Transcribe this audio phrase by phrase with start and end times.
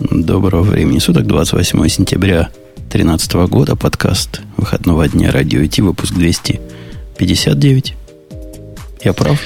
[0.00, 7.94] Доброго времени суток, 28 сентября 2013 года, подкаст выходного дня радио IT, выпуск 259.
[9.02, 9.40] Я прав?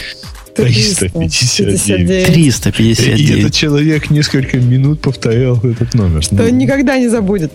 [0.54, 2.26] 359.
[2.26, 3.20] 359.
[3.20, 6.22] И этот человек несколько минут повторял этот номер.
[6.22, 7.52] Что он никогда не забудет.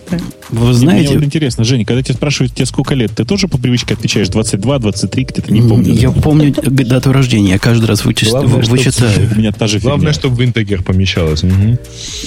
[0.50, 3.58] Вы Мне знаете, вот интересно, Женя, когда тебя спрашивают, тебе сколько лет, ты тоже по
[3.58, 5.94] привычке отвечаешь 22, 23, где-то не помню.
[5.94, 9.30] я помню дату рождения, я каждый раз вычис- Главное, вы- вычитаю.
[9.34, 11.42] У меня та же Главное, чтобы в интегер помещалось.
[11.42, 11.78] Мгм.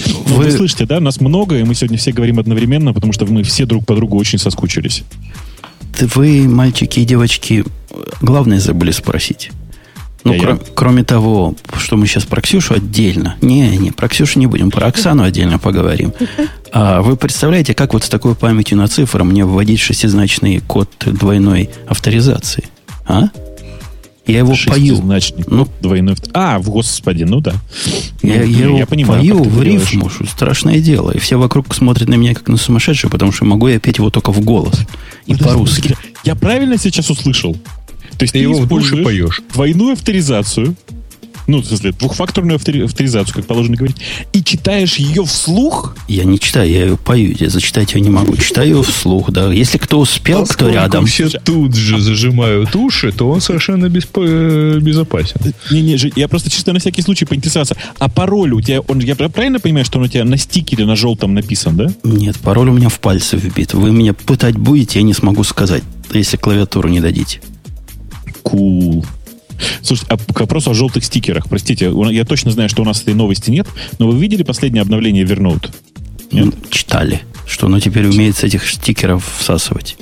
[0.07, 3.25] Ну, Вы- вы слышите, да, нас много, и мы сегодня все говорим одновременно, потому что
[3.25, 5.03] мы все друг по другу очень соскучились.
[6.16, 7.63] Вы, мальчики и девочки,
[8.22, 9.52] главное забыли спросить.
[10.23, 10.43] Ну, Я- я?
[10.45, 13.35] кро- кроме того, что мы сейчас про Ксюшу отдельно.
[13.41, 16.13] Не, не, про Ксюшу не будем, про Оксану отдельно поговорим.
[16.73, 21.70] А вы представляете, как вот с такой памятью на цифры мне вводить шестизначный код двойной
[21.85, 22.63] авторизации?
[23.05, 23.23] А?
[24.25, 24.95] Я его пою.
[24.95, 25.67] Шестизначный Ну.
[25.81, 26.16] двойной...
[26.33, 27.55] А, в господи, ну да.
[28.22, 31.11] Я, Ну, я его понимаю, пою в рифму, что страшное дело.
[31.11, 34.09] И все вокруг смотрят на меня как на сумасшедшего, потому что могу я петь его
[34.09, 34.75] только в голос.
[35.25, 35.97] И по-русски.
[36.23, 37.58] Я правильно сейчас услышал?
[38.22, 39.41] То есть Ты ты, его в душе поешь.
[39.52, 40.75] двойную авторизацию,
[41.47, 43.97] ну, в смысле, двухфакторную автори- авторизацию, как положено говорить,
[44.31, 45.95] и читаешь ее вслух?
[46.08, 47.36] Я не читаю, я ее пою.
[47.38, 48.38] Я зачитать ее не могу.
[48.38, 49.52] Читаю ее вслух, да.
[49.52, 51.08] Если кто успел, кто рядом.
[51.08, 55.38] все тут же зажимают уши, то он совершенно беспо- э, безопасен.
[55.72, 57.75] Не-не, я просто чисто на всякий случай поинтересоваться.
[57.97, 60.95] А пароль у тебя, он, я правильно понимаю, что он у тебя на стикере на
[60.95, 61.92] желтом написан, да?
[62.03, 63.73] Нет, пароль у меня в пальце вбит.
[63.73, 65.81] Вы меня пытать будете, я не смогу сказать,
[66.14, 67.42] если клавиатуру не дадите.
[68.52, 69.05] Кул.
[69.81, 71.47] Слушайте, а к вопросу о желтых стикерах.
[71.47, 75.23] Простите, я точно знаю, что у нас этой новости нет, но вы видели последнее обновление
[75.23, 75.71] Evernote?
[76.31, 76.53] Нет?
[76.69, 79.95] Читали, что оно теперь умеет с этих стикеров всасывать.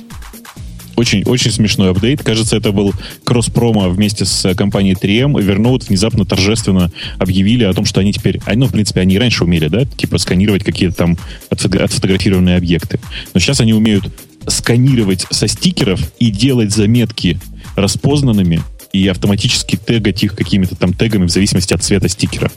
[0.96, 2.22] Очень, очень смешной апдейт.
[2.22, 2.92] Кажется, это был
[3.24, 5.32] кросс-промо вместе с э, компанией 3M.
[5.32, 8.38] Evernote внезапно торжественно объявили о том, что они теперь...
[8.44, 9.86] а, Ну, в принципе, они и раньше умели, да?
[9.86, 11.16] Типа сканировать какие-то там
[11.48, 13.00] отфото- отфотографированные объекты.
[13.32, 14.12] Но сейчас они умеют
[14.46, 17.40] сканировать со стикеров и делать заметки
[17.76, 22.50] распознанными и автоматически тегать их какими-то там тегами в зависимости от цвета стикера.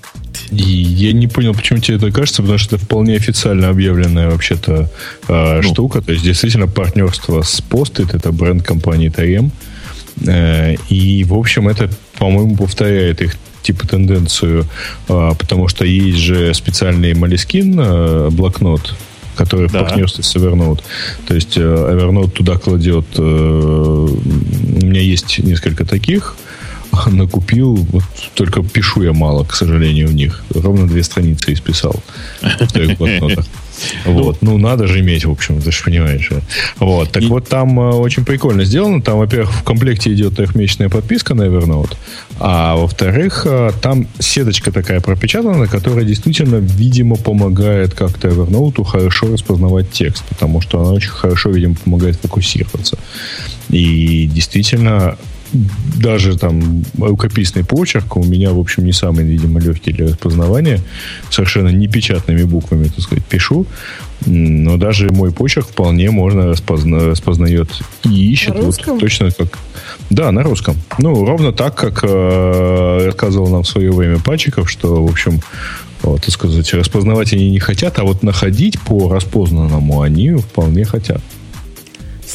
[0.52, 4.90] И я не понял, почему тебе это кажется, потому что это вполне официально объявленная вообще-то
[5.28, 5.74] э, Ну.
[5.74, 6.02] штука.
[6.02, 9.52] То есть, действительно, партнерство с Post-it, это бренд компании 3M.
[10.28, 14.66] Э, и, в общем, это, по-моему, повторяет их типа тенденцию,
[15.08, 18.96] э, потому что есть же специальный Moleskine э, блокнот,
[19.36, 19.84] который в Да.
[19.84, 20.82] партнерстве с Evernote.
[21.28, 23.06] То есть э, Evernote туда кладет...
[23.18, 26.36] э, у меня есть несколько таких.
[27.12, 30.44] Накупил, вот только пишу я мало, к сожалению, в них.
[30.54, 31.96] Ровно две страницы исписал
[32.42, 33.46] в трех блокнотах.
[34.06, 34.42] Вот.
[34.42, 36.30] Ну, надо же иметь, в общем, ты же понимаешь.
[36.78, 37.12] Вот.
[37.12, 39.02] Так И- вот, там э, очень прикольно сделано.
[39.02, 41.96] Там, во-первых, в комплекте идет трехмесячная подписка на Evernote.
[42.40, 49.92] А во-вторых, э, там сеточка такая пропечатана, которая действительно, видимо, помогает как-то Evernote хорошо распознавать
[49.92, 50.24] текст.
[50.30, 52.98] Потому что она очень хорошо, видимо, помогает фокусироваться.
[53.70, 55.18] И действительно,
[55.54, 60.80] даже там рукописный почерк у меня, в общем, не самый, видимо, легкий для распознавания.
[61.30, 63.66] Совершенно не печатными буквами, так сказать, пишу.
[64.26, 67.70] Но даже мой почерк вполне можно распозна- распознает
[68.06, 68.56] и ищет.
[68.58, 69.60] Вот точно как...
[70.10, 70.76] Да, на русском.
[70.98, 75.42] Ну, ровно так, как э, рассказывал нам в свое время Пачиков, что, в общем,
[76.02, 81.22] вот, так сказать, распознавать они не хотят, а вот находить по распознанному они вполне хотят.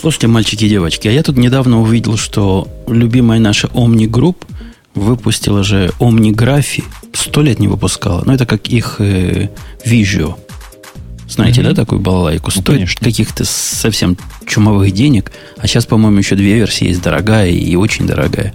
[0.00, 4.36] Слушайте, мальчики и девочки, а я тут недавно увидел, что любимая наша Omni Group
[4.94, 6.84] выпустила же Omnigraphy.
[7.12, 8.22] Сто лет не выпускала.
[8.24, 9.48] Ну, это как их э,
[9.84, 10.36] Visual.
[11.28, 12.52] Знаете, да, такую балалайку?
[12.52, 13.04] Стоит конечно.
[13.04, 14.16] каких-то совсем
[14.46, 15.32] чумовых денег.
[15.56, 17.02] А сейчас, по-моему, еще две версии есть.
[17.02, 18.54] Дорогая и очень дорогая.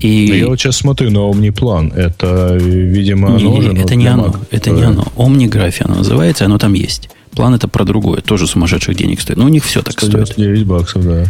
[0.00, 0.28] И...
[0.30, 1.94] Да Я вот сейчас смотрю на Omniplan.
[1.94, 4.26] Это, видимо, оно не, же, но это не оно.
[4.26, 4.46] Mac.
[4.50, 5.04] Это не оно.
[5.14, 7.08] Omnigraphy оно называется, оно там есть.
[7.36, 9.38] План это про другое, тоже сумасшедших денег стоит.
[9.38, 10.26] Но у них все так стоит.
[10.26, 11.26] 199 баксов, да.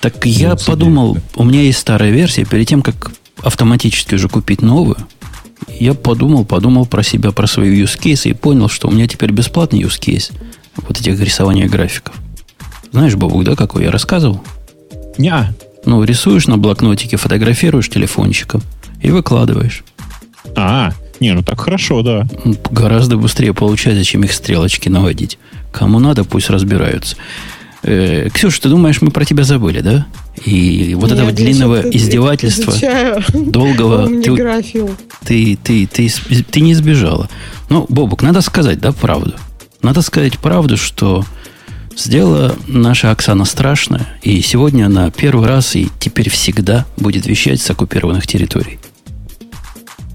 [0.00, 3.10] Так я 29, подумал, у меня есть старая версия, перед тем, как
[3.42, 4.98] автоматически уже купить новую,
[5.68, 9.32] я подумал, подумал про себя, про свои use case и понял, что у меня теперь
[9.32, 10.32] бесплатный use case
[10.76, 12.14] вот этих рисования графиков.
[12.92, 14.42] Знаешь, Бобук, да, какой я рассказывал?
[15.18, 15.54] Неа.
[15.86, 18.62] Ну, рисуешь на блокнотике, фотографируешь телефончиком
[19.02, 19.84] и выкладываешь.
[20.54, 20.92] А,
[21.26, 22.26] не, ну так хорошо, да.
[22.70, 25.38] Гораздо быстрее получается, чем их стрелочки наводить.
[25.72, 27.16] Кому надо, пусть разбираются.
[27.82, 30.06] Э, Ксюша, ты думаешь, мы про тебя забыли, да?
[30.44, 34.06] И вот Нет, этого я длинного издевательства, изучаю долгого,
[35.24, 37.28] ты, ты, ты, ты, ты не избежала.
[37.68, 39.34] Ну, Бобук, надо сказать, да, правду.
[39.82, 41.24] Надо сказать правду, что
[41.96, 47.70] сделала наша Оксана страшная, и сегодня она первый раз и теперь всегда будет вещать с
[47.70, 48.78] оккупированных территорий.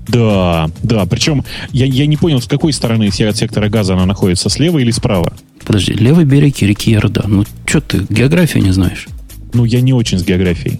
[0.07, 1.06] Да, да.
[1.06, 4.92] Причем я, я не понял, с какой стороны от сектора газа она находится, слева или
[4.92, 5.33] справа?
[5.65, 7.31] Подожди, левый берег реки Иордан.
[7.31, 9.07] Ну, что ты, географию не знаешь?
[9.53, 10.80] Ну, я не очень с географией.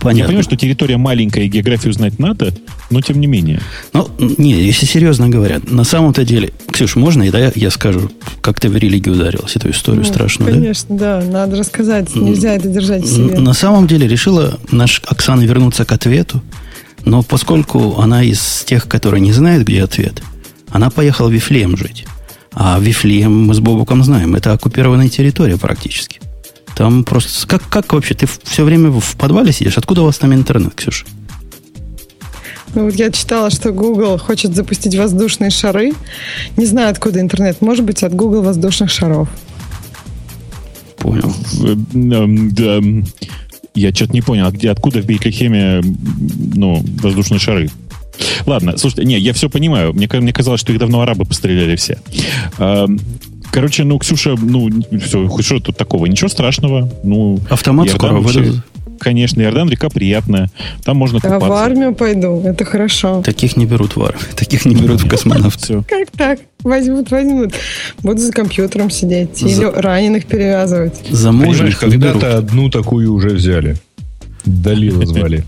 [0.00, 0.18] Понятно.
[0.18, 2.52] Я понимаю, что территория маленькая и географию знать надо,
[2.90, 3.60] но тем не менее.
[3.94, 8.10] Ну, не, если серьезно говоря, на самом-то деле, Ксюш, можно, и да, я, я скажу,
[8.42, 11.20] как ты в религию ударилась, эту историю ну, страшную, конечно, да?
[11.20, 13.38] Конечно, да, надо рассказать, нельзя это держать в себе.
[13.38, 16.42] На самом деле решила наш Оксана вернуться к ответу,
[17.04, 20.22] но поскольку она из тех, которые не знают, где ответ,
[20.70, 22.06] она поехала в Вифлеем жить.
[22.52, 26.20] А Вифлеем мы с Бобуком знаем, это оккупированная территория практически.
[26.76, 27.46] Там просто...
[27.46, 28.14] Как, как вообще?
[28.14, 29.78] Ты все время в подвале сидишь?
[29.78, 31.06] Откуда у вас там интернет, Ксюша?
[32.74, 35.92] Ну, вот я читала, что Google хочет запустить воздушные шары.
[36.56, 37.60] Не знаю, откуда интернет.
[37.60, 39.28] Может быть, от Google воздушных шаров.
[40.96, 41.32] Понял.
[43.74, 45.80] Я что-то не понял, а где, откуда в Бейтлихеме
[46.54, 47.70] ну, воздушные шары?
[48.46, 49.92] Ладно, слушайте, не, я все понимаю.
[49.92, 51.98] Мне, мне казалось, что их давно арабы постреляли все.
[53.50, 54.68] Короче, ну, Ксюша, ну,
[55.00, 56.06] все, что тут такого?
[56.06, 56.90] Ничего страшного.
[57.02, 58.62] Ну, Автомат скоро выдадут.
[58.98, 60.50] Конечно, Иордан река приятная.
[60.84, 61.48] Там можно да, купаться.
[61.48, 63.22] в армию пойду, это хорошо.
[63.22, 65.82] Таких не берут в армию, таких не берут в космонавты.
[65.88, 66.40] Как так?
[66.62, 67.54] Возьмут, возьмут.
[68.02, 70.94] Буду за компьютером сидеть или раненых перевязывать.
[71.10, 73.76] Замужних когда-то одну такую уже взяли.
[74.44, 75.44] Далила звали.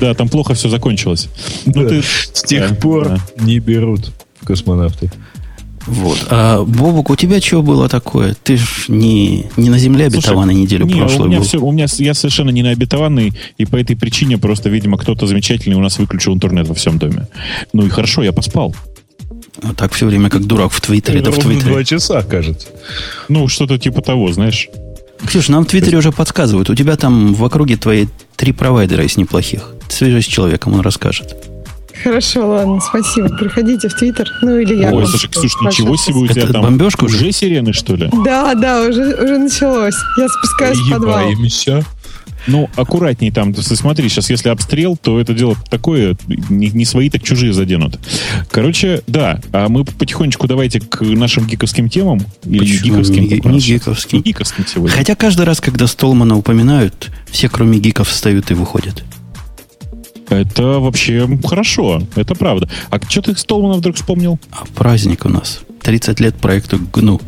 [0.00, 1.28] Да, там плохо все закончилось.
[1.64, 1.88] Ну,
[2.32, 4.12] С тех пор не берут
[4.44, 5.10] космонавты.
[5.86, 6.26] Вот.
[6.30, 8.34] А, Бобук, у тебя что было такое?
[8.42, 11.46] Ты ж не, не на земле обетованной Слушай, неделю не, прошлую у меня был.
[11.46, 15.26] Все, у меня я совершенно не на обетованный, и по этой причине просто, видимо, кто-то
[15.26, 17.28] замечательный у нас выключил интернет во всем доме.
[17.72, 18.74] Ну и хорошо, я поспал.
[19.62, 21.72] А так все время как дурак в Твиттере, да в Твиттере.
[21.72, 22.68] два часа, кажется.
[23.28, 24.68] Ну, что-то типа того, знаешь.
[25.24, 26.68] Ксюш, нам в Твиттере уже подсказывают.
[26.68, 28.06] У тебя там в округе твои
[28.36, 29.74] три провайдера из неплохих.
[29.88, 31.36] Свяжись с человеком, он расскажет.
[32.02, 33.28] Хорошо, ладно, спасибо.
[33.28, 34.30] Приходите в Твиттер.
[34.42, 34.92] Ну, или я.
[34.92, 36.62] Ой, слушай, Ксюш, ничего себе у тебя там.
[36.62, 37.16] Бомбежка уже?
[37.16, 38.10] Уже сирены, что ли?
[38.24, 39.94] Да, да, уже, уже началось.
[40.18, 41.30] Я спускаюсь в подвал.
[42.46, 43.52] Ну, аккуратней там.
[43.52, 46.16] Ты смотри, сейчас если обстрел, то это дело такое,
[46.48, 47.98] не, не свои, так чужие заденут.
[48.50, 52.20] Короче, да, а мы потихонечку давайте к нашим гиковским темам.
[52.44, 52.84] Или Почему?
[52.84, 53.22] гиковским?
[53.22, 54.18] Не, не гиковским.
[54.18, 54.96] Не гиковским сегодня.
[54.96, 59.02] Хотя каждый раз, когда Столмана упоминают, все, кроме гиков, встают и выходят.
[60.28, 62.68] Это вообще хорошо, это правда.
[62.90, 64.38] А что ты Столмана вдруг вспомнил?
[64.50, 65.60] А праздник у нас.
[65.82, 67.20] 30 лет проекту ГНУ.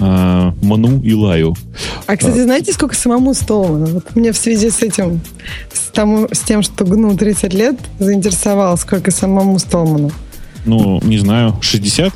[0.00, 1.54] А, Ману и Лаю.
[2.06, 2.44] А, кстати, а.
[2.44, 3.86] знаете, сколько самому Столмана?
[3.86, 5.20] Вот мне в связи с этим,
[5.72, 10.10] с, тому, с тем, что ГНУ 30 лет, заинтересовало, сколько самому Столману.
[10.64, 12.12] Ну, не знаю, 60?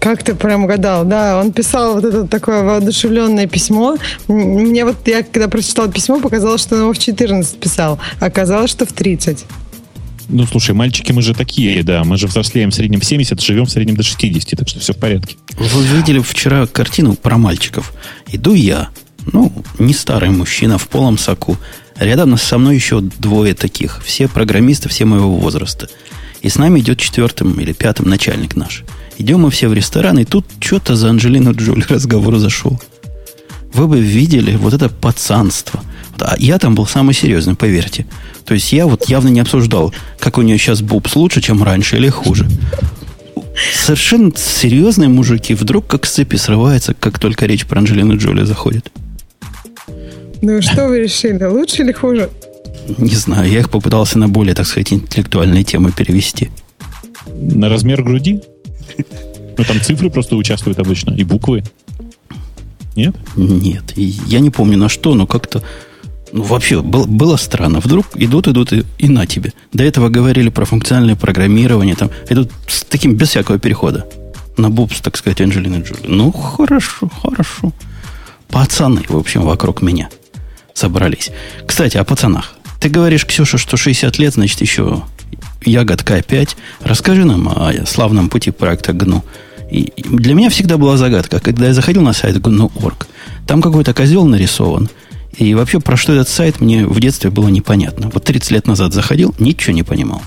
[0.00, 3.98] Как ты прям угадал, да, он писал вот это такое воодушевленное письмо.
[4.28, 8.70] Мне вот, я когда прочитал письмо, показалось, что он его в 14 писал, а оказалось,
[8.70, 9.44] что в 30.
[10.30, 13.66] Ну, слушай, мальчики, мы же такие, да, мы же взрослеем в среднем в 70, живем
[13.66, 15.36] в среднем до 60, так что все в порядке.
[15.58, 17.92] Вы видели вчера картину про мальчиков?
[18.26, 18.88] Иду я,
[19.32, 21.58] ну, не старый мужчина в полом соку.
[21.96, 25.90] Рядом со мной еще двое таких, все программисты, все моего возраста.
[26.40, 28.84] И с нами идет четвертым или пятым начальник наш–
[29.20, 32.80] Идем мы все в ресторан, и тут что-то за Анджелину Джоли разговор зашел.
[33.74, 35.80] Вы бы видели вот это пацанство.
[36.18, 38.06] А я там был самый серьезный, поверьте.
[38.46, 41.98] То есть я вот явно не обсуждал, как у нее сейчас бубс лучше, чем раньше
[41.98, 42.48] или хуже.
[43.74, 48.90] Совершенно серьезные мужики вдруг как с цепи срываются, как только речь про Анджелину Джоли заходит.
[50.40, 52.30] Ну, что вы решили, лучше или хуже?
[52.96, 56.50] Не знаю, я их попытался на более, так сказать, интеллектуальные темы перевести.
[57.34, 58.40] На размер груди?
[59.56, 61.62] Ну, там цифры просто участвуют обычно, и буквы.
[62.96, 63.14] Нет?
[63.36, 63.92] Нет.
[63.96, 65.62] Я не помню на что, но как-то...
[66.32, 67.80] Ну, вообще, было, было странно.
[67.80, 69.52] Вдруг идут, идут и, и на тебе.
[69.72, 71.96] До этого говорили про функциональное программирование.
[71.96, 74.06] Там, идут с таким, без всякого перехода.
[74.56, 76.06] На бубс, так сказать, Анджелина Джоли.
[76.06, 77.72] Ну, хорошо, хорошо.
[78.48, 80.08] Пацаны, в общем, вокруг меня
[80.74, 81.30] собрались.
[81.66, 82.54] Кстати, о пацанах.
[82.80, 85.02] Ты говоришь, Ксюша, что 60 лет, значит, еще
[85.64, 86.56] ягодка опять.
[86.82, 89.22] Расскажи нам о славном пути проекта GNU.
[89.70, 93.06] И для меня всегда была загадка, когда я заходил на сайт GNU.org,
[93.46, 94.88] там какой-то козел нарисован.
[95.36, 98.10] И вообще, про что этот сайт, мне в детстве было непонятно.
[98.12, 100.22] Вот 30 лет назад заходил, ничего не понимал.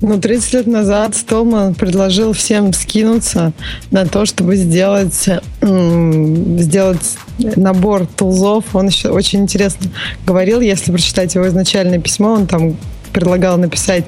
[0.00, 3.52] Ну, 30 лет назад Столман предложил всем скинуться
[3.90, 5.28] на то, чтобы сделать,
[5.60, 8.64] сделать набор тулзов.
[8.74, 9.90] Он еще очень интересно
[10.26, 12.76] говорил, если прочитать его изначальное письмо, он там
[13.12, 14.04] предлагал написать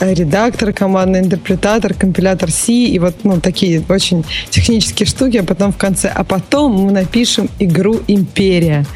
[0.00, 5.72] э, редактор, командный интерпретатор, компилятор C и вот ну, такие очень технические штуки, а потом
[5.72, 8.86] в конце, а потом мы напишем игру «Империя».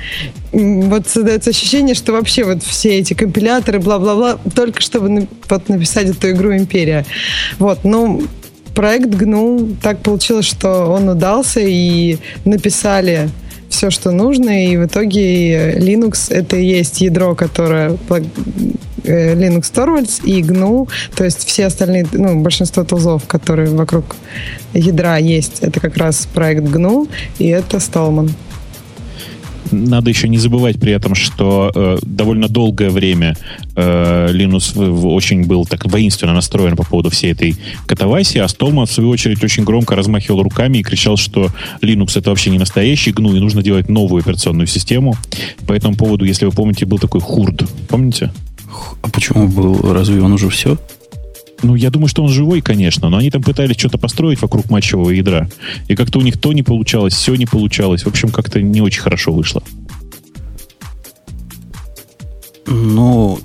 [0.53, 6.31] Вот создается ощущение, что вообще вот все эти компиляторы, бла-бла-бла, только чтобы вот написать эту
[6.31, 7.05] игру «Империя».
[7.59, 8.23] Вот, ну,
[8.75, 13.29] проект GNU так получилось, что он удался, и написали
[13.69, 17.97] все, что нужно, и в итоге Linux это и есть ядро, которое
[19.09, 24.17] Linux Torvalds и GNU, то есть все остальные, ну, большинство тулзов, которые вокруг
[24.75, 28.31] ядра есть, это как раз проект GNU, и это Stallman
[29.73, 33.37] надо еще не забывать при этом, что э, довольно долгое время
[33.75, 38.93] э, Linux очень был так воинственно настроен по поводу всей этой катавасии, а Столман, в
[38.93, 41.49] свою очередь, очень громко размахивал руками и кричал, что
[41.83, 45.17] Linux это вообще не настоящий GNU, и нужно делать новую операционную систему.
[45.67, 47.65] По этому поводу, если вы помните, был такой хурд.
[47.89, 48.31] Помните?
[49.03, 49.93] А почему был?
[49.93, 50.79] Разве он уже все?
[51.63, 55.11] Ну, я думаю, что он живой, конечно, но они там пытались что-то построить вокруг матчевого
[55.11, 55.49] ядра.
[55.89, 58.05] И как-то у них то не получалось, все не получалось.
[58.05, 59.63] В общем, как-то не очень хорошо вышло.
[62.67, 63.41] Ну,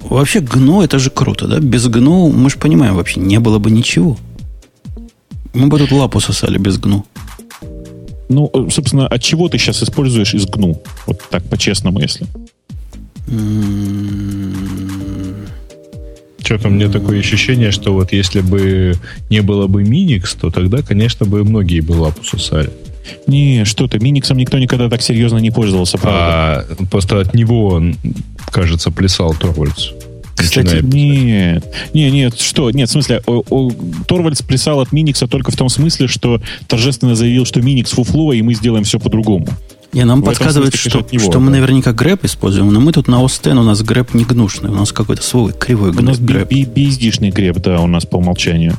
[0.00, 1.60] вообще гну это же круто, да?
[1.60, 4.16] Без гну, мы же понимаем, вообще не было бы ничего.
[5.52, 7.04] Мы бы тут лапу сосали без гну.
[8.28, 10.82] Ну, собственно, от чего ты сейчас используешь из гну?
[11.06, 12.26] Вот так по-честному, если.
[16.44, 18.94] Что-то мне такое ощущение, что вот если бы
[19.30, 22.70] не было бы Minix, то тогда, конечно, бы многие бы лапу сосали.
[23.26, 26.20] Не, что ты, Миниксом никто никогда так серьезно не пользовался, правда.
[26.20, 27.82] А, просто от него,
[28.50, 29.90] кажется, плясал Торвальдс.
[30.36, 31.64] Кстати, нет.
[31.94, 32.70] Нет, нет, что?
[32.70, 33.70] Нет, в смысле, о, о,
[34.06, 38.42] Торвальдс плясал от Миникса только в том смысле, что торжественно заявил, что Миникс фуфло, и
[38.42, 39.46] мы сделаем все по-другому.
[39.94, 41.38] Не, нам подсказывают, что, него, что да.
[41.38, 44.74] мы наверняка грэп используем, но мы тут на Остен, у нас грэп не гнушный, у
[44.74, 46.02] нас какой-то свой кривой грэп.
[46.02, 46.50] У нас грэп.
[46.50, 48.74] BSD-шный грэп, да, у нас по умолчанию.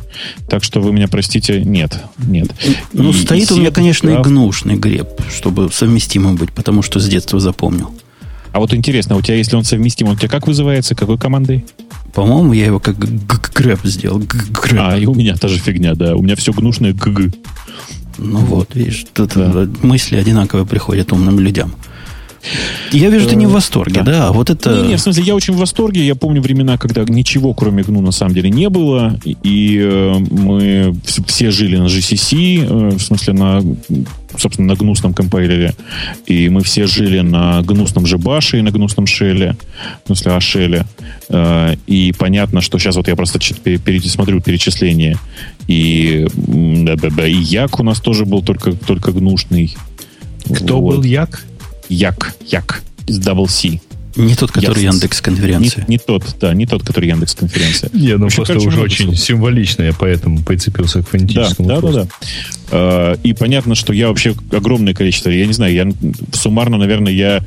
[0.49, 2.49] Так что вы меня простите, нет, нет.
[2.91, 4.19] Ну, и, стоит и у меня, конечно, да.
[4.19, 7.91] и гнушный грэп, чтобы совместимым быть, потому что с детства запомнил.
[8.51, 11.65] А вот интересно, у тебя, если он совместим, он у тебя как вызывается, какой командой?
[12.13, 14.21] По-моему, я его как грэп сделал.
[14.77, 16.15] А, и у меня та же фигня, да.
[16.15, 17.33] У меня все гнушное гг.
[18.17, 19.67] Ну вот, видишь, тут да.
[19.81, 21.75] мысли одинаковые приходят умным людям.
[22.91, 24.11] Я вижу, ты не в восторге, да?
[24.11, 24.31] да?
[24.31, 24.81] Вот это...
[24.81, 26.05] Не, не, в смысле, я очень в восторге.
[26.05, 29.19] Я помню времена, когда ничего, кроме GNU, на самом деле не было.
[29.25, 30.95] И э, мы
[31.25, 33.61] все жили на GCC, э, в смысле, на,
[34.37, 35.73] собственно, на гнусном компайлере.
[36.25, 39.55] И мы все жили на гнусном же баше и на гнусном шеле.
[40.03, 40.85] В смысле, ашеле.
[41.29, 45.17] Э, и понятно, что сейчас вот я просто пересмотрю перечисление.
[45.67, 49.75] И, да, да, да, и Як у нас тоже был только, только гнушный.
[50.45, 50.97] Кто вот.
[50.97, 51.43] был Як?
[51.89, 53.79] Як, Як, с Double C.
[54.15, 55.85] Не тот, который Яндекс конференция.
[55.87, 57.89] Не, не тот, да, не тот, который Яндекс конференция.
[57.93, 61.67] Не, ну просто уже очень символично, я поэтому прицепился к фонетическому.
[61.67, 62.07] Да, да, да,
[62.71, 63.17] да.
[63.23, 65.91] И понятно, что я вообще огромное количество, я не знаю, я
[66.33, 67.43] суммарно, наверное, я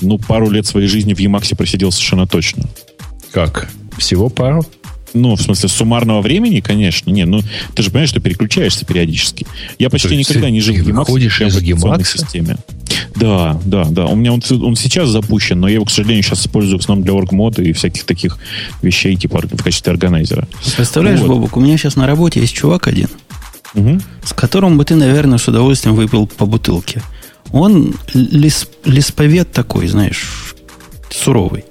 [0.00, 2.64] ну пару лет своей жизни в Emacs просидел совершенно точно.
[3.32, 3.68] Как?
[3.98, 4.64] Всего пару?
[5.16, 7.10] Ну, в смысле, суммарного времени, конечно.
[7.10, 7.40] Не, ну,
[7.74, 9.46] ты же понимаешь, что переключаешься периодически.
[9.78, 11.04] Я почти никогда не жил в Emacs.
[11.04, 12.04] Ходишь из Emacs?
[12.04, 12.56] системе.
[13.14, 14.06] Да, да, да.
[14.06, 17.04] У меня он, он сейчас запущен, но я его, к сожалению, сейчас использую в основном
[17.04, 18.38] для оргмода и всяких таких
[18.82, 20.46] вещей, типа в качестве органайзера.
[20.76, 21.28] Представляешь, вот.
[21.28, 23.08] Бобок, у меня сейчас на работе есть чувак один,
[23.74, 24.00] угу.
[24.22, 27.02] с которым бы ты, наверное, с удовольствием выпил по бутылке.
[27.52, 30.54] Он лис, лисповед такой, знаешь,
[31.10, 31.64] суровый.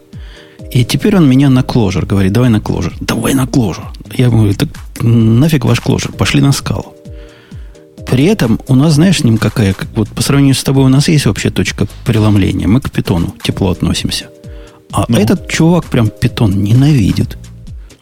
[0.76, 2.94] И теперь он меня на кложер говорит, давай на кложер.
[3.00, 3.86] Давай на кложер.
[4.14, 4.68] Я говорю, так
[5.02, 6.94] нафиг ваш кложер, пошли на скалу.
[8.06, 11.08] При этом у нас, знаешь, с ним какая, вот по сравнению с тобой у нас
[11.08, 12.68] есть вообще точка преломления.
[12.68, 14.26] Мы к питону тепло относимся.
[14.92, 15.18] А ну.
[15.18, 17.38] этот чувак прям питон ненавидит.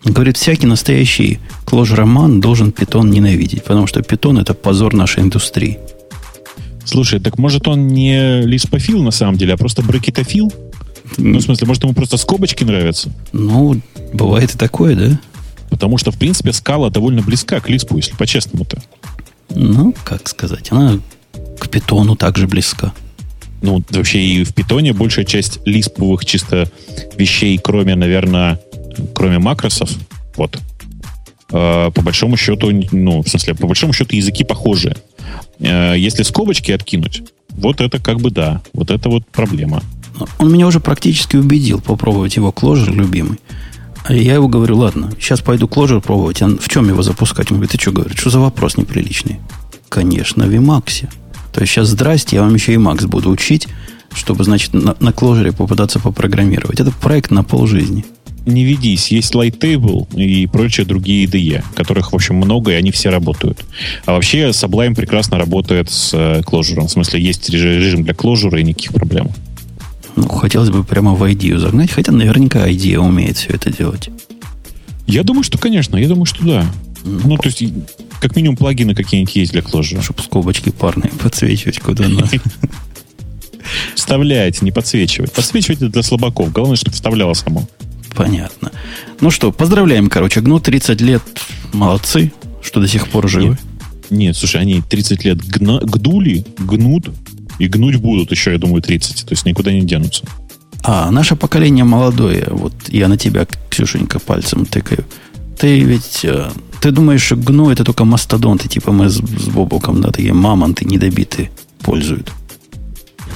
[0.03, 5.77] Говорит, всякий настоящий клож-роман должен питон ненавидеть, потому что питон это позор нашей индустрии.
[6.85, 10.51] Слушай, так может он не лиспофил на самом деле, а просто брекетофил?
[11.17, 13.11] Ну, в смысле, может, ему просто скобочки нравятся?
[13.31, 13.79] Ну,
[14.13, 15.19] бывает и такое, да?
[15.69, 18.81] Потому что, в принципе, скала довольно близка к Лиспу, если по-честному-то.
[19.49, 20.99] Ну, как сказать, она
[21.59, 22.93] к питону также близка.
[23.61, 26.69] Ну, вообще и в питоне большая часть лисповых чисто
[27.15, 28.59] вещей, кроме, наверное,
[29.15, 29.89] кроме макросов,
[30.35, 30.59] вот,
[31.51, 34.97] э, по большому счету, ну, в смысле, по большому счету языки похожие.
[35.59, 39.81] Э, если скобочки откинуть, вот это как бы да, вот это вот проблема.
[40.37, 43.39] Он меня уже практически убедил попробовать его кложер любимый.
[44.05, 46.41] А я его говорю, ладно, сейчас пойду кложер пробовать.
[46.41, 47.51] А в чем его запускать?
[47.51, 48.19] Он говорит, ты что говоришь?
[48.19, 49.39] Что за вопрос неприличный?
[49.89, 51.07] Конечно, в Emacs.
[51.53, 53.67] То есть сейчас здрасте, я вам еще и Emacs буду учить,
[54.13, 56.79] чтобы, значит, на, на кложере попытаться попрограммировать.
[56.79, 58.05] Это проект на полжизни.
[58.45, 59.07] не ведись.
[59.07, 63.63] Есть Lighttable и прочие другие IDE, которых, в общем, много, и они все работают.
[64.05, 66.83] А вообще Sublime прекрасно работает с Clojure.
[66.83, 69.29] Э, в смысле, есть режим для Clojure и никаких проблем.
[70.15, 74.09] Ну, хотелось бы прямо в IDE загнать, хотя наверняка IDE умеет все это делать.
[75.07, 76.65] Я думаю, что, конечно, я думаю, что да.
[77.03, 77.63] Ну, ну то есть,
[78.21, 80.01] как минимум, плагины какие-нибудь есть для Clojure.
[80.01, 82.29] Чтобы скобочки парные подсвечивать куда надо.
[83.95, 85.31] Вставлять, не подсвечивать.
[85.31, 86.51] Подсвечивать это для слабаков.
[86.51, 87.67] Главное, чтобы вставляло само.
[88.15, 88.71] Понятно.
[89.19, 90.41] Ну что, поздравляем, короче.
[90.41, 91.23] Гну 30 лет.
[91.73, 93.49] Молодцы, что до сих пор живы.
[93.49, 93.59] Нет,
[94.09, 97.09] нет слушай, они 30 лет гна, гнули, гнут
[97.59, 99.25] и гнуть будут еще, я думаю, 30.
[99.25, 100.25] То есть никуда не денутся.
[100.83, 102.47] А, наше поколение молодое.
[102.49, 105.05] Вот я на тебя, Ксюшенька, пальцем тыкаю.
[105.57, 106.25] Ты ведь...
[106.25, 106.49] Э,
[106.81, 110.83] ты думаешь, что гну это только мастодонты, типа мы с, с Бобоком, да, такие мамонты
[110.83, 112.31] недобитые пользуют.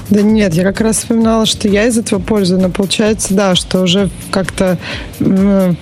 [0.09, 3.81] Да нет, я как раз вспоминала, что я из этого пользую, но получается, да, что
[3.81, 4.77] уже как-то,
[5.19, 5.75] ну,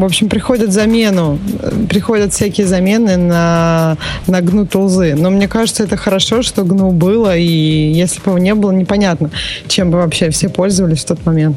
[0.00, 1.38] в общем, приходят замену,
[1.88, 5.14] приходят всякие замены на, на гну тулзы.
[5.16, 9.30] Но мне кажется, это хорошо, что гну было, и если бы его не было, непонятно,
[9.66, 11.56] чем бы вообще все пользовались в тот момент.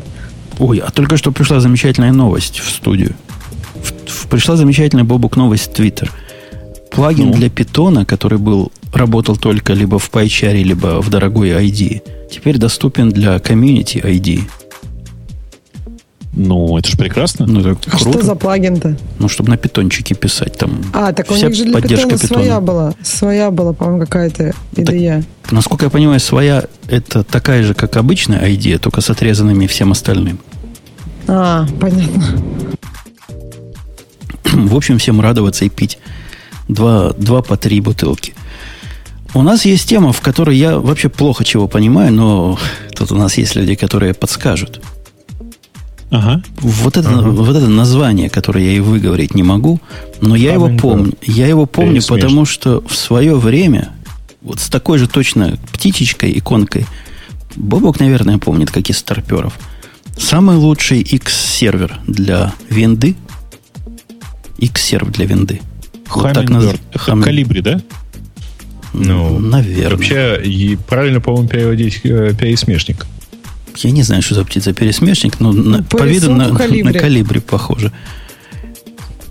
[0.60, 3.16] Ой, а только что пришла замечательная новость в студию.
[3.76, 6.12] В, в, пришла замечательная Бобук новость в Твиттер.
[6.90, 7.34] Плагин ну.
[7.34, 13.10] для питона, который был работал только либо в PyChar, либо в дорогой ID, теперь доступен
[13.10, 14.42] для комьюнити ID.
[16.40, 17.48] Ну, это же прекрасно.
[17.48, 18.12] Ну, это а круто.
[18.12, 18.96] что за плагин-то?
[19.18, 20.84] Ну, чтобы на питончике писать там.
[20.94, 22.94] А, так у них же для питона, питона своя была.
[23.02, 25.24] Своя была, по-моему, какая-то идея.
[25.42, 29.92] Так, насколько я понимаю, своя это такая же, как обычная ID, только с отрезанными всем
[29.92, 30.38] остальным.
[31.28, 32.24] А, понятно.
[34.44, 35.98] В общем, всем радоваться и пить
[36.68, 38.34] два, два по три бутылки.
[39.38, 42.58] У нас есть тема, в которой я вообще плохо чего понимаю, но
[42.96, 44.82] тут у нас есть люди, которые подскажут.
[46.10, 46.42] Ага.
[46.60, 47.30] Вот это, ага.
[47.30, 49.80] вот это название, которое я и выговорить не могу,
[50.22, 51.14] но я его помню.
[51.22, 53.90] Я его помню, потому что в свое время,
[54.42, 56.88] вот с такой же точно птичечкой, иконкой,
[57.56, 59.54] Бобок, наверное, помнит, как из старперов.
[60.18, 63.16] Самый лучший X-сервер для винды.
[64.58, 65.62] X-сервер для винды.
[66.10, 66.74] Вот так наз...
[66.96, 67.22] Хам...
[67.22, 67.82] Калибри, да?
[68.98, 69.98] Ну, наверное.
[69.98, 73.06] Вообще, и правильно, по-моему, переводить э, пересмешник.
[73.78, 76.84] Я не знаю, что за птица-пересмешник, но ну, на, по виду на, калибре.
[76.84, 77.92] на калибре похоже.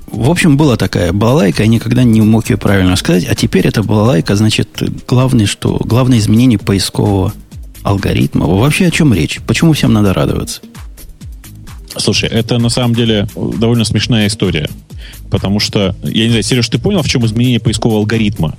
[0.06, 3.82] В общем, была такая балалайка, я никогда не мог ее правильно сказать, а теперь эта
[3.82, 4.68] балалайка, значит,
[5.06, 7.34] главное, что, главное изменение поискового
[7.82, 8.46] алгоритма.
[8.46, 9.40] Вообще о чем речь?
[9.46, 10.60] Почему всем надо радоваться?
[11.96, 14.68] Слушай, это на самом деле довольно смешная история.
[15.30, 18.56] Потому что, я не знаю, Сереж, ты понял, в чем изменение поискового алгоритма?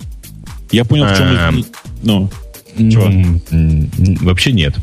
[0.72, 1.28] Я понял, в чем...
[1.28, 1.66] Эм,
[2.04, 2.30] ну,
[2.78, 3.12] чего?
[4.26, 4.76] Вообще нет.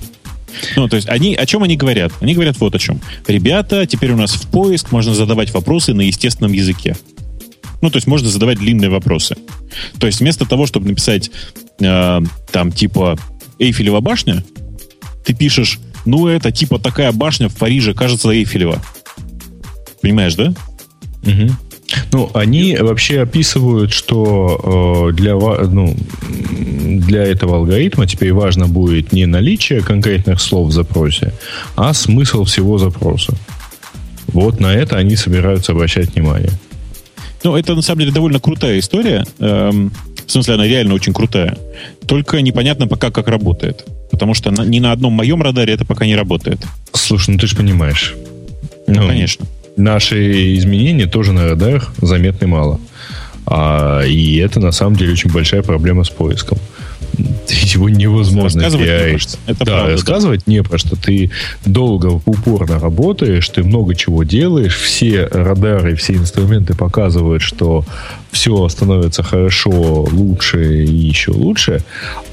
[0.77, 2.13] Ну, то есть они, о чем они говорят?
[2.21, 3.01] Они говорят вот о чем.
[3.27, 6.97] Ребята, теперь у нас в поиск можно задавать вопросы на естественном языке.
[7.81, 9.37] Ну, то есть можно задавать длинные вопросы.
[9.99, 11.31] То есть вместо того, чтобы написать
[11.81, 12.21] э,
[12.51, 13.19] там типа
[13.59, 14.45] Эйфелева башня,
[15.25, 18.81] ты пишешь, ну, это типа такая башня в Париже, кажется, Эйфелева.
[20.01, 20.55] Понимаешь, да?
[21.25, 21.51] Угу.
[22.13, 25.97] Ну, они вообще описывают, что э, для, ну,
[26.99, 31.33] для этого алгоритма теперь важно будет не наличие конкретных слов в запросе,
[31.77, 33.35] а смысл всего запроса.
[34.29, 36.53] Вот на это они собираются обращать внимание.
[37.43, 39.27] Ну, это на самом деле довольно крутая история.
[39.39, 39.93] Эм,
[40.27, 41.59] в смысле, она реально очень крутая.
[42.07, 43.85] Только непонятно пока, как работает.
[44.11, 46.61] Потому что на, ни на одном моем радаре это пока не работает.
[46.93, 48.15] Слушай, ну ты же понимаешь.
[48.87, 52.81] Ну, ну, конечно наши изменения тоже на радарах заметны мало.
[53.47, 56.59] А, и это на самом деле очень большая проблема с поиском.
[57.49, 59.37] Его невозможно пиарить.
[59.47, 60.53] Это да, правда, рассказывать да.
[60.53, 60.97] не про что.
[60.97, 61.31] Ты
[61.67, 67.85] долго, упорно работаешь, ты много чего делаешь, все радары, все инструменты показывают, что
[68.33, 71.83] все становится хорошо, лучше и еще лучше,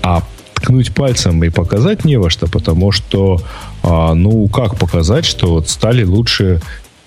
[0.02, 0.24] а
[0.62, 3.42] ткнуть пальцем и показать не во что, потому что,
[3.84, 6.62] а, ну, как показать, что вот стали лучше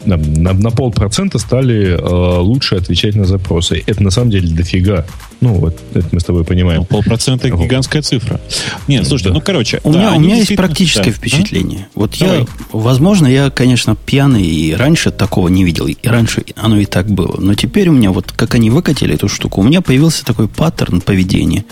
[0.07, 3.83] на, на, на полпроцента стали э, лучше отвечать на запросы.
[3.87, 5.07] Это на самом деле дофига.
[5.41, 6.81] Ну, вот это мы с тобой понимаем.
[6.81, 7.65] Ну, полпроцента вот.
[7.65, 8.41] гигантская цифра.
[8.89, 9.35] Нет, слушай, да.
[9.35, 9.81] ну, короче.
[9.85, 11.17] У да, меня, у меня есть практическое да.
[11.17, 11.89] впечатление.
[11.95, 11.99] А?
[12.01, 12.41] Вот Давай.
[12.41, 15.87] я, возможно, я, конечно, пьяный и раньше такого не видел.
[15.87, 17.41] И раньше оно и так было.
[17.41, 21.01] Но теперь у меня, вот как они выкатили эту штуку, у меня появился такой паттерн
[21.01, 21.65] поведения,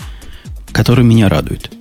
[0.71, 1.71] который меня радует.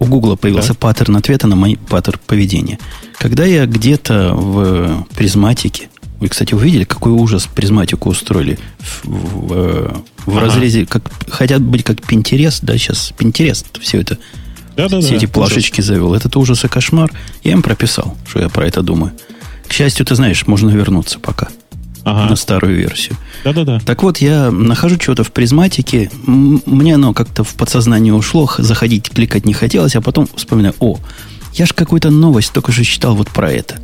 [0.00, 0.78] У Гугла появился да.
[0.80, 2.78] паттерн ответа на мой паттерн поведения.
[3.18, 10.30] Когда я где-то в призматике, вы, кстати, увидели, какой ужас призматику устроили в, в, в
[10.30, 10.40] ага.
[10.40, 14.18] разрезе, как хотят быть как Pinterest, да, сейчас Pinterest все это,
[14.74, 15.86] да, да, все да, эти плашечки ужас.
[15.86, 16.14] завел.
[16.14, 17.12] Этот ужас и кошмар.
[17.44, 19.12] Я им прописал, что я про это думаю.
[19.68, 21.48] К счастью, ты знаешь, можно вернуться пока
[22.04, 22.30] Ага.
[22.30, 23.16] на старую версию.
[23.44, 23.80] Да-да-да.
[23.80, 29.44] Так вот, я нахожу что-то в призматике, мне оно как-то в подсознание ушло, заходить, кликать
[29.46, 30.98] не хотелось, а потом вспоминаю, о,
[31.54, 33.76] я же какую-то новость только что читал вот про это.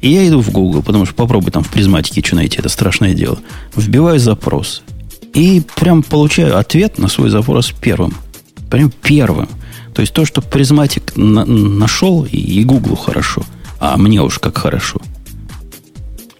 [0.00, 3.14] И я иду в Google, потому что попробуй там в призматике что найти, это страшное
[3.14, 3.38] дело.
[3.76, 4.82] Вбиваю запрос.
[5.32, 8.14] И прям получаю ответ на свой запрос первым.
[8.68, 9.48] Прям первым.
[9.94, 13.44] То есть то, что Prismatic на- нашел, и, и Google хорошо.
[13.78, 15.00] А мне уж как хорошо.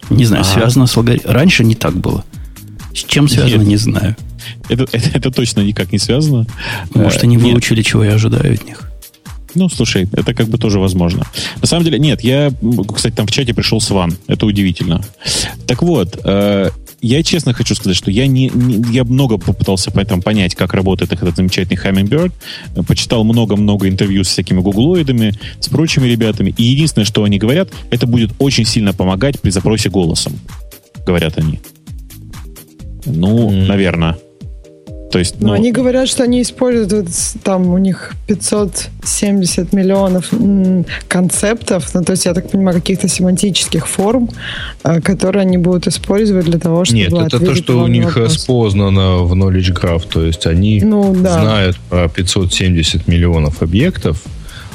[0.09, 0.53] Не знаю, Ага.
[0.53, 1.33] связано с алгоритмом.
[1.33, 2.23] Раньше не так было.
[2.93, 3.67] С чем связано, Нет.
[3.67, 4.15] не знаю.
[4.69, 6.45] Это, это, это точно никак не связано.
[6.93, 7.45] Может, Э, они нет.
[7.45, 8.89] выучили, чего я ожидаю от них.
[9.55, 11.25] Ну, слушай, это как бы тоже возможно.
[11.61, 12.51] На самом деле, нет, я,
[12.95, 14.17] кстати, там в чате пришел Сван.
[14.27, 15.01] Это удивительно.
[15.67, 16.69] Так вот, э,
[17.03, 21.11] я честно хочу сказать, что я не, не- я много попытался поэтому понять, как работает
[21.13, 22.31] этот замечательный Hummingbird.
[22.87, 26.53] Почитал много-много интервью с всякими гуглоидами, с прочими ребятами.
[26.57, 30.33] И единственное, что они говорят, это будет очень сильно помогать при запросе голосом.
[31.05, 31.59] Говорят они.
[33.05, 33.67] Ну, М.
[33.67, 34.17] наверное.
[35.13, 37.07] То есть, Но ну, они говорят, что они используют
[37.43, 40.31] там у них 570 миллионов
[41.07, 44.27] концептов, ну то есть я так понимаю каких-то семантических форм,
[44.83, 48.33] э, которые они будут использовать для того, чтобы Нет, это то, что у них вопрос.
[48.33, 50.07] распознано в Knowledge Graph.
[50.11, 51.41] То есть они Ну да.
[51.41, 54.19] знают про 570 миллионов объектов,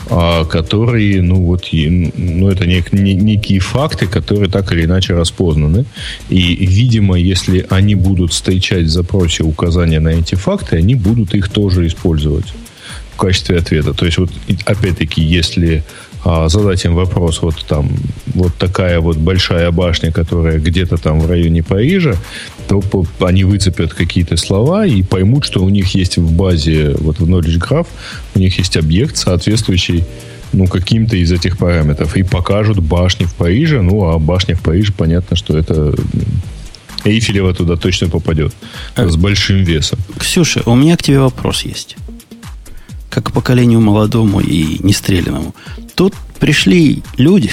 [0.08, 5.84] которые, ну вот, ну это нек- не- некие факты, которые так или иначе распознаны.
[6.30, 11.48] И, видимо, если они будут встречать в запросе указания на эти факты, они будут их
[11.48, 12.46] тоже использовать
[13.14, 13.92] в качестве ответа.
[13.92, 14.30] То есть вот
[14.64, 15.84] опять-таки, если
[16.24, 17.90] а, задать им вопрос, вот там
[18.34, 22.14] вот такая вот большая башня, которая где-то там в районе Парижа,
[22.68, 22.82] то
[23.20, 27.58] они выцепят какие-то слова и поймут, что у них есть в базе, вот в Knowledge
[27.58, 27.86] Graph,
[28.34, 30.04] у них есть объект, соответствующий
[30.52, 32.16] ну, каким-то из этих параметров.
[32.16, 33.82] И покажут башни в Париже.
[33.82, 35.94] Ну, а башня в Париже, понятно, что это
[37.04, 38.52] Эйфелева туда точно попадет.
[38.96, 39.98] С большим весом.
[40.18, 41.96] Ксюша, у меня к тебе вопрос есть.
[43.10, 45.54] Как к поколению молодому и нестрелянному.
[45.94, 47.50] Тут пришли люди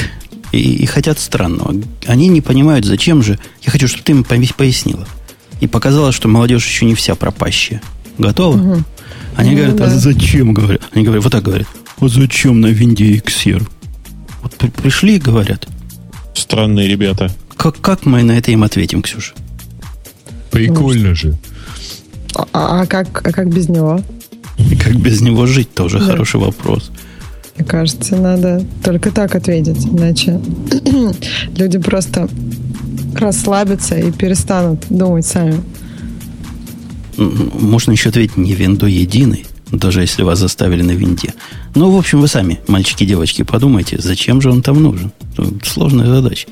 [0.58, 1.76] и, и хотят странного.
[2.06, 3.40] Они не понимают, зачем же...
[3.64, 5.08] Я хочу, чтобы ты им пояс- пояснила.
[5.62, 7.82] И показала, что молодежь еще не вся пропащая.
[8.18, 8.84] Готова?
[9.36, 9.98] Они Ну, говорят, а да.
[9.98, 10.82] зачем, говорят?
[10.94, 11.68] Они говорят, вот так говорят.
[11.98, 13.68] Вот зачем на винде XR?
[14.42, 15.68] Вот при- пришли и говорят.
[16.34, 17.32] странные ребята.
[17.58, 19.34] Как, как мы на это им ответим, Ксюша?
[20.52, 21.38] Прикольно же.
[22.36, 24.02] А, а как, а как без него?
[24.58, 26.06] И как без него жить, тоже Да.
[26.06, 26.92] хороший вопрос.
[27.56, 30.42] Мне кажется, надо только так ответить, иначе
[31.58, 32.28] люди просто
[33.16, 35.62] расслабятся и перестанут думать сами.
[37.18, 41.34] Можно еще ответить не винду единый, даже если вас заставили на винде.
[41.76, 45.14] Ну, в общем, вы сами, мальчики и девочки, подумайте, зачем же он там нужен.
[45.38, 46.48] Ну, Сложная задача.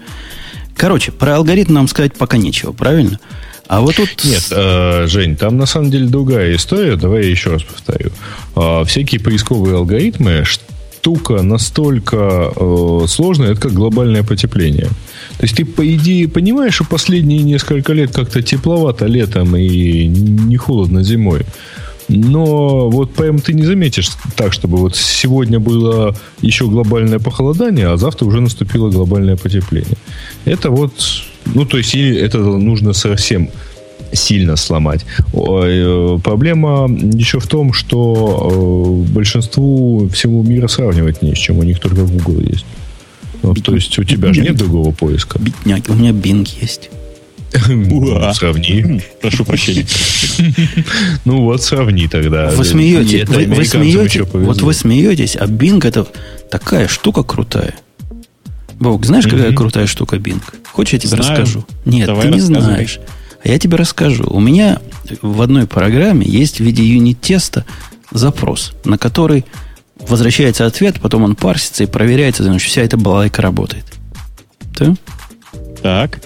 [0.76, 3.20] Короче, про алгоритм нам сказать пока нечего, правильно?
[3.68, 4.24] А вот тут...
[4.24, 6.96] Нет, э, Жень, там на самом деле другая история.
[6.96, 8.12] Давай я еще раз повторю.
[8.56, 10.44] А, всякие поисковые алгоритмы
[11.04, 14.88] штука настолько э, сложная, это как глобальное потепление.
[15.38, 20.56] То есть ты, по идее, понимаешь, что последние несколько лет как-то тепловато летом и не
[20.56, 21.42] холодно зимой.
[22.08, 27.98] Но вот прям ты не заметишь так, чтобы вот сегодня было еще глобальное похолодание, а
[27.98, 29.98] завтра уже наступило глобальное потепление.
[30.46, 30.94] Это вот,
[31.54, 33.50] ну то есть или это нужно совсем
[34.14, 35.06] сильно сломать.
[35.34, 41.60] Э, Проблема еще в том, что э, большинству всего мира сравнивать не с чем.
[41.60, 42.66] У них только Google есть.
[43.42, 45.38] Ну, то есть у тебя же нет другого поиска.
[45.40, 46.90] Бедняги, у меня Bing есть.
[47.68, 49.02] Ну, Сравни.
[49.22, 49.86] Прошу прощения.
[51.26, 52.50] Ну вот, сравни тогда.
[52.50, 56.08] Вы смеетесь, вы, вы вот вы смеетесь, а Bing это
[56.50, 57.76] такая штука крутая.
[58.80, 60.42] Бог, знаешь, какая крутая штука Bing?
[60.72, 61.66] Хочешь, я тебе расскажу?
[61.86, 63.00] Нет, ты не знаешь.
[63.44, 64.26] Я тебе расскажу.
[64.30, 64.80] У меня
[65.22, 67.66] в одной программе есть в виде юнит-теста
[68.12, 69.46] запрос, на который
[70.00, 73.86] возвращается ответ, потом он парсится и проверяется, значит, вся эта балайка работает.
[74.78, 74.96] Да?
[75.82, 76.22] Так.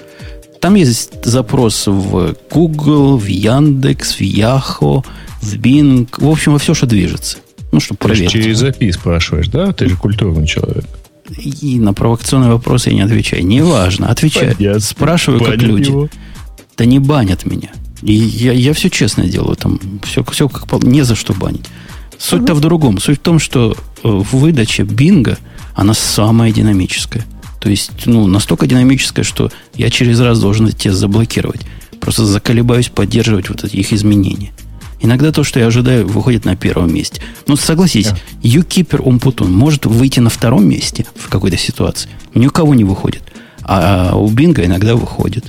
[0.61, 5.05] Там есть запрос в Google, в Яндекс, в Yahoo,
[5.41, 7.37] в Bing, в общем, во все, что движется.
[7.71, 8.31] Ну, чтобы Ты проверить.
[8.31, 9.71] через API спрашиваешь, да?
[9.73, 10.85] Ты же культурный человек.
[11.37, 13.45] И на провокационные вопросы я не отвечаю.
[13.45, 14.55] Неважно, отвечаю.
[14.55, 14.79] Понятно.
[14.79, 15.89] Спрашиваю, как Банят люди.
[15.89, 16.09] его.
[16.77, 17.71] Да не банят меня.
[18.03, 19.55] И я, я все честно делаю.
[19.55, 21.65] Там все, все как не за что банить.
[22.17, 22.99] Суть-то в другом.
[22.99, 25.37] Суть в том, что э, выдача бинга,
[25.75, 27.25] она самая динамическая.
[27.59, 31.61] То есть, ну, настолько динамическая, что я через раз должен тест заблокировать.
[31.99, 34.51] Просто заколебаюсь поддерживать вот их изменения.
[34.99, 37.21] Иногда то, что я ожидаю, выходит на первом месте.
[37.45, 38.09] Ну, согласись,
[38.41, 42.09] юкипер Умпутун может выйти на втором месте в какой-то ситуации.
[42.33, 43.23] Ни у кого не выходит.
[43.63, 45.45] А у Бинга иногда выходит.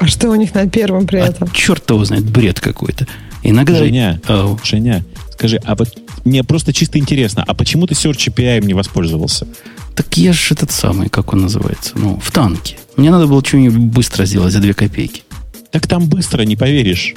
[0.00, 1.46] А что у них на первом при этом?
[1.50, 3.06] А черт его знает, бред какой-то.
[3.42, 3.76] Иногда...
[3.76, 4.58] Женя, oh.
[4.64, 5.90] Женя, скажи, а вот
[6.24, 9.46] мне просто чисто интересно, а почему ты Search API не воспользовался?
[9.94, 12.78] Так я же этот самый, как он называется, ну, в танке.
[12.96, 15.22] Мне надо было что-нибудь быстро сделать за две копейки.
[15.70, 17.14] Так там быстро, не поверишь.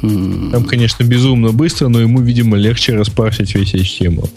[0.00, 4.28] Там, конечно, безумно быстро, но ему, видимо, легче распарсить весь HTML.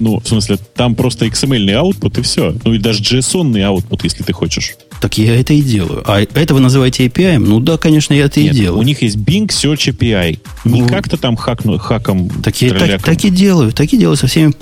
[0.00, 2.54] Ну, в смысле, там просто XML-ный output и все.
[2.64, 4.76] Ну и даже JSON-ный output, если ты хочешь.
[5.00, 6.02] Так я это и делаю.
[6.06, 7.38] А это вы называете API?
[7.38, 8.80] Ну да, конечно, я это Нет, и делаю.
[8.80, 10.38] У них есть Bing Search API.
[10.64, 12.28] Не ну, как-то там хакну, хаком.
[12.42, 13.72] Так я так, так и делаю.
[13.72, 14.52] Так и делаю со всеми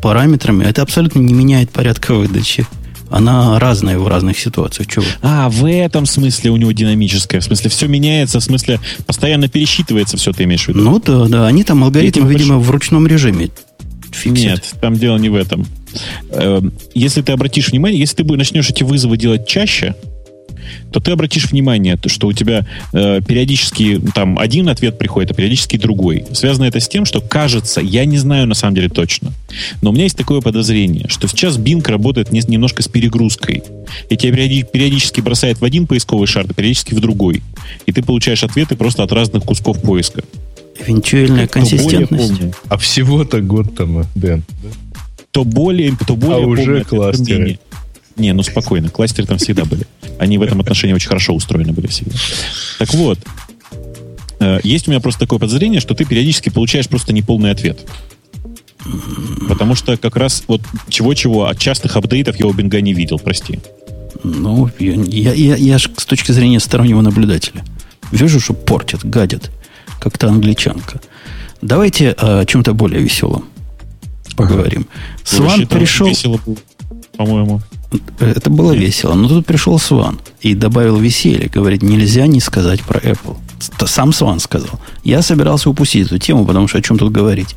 [0.00, 0.64] параметрами.
[0.64, 2.66] Это абсолютно не меняет порядка выдачи.
[3.08, 4.86] Она разная в разных ситуациях.
[4.88, 5.04] Чего?
[5.20, 7.40] А, в этом смысле у него динамическая.
[7.40, 10.80] В смысле, все меняется, в смысле, постоянно пересчитывается все, ты имеешь в виду?
[10.80, 11.46] Ну да, да.
[11.48, 13.50] Они там алгоритм, видимо, в ручном режиме
[14.12, 14.44] фиксит.
[14.44, 15.66] Нет, там дело не в этом.
[16.30, 19.94] Эм, если ты обратишь внимание, если ты начнешь эти вызовы делать чаще,
[20.92, 25.76] то ты обратишь внимание, что у тебя э, периодически там один ответ приходит, а периодически
[25.76, 26.24] другой.
[26.32, 29.32] Связано это с тем, что кажется, я не знаю на самом деле точно,
[29.82, 33.62] но у меня есть такое подозрение, что сейчас Bing работает не, немножко с перегрузкой.
[34.08, 37.42] И тебя периодически бросает в один поисковый шар, а периодически в другой.
[37.86, 40.22] И ты получаешь ответы просто от разных кусков поиска.
[40.80, 42.40] Эвенчуальная консистентность.
[42.68, 44.42] А всего-то год там, Дэн.
[45.32, 47.58] То более, то более а уже кластеры.
[48.16, 49.86] Не, ну спокойно, кластеры там всегда были.
[50.18, 52.16] Они в этом отношении очень хорошо устроены были всегда.
[52.78, 53.18] Так вот,
[54.40, 57.80] э, есть у меня просто такое подозрение, что ты периодически получаешь просто неполный ответ.
[59.48, 63.60] Потому что как раз вот чего-чего от частых апдейтов я у Бинга не видел, прости.
[64.24, 67.64] Ну, я, я, я, я ж с точки зрения стороннего наблюдателя.
[68.10, 69.50] Вижу, что портят, гадят
[70.00, 71.00] как-то англичанка.
[71.62, 73.44] Давайте о чем-то более веселом
[74.42, 74.86] поговорим.
[75.24, 76.08] Сван пришел...
[76.08, 76.40] Весело
[77.20, 77.60] по-моему.
[78.18, 79.14] Это было весело.
[79.14, 81.50] Но тут пришел Сван и добавил веселье.
[81.52, 83.36] Говорит, нельзя не сказать про Apple.
[83.86, 84.80] Сам Сван сказал.
[85.04, 87.56] Я собирался упустить эту тему, потому что о чем тут говорить.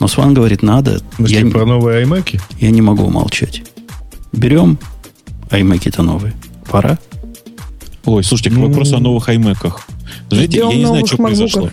[0.00, 1.00] Но Сван говорит, надо.
[1.18, 2.40] я, про новые iMac?
[2.58, 3.62] Я не могу молчать.
[4.32, 4.78] Берем
[5.50, 6.34] iMac-то новые.
[6.68, 6.98] Пора?
[8.04, 9.72] Ой, слушайте, к ну, вопросу о новых iMac.
[10.30, 11.70] Знаете, я не знаю, что произошло.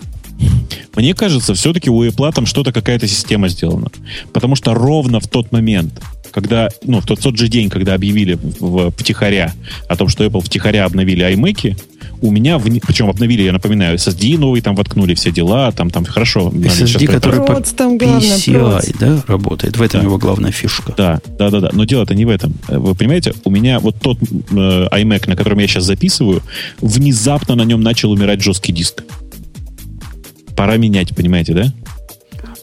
[0.96, 3.88] Мне кажется, все-таки у Apple там что-то, какая-то система сделана.
[4.32, 8.38] Потому что ровно в тот момент, когда, ну, в тот, тот же день, когда объявили
[8.58, 9.52] в, втихаря
[9.88, 11.78] о том, что Apple втихаря обновили iMac,
[12.20, 16.04] у меня, в, причем обновили, я напоминаю, SSD новый там воткнули, все дела, там, там
[16.04, 16.50] хорошо.
[16.52, 19.76] SSD, который по там PCI, да, работает.
[19.76, 20.06] В этом да.
[20.06, 20.92] его главная фишка.
[20.96, 21.70] Да, да, да, да.
[21.72, 22.54] Но дело-то не в этом.
[22.68, 26.42] Вы понимаете, у меня вот тот э, iMac, на котором я сейчас записываю,
[26.80, 29.04] внезапно на нем начал умирать жесткий диск.
[30.56, 31.72] Пора менять, понимаете, да?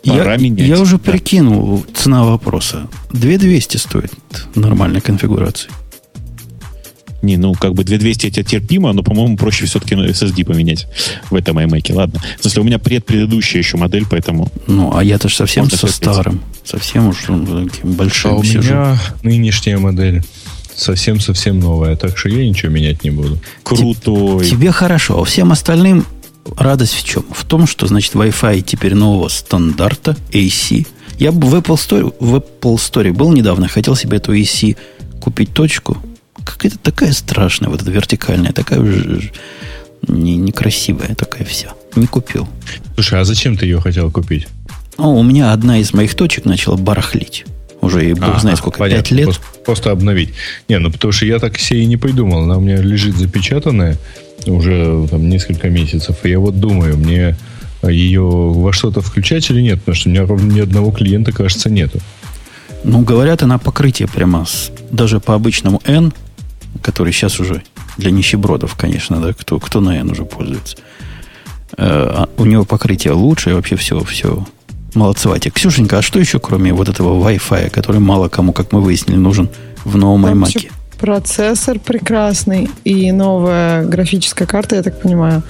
[0.06, 0.68] Пора я, менять.
[0.68, 1.12] Я уже да.
[1.12, 2.88] прикинул цена вопроса.
[3.12, 4.12] 2200 стоит
[4.56, 5.70] нормальной конфигурации.
[7.22, 10.88] Не, ну, как бы 2200 это терпимо, но, по-моему, проще все-таки SSD поменять
[11.30, 11.94] в этом iMac.
[11.94, 12.20] Ладно.
[12.40, 14.48] В смысле, у меня предпредыдущая еще модель, поэтому...
[14.66, 15.96] Ну, а я-то совсем со терпеть.
[15.96, 16.42] старым.
[16.64, 18.62] Совсем уж ну, таким большим а у сижу.
[18.62, 20.24] меня нынешняя модель
[20.76, 23.38] совсем-совсем новая, так что я ничего менять не буду.
[23.62, 24.46] Крутой.
[24.46, 26.06] Тебе хорошо, а всем остальным
[26.58, 27.24] радость в чем?
[27.32, 30.88] В том, что, значит, Wi-Fi теперь нового стандарта, AC.
[31.18, 34.78] Я бы в Apple Store, в Apple Store был недавно, хотел себе эту AC
[35.22, 35.98] купить точку.
[36.44, 39.32] Какая-то такая страшная, вот эта вертикальная, такая уже
[40.08, 41.74] не, некрасивая такая вся.
[41.96, 42.48] Не купил.
[42.96, 44.48] Слушай, а зачем ты ее хотел купить?
[44.98, 47.46] Ну, у меня одна из моих точек начала барахлить.
[47.82, 49.04] Уже, и бог а, знает сколько, понятно.
[49.04, 49.26] 5 лет.
[49.26, 50.30] Просто, просто обновить.
[50.70, 52.44] Не, ну потому что я так себе и не придумал.
[52.44, 53.98] Она у меня лежит запечатанная
[54.46, 56.18] уже там несколько месяцев.
[56.24, 57.36] И я вот думаю, мне
[57.84, 61.70] ее во что-то включать или нет, потому что у меня ровно ни одного клиента, кажется,
[61.70, 62.00] нету.
[62.84, 66.14] Ну, говорят, она покрытие прямо с, даже по обычному N,
[66.82, 67.64] который сейчас уже
[67.98, 70.78] для нищебродов, конечно, да, кто, кто на N уже пользуется.
[71.78, 74.46] Э, а у него покрытие лучше, и вообще все, все
[74.94, 75.54] молодцеватик.
[75.54, 79.50] Ксюшенька, а что еще, кроме вот этого Wi-Fi, который мало кому, как мы выяснили, нужен
[79.84, 80.72] в новом iMac?
[81.02, 85.42] Процессор прекрасный и новая графическая карта, я так понимаю,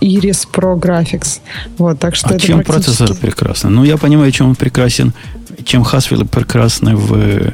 [0.00, 1.40] Iris Pro Graphics.
[1.78, 2.98] Вот, так что а это чем практически...
[2.98, 3.70] процессор прекрасный?
[3.70, 5.12] Ну, я понимаю, чем он прекрасен,
[5.64, 7.52] чем Haswell прекрасны в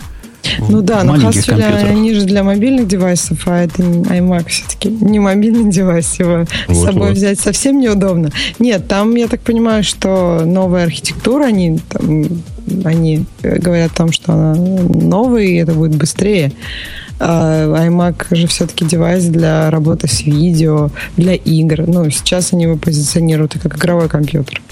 [0.69, 5.71] ну да, но Haswell, они же для мобильных девайсов, а это iMac все-таки не мобильный
[5.71, 7.17] девайс, его вот, с собой вот.
[7.17, 8.31] взять совсем неудобно.
[8.59, 12.27] Нет, там, я так понимаю, что новая архитектура, они, там,
[12.85, 16.53] они говорят о том, что она новая, и это будет быстрее.
[17.23, 21.87] А iMac же все-таки девайс для работы с видео, для игр.
[21.87, 24.63] Ну, сейчас они его позиционируют как игровой компьютер.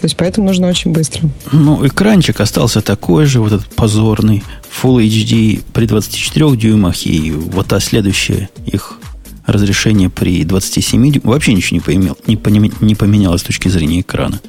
[0.00, 1.30] То есть поэтому нужно очень быстро.
[1.52, 4.42] Ну, экранчик остался такой же, вот этот позорный,
[4.82, 8.98] Full HD при 24 дюймах и вот та следующая их
[9.46, 11.24] разрешение при 27 дюймах.
[11.24, 14.40] Вообще ничего не, поимел, не, поменя, не поменялось с точки зрения экрана.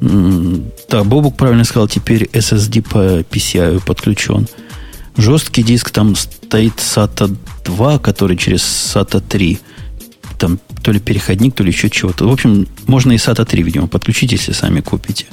[0.00, 4.46] Да, Бобук правильно сказал, теперь SSD по PCI подключен.
[5.16, 9.58] Жесткий диск там стоит SATA 2, который через SATA 3
[10.38, 12.26] там то ли переходник, то ли еще чего-то.
[12.26, 15.26] В общем, можно и SATA 3, видимо, подключить, если сами купите.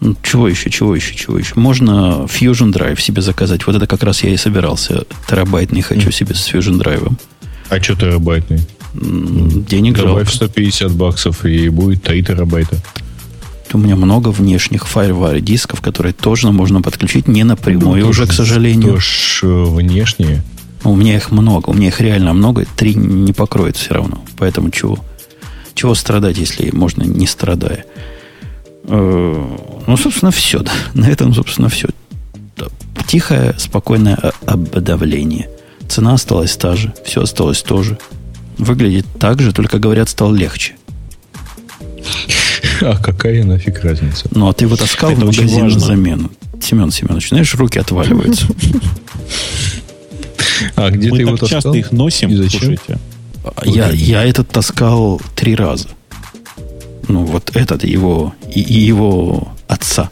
[0.00, 1.54] Ну, чего еще, чего еще, чего еще?
[1.56, 3.66] Можно Fusion Drive себе заказать.
[3.66, 5.04] Вот это как раз я и собирался.
[5.28, 7.12] Терабайтный хочу себе с Fusion Drive.
[7.68, 8.60] А что терабайтный?
[8.94, 10.46] Денег Добавь жалко.
[10.46, 12.76] 150 баксов и будет 3 терабайта.
[13.74, 18.32] У меня много внешних FireWire дисков, которые тоже можно подключить не напрямую ну, уже, к
[18.32, 19.00] сожалению.
[19.00, 20.42] Ж внешние.
[20.84, 24.22] У меня их много, у меня их реально много, три не покроет все равно.
[24.38, 24.98] Поэтому чего?
[25.74, 27.84] Чего страдать, если можно не страдая?
[28.84, 29.56] Э,
[29.86, 30.60] ну, собственно, все.
[30.60, 30.72] Да.
[30.94, 31.88] На этом, собственно, все.
[33.08, 35.48] Тихое, спокойное обдавление.
[35.88, 37.98] Цена осталась та же, все осталось то же.
[38.56, 40.76] Выглядит так же, только, говорят, стал легче.
[42.82, 44.28] А какая нафиг разница?
[44.30, 46.30] Ну, а ты его таскал Это в магазин на замену.
[46.60, 48.46] Семен Семенович, знаешь, руки отваливаются.
[50.76, 51.48] А где Мы ты его таскал?
[51.48, 52.60] часто их носим, И зачем?
[52.60, 52.98] слушайте.
[53.64, 55.88] Я, я этот таскал три раза.
[57.08, 60.10] Ну, вот этот его и, и его отца.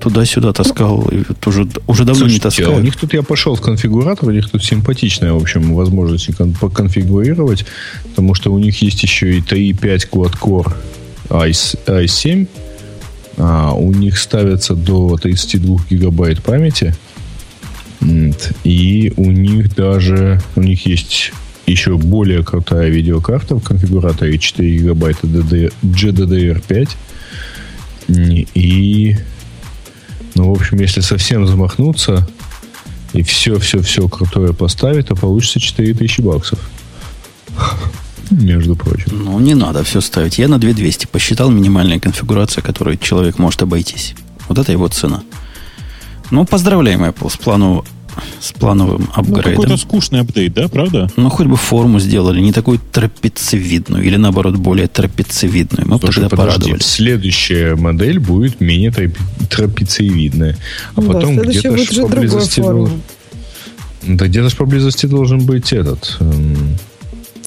[0.00, 2.72] Туда-сюда таскал, и уже, уже давно Слушайте, не таскал.
[2.72, 6.30] А у них тут я пошел в конфигуратор, у них тут симпатичная, в общем, возможность
[6.58, 7.66] поконфигурировать,
[8.08, 10.72] потому что у них есть еще и 3.5 quad-core
[11.30, 12.46] i7,
[13.38, 16.94] а у них ставится до 32 гигабайт памяти,
[18.64, 21.32] и у них даже, у них есть
[21.66, 26.88] еще более крутая видеокарта в конфигураторе 4 гигабайта GDDR5.
[28.54, 29.16] И,
[30.34, 32.28] ну, в общем, если совсем замахнуться
[33.12, 36.58] и все-все-все крутое поставить, то получится 4000 баксов.
[38.30, 39.24] Между прочим.
[39.24, 40.38] Ну, не надо все ставить.
[40.38, 44.14] Я на 2200 посчитал минимальная конфигурация, которой человек может обойтись.
[44.48, 45.22] Вот это его цена.
[46.30, 47.84] Ну, поздравляем Apple с, плану,
[48.40, 49.52] с плановым ну, апгрейдом.
[49.54, 51.10] Ну, какой-то скучный апдейт, да, правда?
[51.16, 55.88] Ну, хоть бы форму сделали, не такую трапециевидную, или наоборот, более трапециевидную.
[55.88, 56.86] Мы Слушай, тогда подожди, порадовались.
[56.86, 58.92] Следующая модель будет менее
[59.50, 60.56] трапециевидная.
[60.94, 63.02] А да, потом где-то будет поблизости должен...
[64.06, 66.16] Да где-то же поблизости должен быть этот...
[66.20, 66.78] Эм,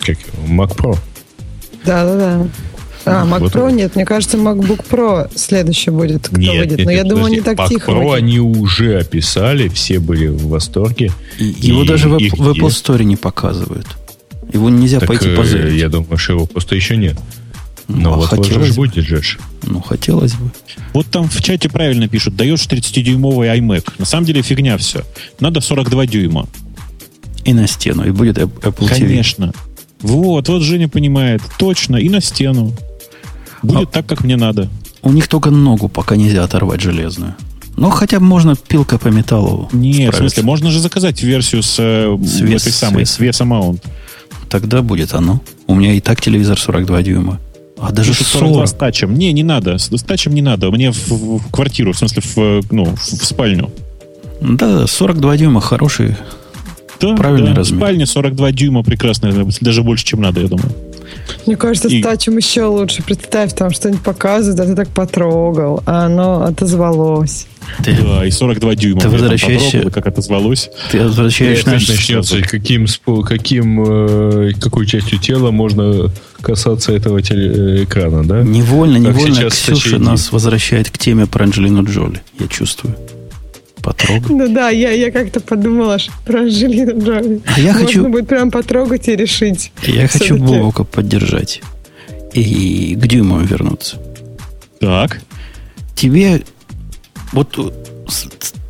[0.03, 0.97] как Mac Pro.
[1.85, 2.47] Да, да, да.
[3.05, 3.75] А, Mac вот Pro он.
[3.75, 3.95] нет.
[3.95, 6.77] Мне кажется, MacBook Pro следующий будет, кто нет, выйдет.
[6.77, 7.91] Нет, Но нет, я думаю, не так Mac тихо.
[7.91, 8.13] Pro выйдет.
[8.13, 11.11] они уже описали, все были в восторге.
[11.37, 13.87] И, и его даже в, в Apple Store не показывают.
[14.53, 15.79] Его нельзя так, пойти позырить.
[15.79, 17.17] Я думаю, что его просто еще нет.
[17.87, 19.37] Но ну, а вот хотелось же будет же.
[19.63, 20.51] Ну, хотелось бы.
[20.93, 23.93] Вот там в чате правильно пишут, даешь 30-дюймовый iMac.
[23.97, 25.03] На самом деле фигня все.
[25.39, 26.47] Надо 42 дюйма.
[27.43, 28.87] И на стену, и будет Apple TV.
[28.87, 29.53] Конечно.
[30.03, 31.41] Вот, вот Женя понимает.
[31.57, 32.73] Точно, и на стену.
[33.63, 34.69] Будет а так, как мне надо.
[35.01, 37.35] У них только ногу пока нельзя оторвать железную.
[37.75, 39.69] Но хотя бы можно пилкой по металлу.
[39.71, 43.47] Нет, в смысле, можно же заказать версию с, э, с, вес, этой самой, с весом
[43.47, 43.83] маунт.
[44.49, 45.41] Тогда будет оно.
[45.65, 47.39] У меня и так телевизор 42 дюйма.
[47.79, 48.67] А даже 40.
[48.67, 49.15] с тачем.
[49.15, 49.77] Не, не надо.
[49.77, 50.69] С, с тачем не надо.
[50.69, 53.71] Мне в, в квартиру, в смысле, в, ну, в, в спальню.
[54.41, 56.15] Да, 42 дюйма хороший,
[56.99, 57.59] да, правильный да.
[57.59, 57.79] размер.
[57.79, 60.71] В спальне 42 дюйма прекрасно, даже больше, чем надо, я думаю.
[61.45, 62.01] Мне кажется, и...
[62.01, 63.03] с тачем еще лучше.
[63.03, 67.47] Представь, там что-нибудь показывают, а ты так потрогал, а оно отозвалось.
[67.83, 69.01] Ты, да, и 42 дюйма.
[69.01, 69.89] Ты возвращаешься...
[69.89, 70.69] как отозвалось.
[70.91, 71.87] Ты возвращаешь наш...
[71.87, 72.87] начнется, каким,
[73.25, 78.41] каким, э, какой частью тела можно касаться этого теле- экрана, да?
[78.43, 82.95] Невольно, как невольно Ксюша нас возвращает к теме про Анджелину Джоли, я чувствую.
[83.83, 84.29] Потрогать?
[84.29, 87.41] Ну да, я, я как-то подумала что про Анжелину Джоли.
[87.45, 88.07] А я Можно хочу...
[88.07, 89.73] будет прям потрогать и решить.
[89.83, 91.61] Я хочу Бобока поддержать.
[92.33, 93.97] И к Дюйму вернуться.
[94.79, 95.21] Так.
[95.95, 96.43] Тебе...
[97.33, 97.57] Вот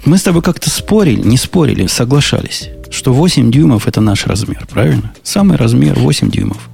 [0.05, 5.13] мы с тобой как-то спорили, не спорили, соглашались, что 8 дюймов это наш размер, правильно?
[5.21, 6.69] Самый размер 8 дюймов.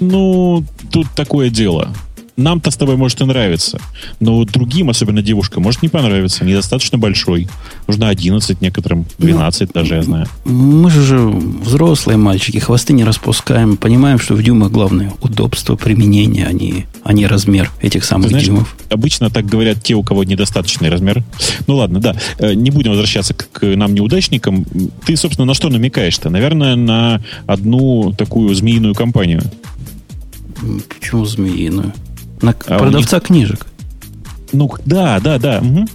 [0.00, 1.94] Ну, тут такое дело
[2.36, 3.80] нам-то с тобой может и нравиться,
[4.20, 6.44] но другим, особенно девушкам, может не понравиться.
[6.44, 7.48] Недостаточно большой.
[7.86, 10.26] Нужно 11 некоторым, 12 ну, даже, я знаю.
[10.44, 16.52] Мы же взрослые мальчики, хвосты не распускаем, понимаем, что в дюймах главное удобство применения, а
[16.52, 18.76] не, а не размер этих самых знаешь, дюймов.
[18.90, 21.22] Обычно так говорят те, у кого недостаточный размер.
[21.66, 22.16] Ну ладно, да.
[22.38, 24.64] Э, не будем возвращаться к, к нам неудачникам.
[25.06, 26.30] Ты, собственно, на что намекаешь-то?
[26.30, 29.42] Наверное, на одну такую змеиную компанию.
[30.88, 31.92] Почему змеиную?
[32.40, 33.24] На а продавца них...
[33.24, 33.66] книжек.
[34.52, 35.60] Ну, да, да, да.
[35.60, 35.86] Угу.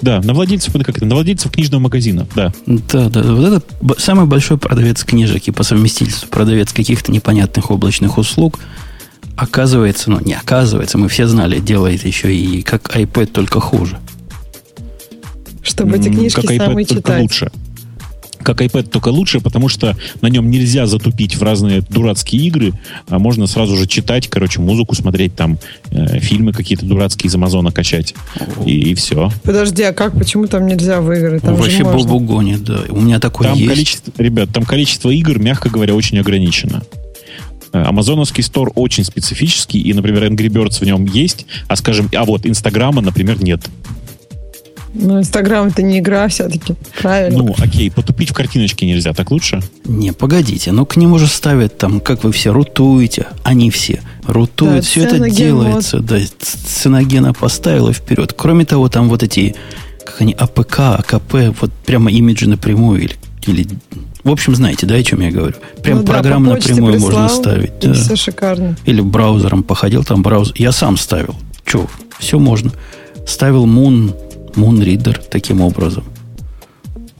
[0.00, 2.52] Да, на владельцев, как это, на владельцев книжного магазина, да.
[2.66, 3.22] Да, да.
[3.22, 8.60] Вот это самый большой продавец книжек и по совместительству продавец каких-то непонятных облачных услуг.
[9.36, 13.98] Оказывается, ну не оказывается, мы все знали, делает еще и как iPad, только хуже.
[15.62, 17.22] Чтобы эти книжки как самые iPad, читать.
[17.22, 17.52] лучше
[18.48, 22.72] как iPad, только лучше, потому что на нем нельзя затупить в разные дурацкие игры,
[23.06, 25.58] а можно сразу же читать, короче, музыку смотреть, там
[25.90, 28.14] э, фильмы какие-то дурацкие из Амазона качать.
[28.64, 29.30] И, и все.
[29.42, 31.40] Подожди, а как, почему там нельзя в игры?
[31.40, 32.80] Там Вообще Бобу гонит, да.
[32.88, 33.70] У меня такое там есть.
[33.70, 36.82] Количество, ребят, там количество игр, мягко говоря, очень ограничено.
[37.74, 42.24] Э, Амазоновский стор очень специфический, и, например, Angry Birds в нем есть, а, скажем, а
[42.24, 43.60] вот Инстаграма, например, нет.
[44.94, 47.38] Ну, Инстаграм это не игра все-таки, правильно?
[47.38, 49.60] Ну, окей, потупить в картиночке нельзя, так лучше?
[49.84, 54.76] Не, погодите, ну к нему же ставят там, как вы все рутуете, они все рутуют,
[54.76, 58.34] да, все это делается, да, Cyanogen поставил и вперед.
[58.36, 59.54] Кроме того, там вот эти,
[60.04, 63.16] как они, APK, AKP, вот прямо имиджи напрямую или,
[63.46, 63.68] или
[64.24, 65.54] в общем, знаете, да, о чем я говорю?
[65.82, 67.78] Прям ну, программу да, напрямую прислал, можно ставить.
[67.80, 67.94] Да.
[67.94, 68.76] Все шикарно.
[68.84, 70.54] Или браузером походил, там браузер.
[70.58, 71.34] Я сам ставил.
[71.64, 71.86] Че,
[72.18, 72.72] все можно.
[73.26, 74.14] Ставил Moon
[74.58, 76.04] Moonreader таким образом.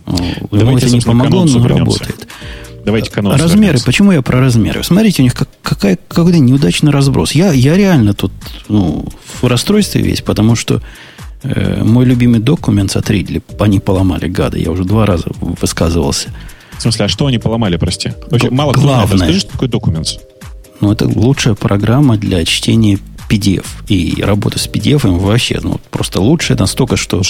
[0.06, 2.26] Ему это не помогло, но работает.
[2.84, 3.56] Давайте к Размеры.
[3.56, 3.84] Вернемся.
[3.84, 4.82] Почему я про размеры?
[4.82, 7.32] Смотрите, у них как, какая, какой-то неудачный разброс.
[7.32, 8.32] Я, я реально тут
[8.68, 9.04] ну,
[9.42, 10.80] в расстройстве весь, потому что
[11.42, 14.58] э, мой любимый документ от Ридли, они поломали, гады.
[14.58, 16.30] Я уже два раза высказывался.
[16.78, 18.12] В смысле, а что они поломали, прости?
[18.30, 19.32] Вообще, мало Главное, кто знает.
[19.34, 20.08] Скажи, что такое документ?
[20.80, 22.98] Ну, это лучшая программа для чтения
[23.28, 23.66] PDF.
[23.88, 27.22] И работа с PDF вообще ну, просто лучше настолько, что...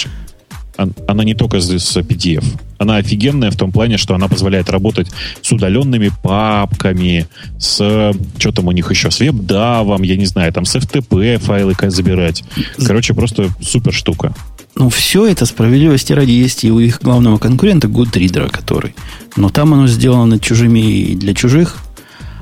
[1.07, 2.45] Она не только с PDF.
[2.77, 5.07] Она офигенная в том плане, что она позволяет работать
[5.41, 7.27] с удаленными папками,
[7.57, 8.13] с...
[8.37, 9.11] Что там у них еще?
[9.11, 12.45] С веб-давом, я не знаю, там с FTP файлы забирать.
[12.85, 14.33] Короче, просто супер штука.
[14.75, 18.95] Ну, все это справедливости ради есть и у их главного конкурента Goodreader, который.
[19.35, 21.77] Но там оно сделано чужими и для чужих,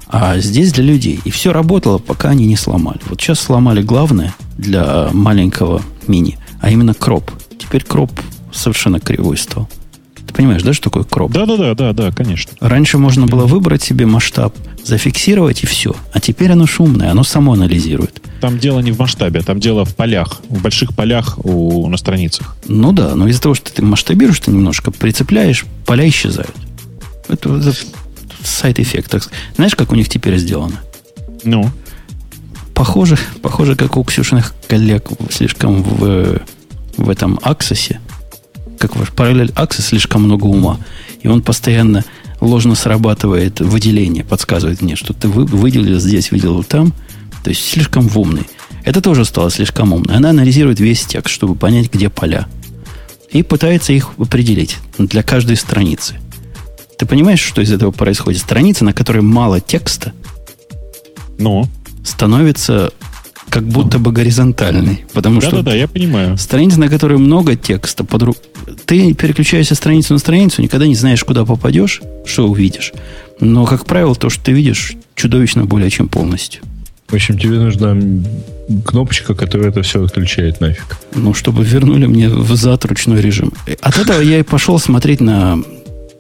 [0.10, 1.20] а здесь для людей.
[1.26, 3.00] И все работало, пока они не сломали.
[3.10, 7.32] Вот сейчас сломали главное для маленького мини, а именно кроп.
[7.58, 8.12] Теперь кроп
[8.54, 9.70] совершенно кривой стал.
[10.26, 11.32] Ты понимаешь, да, что такое кроп?
[11.32, 12.52] Да, да, да, да, да, конечно.
[12.60, 15.96] Раньше можно было выбрать себе масштаб, зафиксировать и все.
[16.14, 18.22] А теперь оно шумное, оно само анализирует.
[18.42, 22.56] Там дело не в масштабе, там дело в полях, в больших полях у, на страницах.
[22.68, 26.54] Ну да, но из-за того, что ты масштабируешь, ты немножко прицепляешь, поля исчезают.
[27.30, 27.74] Это, это
[28.44, 29.30] сайт-эффект.
[29.56, 30.80] Знаешь, как у них теперь сделано?
[31.44, 31.70] Ну?
[32.74, 36.42] Похоже, похоже, как у Ксюшиных коллег слишком в,
[36.98, 38.00] в этом аксессе.
[38.80, 40.78] Как в параллель аксесс слишком много ума.
[41.24, 42.04] И он постоянно
[42.40, 46.94] ложно срабатывает выделение, подсказывает мне, что ты выделил здесь, выделил там.
[47.44, 48.46] То есть слишком умный.
[48.84, 50.16] Это тоже стало слишком умно.
[50.16, 52.48] Она анализирует весь текст, чтобы понять, где поля.
[53.32, 56.16] И пытается их определить для каждой страницы.
[56.98, 58.42] Ты понимаешь, что из этого происходит?
[58.42, 60.14] Страница, на которой мало текста,
[61.38, 61.68] ну?
[62.04, 62.92] становится
[63.50, 65.06] как будто бы горизонтальной.
[65.14, 66.38] Потому да, что да, да, я понимаю.
[66.38, 68.38] страница, на которой много текста, подруг...
[68.86, 72.94] ты переключаешься страницу на страницу, никогда не знаешь, куда попадешь, что увидишь.
[73.40, 76.62] Но, как правило, то, что ты видишь, чудовищно более чем полностью.
[77.08, 77.96] В общем, тебе нужна
[78.86, 80.98] кнопочка, которая это все отключает нафиг.
[81.16, 83.54] Ну, чтобы вернули мне в зад ручной режим.
[83.82, 85.60] От этого я и пошел смотреть на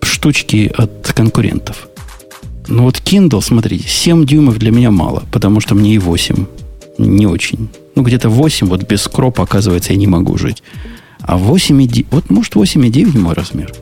[0.07, 1.87] штучки от конкурентов.
[2.67, 6.45] Ну вот Kindle, смотрите, 7 дюймов для меня мало, потому что мне и 8
[6.97, 7.69] не очень.
[7.95, 10.63] Ну, где-то 8, вот без кропа, оказывается, я не могу жить.
[11.21, 13.73] А 8,9, вот может 8,9 мой размер.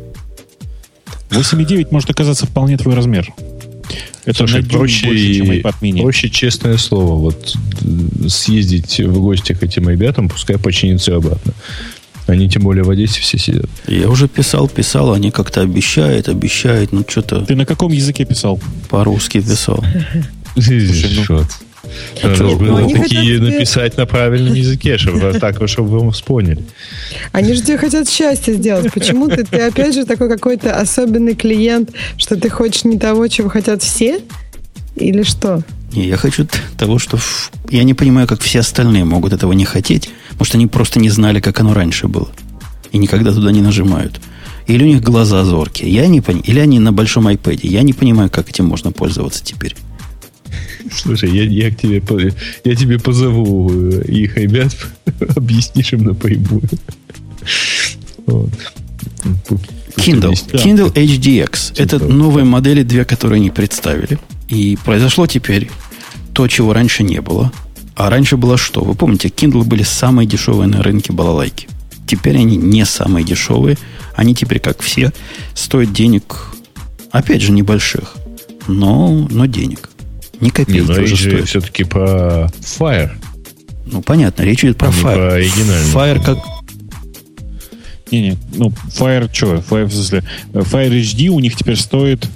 [1.31, 3.33] 8,9 может оказаться вполне твой размер.
[4.25, 6.01] Это Слушай, проще, больше, чем iPad mini.
[6.01, 7.55] проще, честное слово, вот
[8.27, 11.53] съездить в гости к этим ребятам, пускай починится обратно.
[12.27, 13.69] Они тем более в Одессе все сидят.
[13.87, 17.45] Я уже писал, писал, они как-то обещают, обещают, ну что-то...
[17.45, 18.59] Ты на каком языке писал?
[18.89, 19.83] По-русски писал.
[21.25, 21.47] Шот.
[22.23, 26.63] Надо же было такие написать на правильном языке, чтобы так, чтобы вы вспомнили.
[27.31, 28.91] Они же тебе хотят счастье сделать.
[28.91, 33.49] Почему ты, ты опять же такой какой-то особенный клиент, что ты хочешь не того, чего
[33.49, 34.19] хотят все?
[34.95, 35.63] Или что?
[35.93, 37.19] Не, я хочу того, что...
[37.69, 40.09] Я не понимаю, как все остальные могут этого не хотеть.
[40.37, 42.29] Может, они просто не знали, как оно раньше было.
[42.91, 44.19] И никогда туда не нажимают.
[44.67, 45.91] Или у них глаза зоркие.
[45.91, 46.45] Я не понимаю.
[46.47, 47.59] Или они на большом iPad.
[47.63, 49.75] Я не понимаю, как этим можно пользоваться теперь.
[50.91, 52.01] Слушай, я, я, к тебе,
[52.63, 54.75] я тебе позову э, их ребят,
[55.35, 56.61] объяснишь им напрямую.
[58.27, 58.51] Вот.
[59.97, 60.33] Kindle.
[60.53, 61.73] Kindle HDX.
[61.77, 64.19] Это новые модели, две, которые они представили.
[64.47, 65.69] И произошло теперь
[66.33, 67.51] то, чего раньше не было.
[67.95, 68.81] А раньше было что?
[68.81, 71.67] Вы помните, Kindle были самые дешевые на рынке балалайки.
[72.07, 73.77] Теперь они не самые дешевые.
[74.15, 75.11] Они теперь, как все,
[75.53, 76.47] стоят денег,
[77.11, 78.15] опять же, небольших.
[78.67, 79.89] Но, но денег.
[80.41, 81.47] Ни копейки Не, но уже стоят.
[81.47, 83.11] все-таки про Fire.
[83.85, 85.15] Ну, понятно, речь идет про а Fire.
[85.15, 85.93] про оригинальный.
[85.93, 86.37] Fire как...
[88.11, 89.55] Не-не, ну, Fire что?
[89.55, 90.23] Fire, в смысле,
[90.53, 92.27] Fire HD у них теперь стоит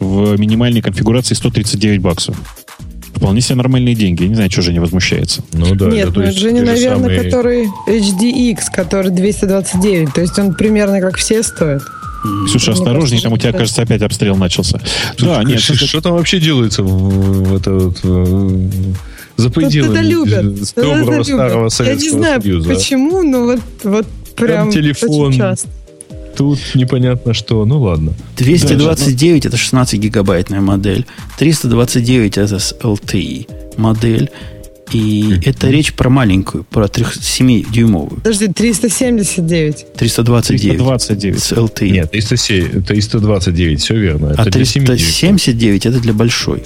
[0.00, 2.36] в минимальной конфигурации 139 баксов.
[3.14, 4.24] Вполне себе нормальные деньги.
[4.24, 5.42] Я не знаю, что же не возмущается.
[5.54, 9.10] Ну да, Нет, это, то ну есть же не, те наверное, самые- который HDX, который
[9.10, 10.12] 229.
[10.12, 11.82] То есть он примерно как все стоит.
[12.50, 14.80] Слушай, Мне осторожней, там у тебя, кажется, опять обстрел начался.
[15.18, 18.70] Да, нет, что, что там вообще делается в, в это вот, э,
[19.36, 20.66] за Вот пределами это любят.
[20.66, 21.26] с это доброго любят.
[21.26, 22.68] старого Я не Советского знаю, Союза?
[22.68, 25.28] почему, но вот, вот прям телефон.
[25.28, 25.68] очень часто.
[26.36, 27.64] Тут непонятно что.
[27.64, 28.12] Ну ладно.
[28.36, 31.06] 229 это 16 гигабайтная модель.
[31.38, 34.30] 329 это с LTE модель.
[34.92, 38.16] И это речь про маленькую, про 7-дюймовую.
[38.16, 39.94] Подожди, 379.
[39.94, 41.42] 329 329.
[41.42, 41.90] с LTE.
[41.90, 44.34] Нет, 307 329, все верно.
[44.36, 46.62] а Это для 7 379 это для большой.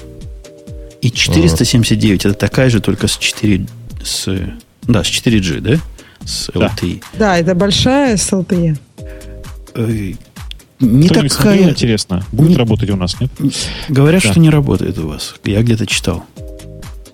[1.00, 3.66] И 479 это такая же, только с 4
[4.04, 4.28] с,
[4.82, 5.78] да, с 4G, да?
[6.26, 6.74] С Да.
[6.78, 7.02] LTE.
[7.18, 8.76] Да, это большая с LTE.
[9.74, 10.12] Э,
[10.80, 11.70] Не смотрел, такая.
[11.70, 12.24] интересно.
[12.32, 13.30] Будет Не- работать у нас, нет?
[13.88, 14.30] Говорят, Да.
[14.30, 15.34] что не работает у вас.
[15.44, 16.24] Я где-то читал.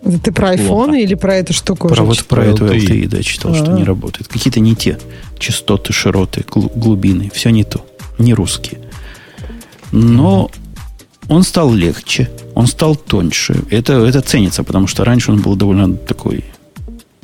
[0.04, 0.62] Это ты про Плохо.
[0.92, 1.88] iPhone или про эту штуку?
[1.88, 2.28] Про вот читал?
[2.28, 2.76] про эту LTE.
[2.86, 3.76] LTE, да, читал, что А.
[3.76, 4.28] не работает.
[4.28, 4.98] Какие-то не те
[5.38, 7.30] частоты, широты, глу- глубины.
[7.34, 7.84] Все не то.
[8.18, 8.78] Не русские.
[9.90, 10.50] Но
[11.28, 13.64] он стал легче, он стал тоньше.
[13.70, 16.44] Это, это ценится, потому что раньше он был довольно такой,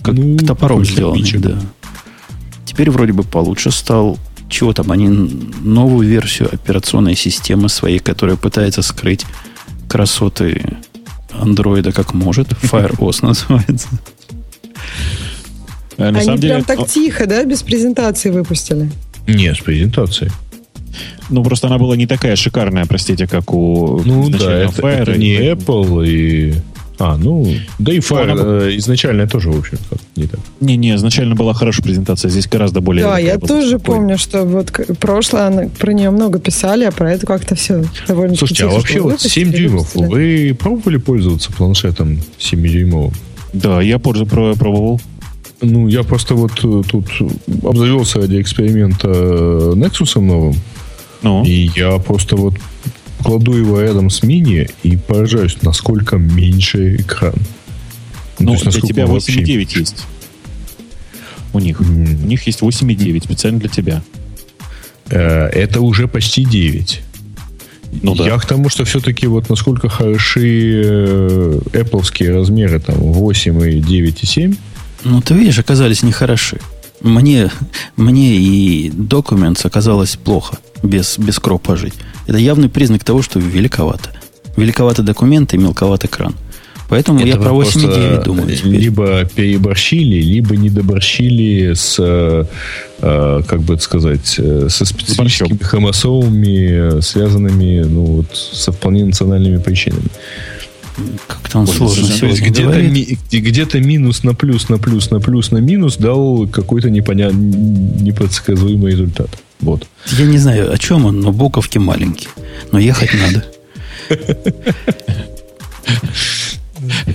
[0.02, 1.30] как Ну, топором сделанный.
[1.38, 1.58] Да.
[2.66, 4.18] Теперь вроде бы получше стал.
[4.53, 4.92] Чего там?
[4.92, 9.24] Они новую версию операционной системы своей, которая пытается скрыть
[9.88, 10.76] красоты
[11.32, 12.48] андроида как может.
[12.62, 13.88] FireOS называется.
[15.96, 18.90] На Они деле, прям так тихо, да, без презентации выпустили?
[19.26, 20.30] Нет, с презентацией.
[21.30, 25.03] ну, просто она была не такая шикарная, простите, как у Ну да, это, Fire.
[25.03, 26.55] это не Apple и...
[26.99, 27.47] А, ну,
[27.78, 30.40] да и она э, изначально тоже, в общем, как не так.
[30.61, 33.05] Не-не, изначально была хорошая презентация, здесь гораздо более...
[33.05, 34.01] Да, я была тоже спокойная.
[34.01, 34.70] помню, что вот
[35.01, 39.12] прошлое, про нее много писали, а про это как-то все довольно Слушайте, а вообще вот
[39.12, 40.51] Выпустили, 7 дюймов, выпустили.
[40.51, 43.14] вы пробовали пользоваться планшетом 7-дюймовым?
[43.53, 45.01] Да, я пробовал.
[45.61, 47.07] Ну, я просто вот э, тут
[47.62, 50.57] обзавелся ради эксперимента э, Nexus новым,
[51.22, 52.55] Ну, и я просто вот
[53.22, 57.34] кладу его рядом с мини и поражаюсь, насколько меньше экран.
[58.38, 60.04] ну то есть, для тебя он вообще 8,9 есть.
[61.52, 61.80] У них.
[61.80, 62.24] М.
[62.24, 64.02] У них есть 8,9 специально для тебя.
[65.10, 67.02] Э, Это уже почти 9.
[68.02, 68.24] Ну да.
[68.24, 74.22] Я к тому, что все-таки вот насколько хороши э, Apple размеры, там 8 и 9
[74.22, 74.54] и 7.
[75.04, 76.58] Ну, ты видишь, оказались нехороши.
[77.03, 77.50] Мне,
[77.96, 81.94] мне и Documents оказалось плохо без, без кропа жить.
[82.26, 84.11] Это явный признак того, что великовато.
[84.57, 86.34] Великоваты документы, мелковат экран.
[86.88, 88.72] Поэтому я Это про вы просто 8,9 думаю теперь.
[88.72, 92.44] Либо переборщили, либо недоборщили с, э,
[93.00, 99.07] э, как бы это сказать, э, со специфическими хромосомами, э, связанными ну, вот, со вполне
[99.07, 100.09] национальными причинами.
[101.26, 105.20] Как-то он сложно То есть где-то, ми- где- где-то минус на плюс, на плюс, на
[105.20, 107.40] плюс, на минус дал какой-то непонятный,
[108.03, 109.30] непредсказуемый результат.
[109.61, 109.86] Вот.
[110.18, 112.28] Я не знаю, о чем он, но буковки маленькие.
[112.72, 113.45] Но ехать надо.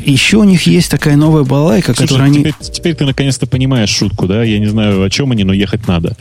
[0.06, 2.40] Еще у них есть такая новая балайка, Слушай, которую они...
[2.40, 4.44] теперь, теперь ты наконец-то понимаешь шутку, да?
[4.44, 6.16] Я не знаю, о чем они, но ехать надо.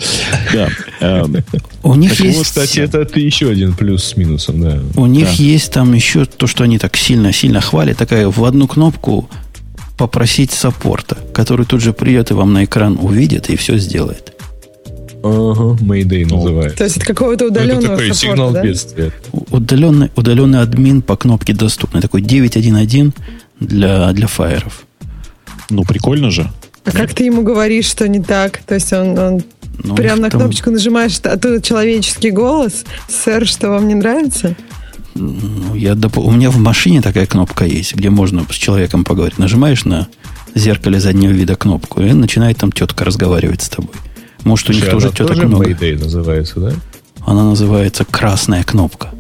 [0.53, 0.69] Да.
[1.01, 1.37] Эм,
[1.83, 2.43] У них есть...
[2.43, 4.81] кстати, это, еще один плюс с минусом, да.
[4.97, 9.29] У них есть там еще то, что они так сильно-сильно хвалят, такая в одну кнопку
[9.97, 14.36] попросить саппорта, который тут же придет и вам на экран увидит и все сделает.
[15.27, 16.79] Ага, Mayday Ну, называется.
[16.79, 18.63] То есть от какого-то Ну, это удаленного такой саппорта, сигнал да?
[18.63, 19.13] бедствия.
[19.51, 22.01] Удаленный, удаленный админ по кнопке доступный.
[22.01, 23.13] Такой 9.1.1
[23.61, 24.87] для, для фаеров.
[25.71, 26.51] Ну, прикольно же.
[26.85, 28.59] А как ты ему говоришь, что не так?
[28.67, 29.43] То есть он, он
[29.83, 32.85] Ну, прям на там, кнопочку нажимаешь, а тут человеческий голос.
[33.09, 34.55] Сэр, что вам не нравится?
[35.15, 39.39] ну, я доп- У меня в машине такая кнопка есть, где можно с человеком поговорить.
[39.39, 40.07] Нажимаешь на
[40.55, 43.95] зеркале заднего вида кнопку, и начинает там тетка разговаривать с тобой.
[44.47, 45.65] Может, у них Слушай, тоже теток тоже много.
[45.69, 46.73] Mayday называется, да?
[47.27, 49.11] Она называется красная кнопка.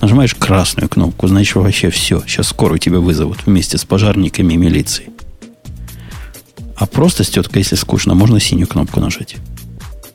[0.00, 2.22] Нажимаешь красную кнопку, значит вообще все.
[2.26, 5.10] Сейчас скорую тебя вызовут вместе с пожарниками и милицией.
[6.76, 9.36] А просто с теткой, если скучно, можно синюю кнопку нажать.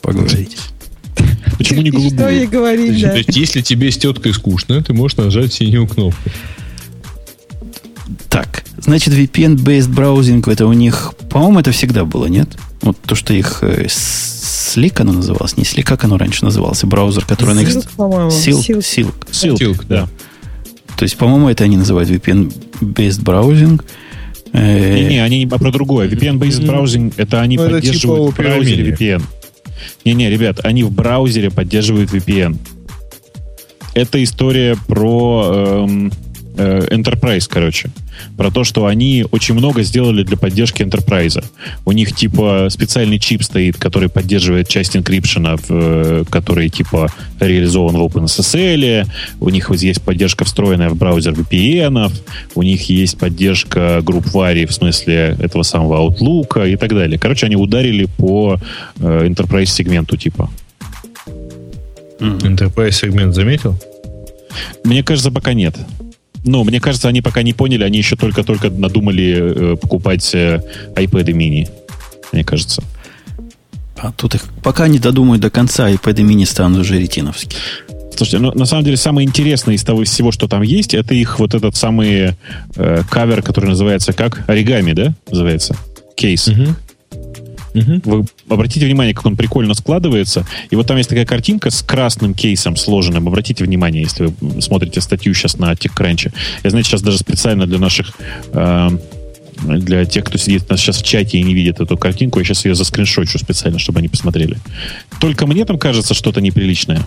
[0.01, 0.57] Поговорить.
[1.59, 2.49] Почему не И Что ей голубую?
[2.49, 3.15] говорить, То да?
[3.17, 6.29] есть, если тебе с теткой скучно, ты можешь нажать синюю кнопку.
[8.30, 12.49] Так, значит, VPN-based браузинг, это у них, по-моему, это всегда было, нет?
[12.82, 17.26] Вот то, что их э, Slick оно называлось, не Slick, как оно раньше назывался, браузер,
[17.26, 17.70] который на их...
[17.70, 18.30] Silk, по-моему.
[18.30, 18.80] Silk, Silk.
[18.80, 19.14] Silk.
[19.32, 20.07] Silk, Silk, да.
[20.97, 23.86] То есть, по-моему, это они называют VPN-based браузинг.
[24.53, 26.10] Э, Не-не, они не про другое.
[26.10, 29.24] VPN-based browsing, это они Ну, это поддерживают типа в браузере VPN.
[30.05, 32.57] Не-не, ребят, они в браузере поддерживают VPN.
[33.93, 36.12] Это история про эм, э,
[36.60, 37.89] Enterprise, короче.
[38.38, 41.43] Про то, что они очень много сделали для поддержки Enterprise.
[41.86, 48.03] У них типа специальный чип стоит, который поддерживает часть инкрипшена, э, который типа реализован в
[48.03, 49.07] OpenSSL.
[49.39, 52.12] У них вот есть поддержка встроенная в браузер VPN.
[52.55, 57.18] У них есть поддержка групп вари в смысле этого самого Outlook и так далее.
[57.18, 58.60] Короче, они ударили по
[58.99, 60.49] э, Enterprise сегменту типа.
[62.20, 63.78] Enterprise сегмент заметил?
[64.84, 65.76] Мне кажется, пока нет.
[66.43, 70.61] Ну, мне кажется, они пока не поняли, они еще только-только надумали э, покупать э,
[70.95, 71.69] iPad mini.
[72.31, 72.83] Мне кажется.
[73.97, 77.59] А тут их пока не додумают до конца, iPad mini станут уже ретиновские.
[78.15, 81.13] Слушайте, ну, на самом деле самое интересное из того из всего, что там есть, это
[81.13, 82.35] их вот этот самый
[82.75, 84.43] э, кавер, который называется как?
[84.49, 85.13] Оригами, да?
[85.29, 85.75] Называется?
[86.15, 86.49] Кейс.
[87.74, 90.45] Вы обратите внимание, как он прикольно складывается.
[90.70, 93.28] И вот там есть такая картинка с красным кейсом сложенным.
[93.28, 96.34] Обратите внимание, если вы смотрите статью сейчас на TechCrunch.
[96.63, 98.13] Я, знаете, сейчас даже специально для наших...
[98.53, 98.89] э,
[99.61, 102.45] для тех, кто сидит у нас сейчас в чате и не видит эту картинку, я
[102.45, 104.57] сейчас ее заскриншочу специально, чтобы они посмотрели.
[105.20, 107.01] Только мне там кажется что-то неприличное.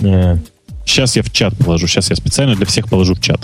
[0.00, 0.36] Э,
[0.84, 1.86] Сейчас я в чат положу.
[1.86, 3.40] Сейчас я специально для всех положу в чат.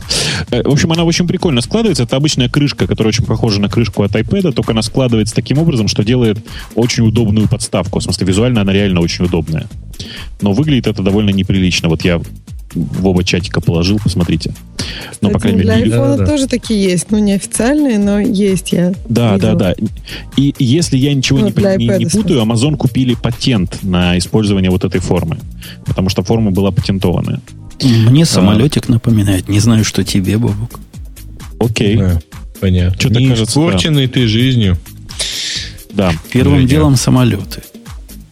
[0.51, 2.03] Э, В общем, она очень прикольно складывается.
[2.03, 5.89] Это обычная крышка, которая очень похожа на крышку от iPad, только она складывается таким образом,
[5.89, 6.39] что делает
[6.75, 8.01] очень удобную подставку.
[8.01, 9.67] В смысле, визуально она реально очень удобная.
[10.41, 11.89] Но выглядит это довольно неприлично.
[11.89, 12.21] Вот я
[12.75, 14.53] в оба чатика положил, посмотрите.
[15.21, 16.31] Но, по Кстати, крайней для мере, не- айфона Да-да-да.
[16.31, 17.11] тоже такие есть.
[17.11, 18.93] Ну, неофициальные, но есть я.
[19.09, 19.55] Да, видела.
[19.55, 19.87] да, да.
[20.37, 24.71] И если я ничего Ну, не, для не- не путаю, Amazon купили патент на использование
[24.71, 25.39] вот этой формы.
[25.87, 27.41] Потому что форма была патентованная.
[27.83, 29.49] Мне самолетик напоминает.
[29.49, 30.81] Не знаю, что тебе, Бобук.
[31.61, 31.97] Окей.
[31.97, 32.21] да,
[32.61, 32.99] Понятно.
[32.99, 34.77] Что-то Не кажется, испорченный ты жизнью.
[35.93, 36.13] Да.
[36.33, 36.69] Первым Женя.
[36.69, 37.63] делом самолеты.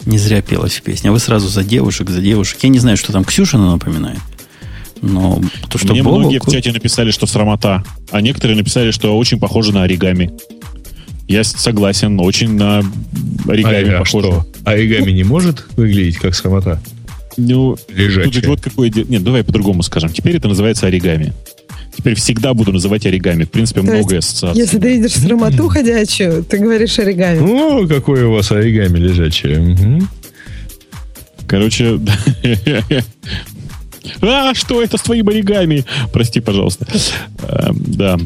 [0.07, 1.11] Не зря пелась в песне.
[1.11, 2.59] А вы сразу за девушек, за девушек.
[2.62, 4.20] Я не знаю, что там Ксюшина напоминает.
[5.02, 9.38] Но то, что Мне многие в чате написали, что срамота, а некоторые написали, что очень
[9.38, 10.30] похоже на оригами.
[11.28, 12.82] Я согласен, очень на
[13.48, 14.26] оригами а, а похоже.
[14.28, 14.46] что?
[14.64, 16.80] Оригами не может выглядеть как срамота?
[17.36, 18.32] Ну, тут Лежачая.
[18.32, 20.11] ведь вот какое де- Нет, давай по-другому скажем.
[20.11, 21.32] Теперь это называется оригами.
[21.97, 23.44] Теперь вседа буду называть оригами.
[23.44, 24.62] В принципе, То многое есть, ассоциаций.
[24.62, 27.40] Если ты видишь срамоту ходячую, ты говоришь оригами.
[27.40, 29.59] О, какое у вас оригами лежачее.
[29.61, 30.09] Мгм.
[31.47, 31.99] Короче,
[34.20, 35.84] а, что это с твоим оригами?
[36.12, 36.86] Прости, пожалуйста.
[37.49, 38.18] Эм, Да.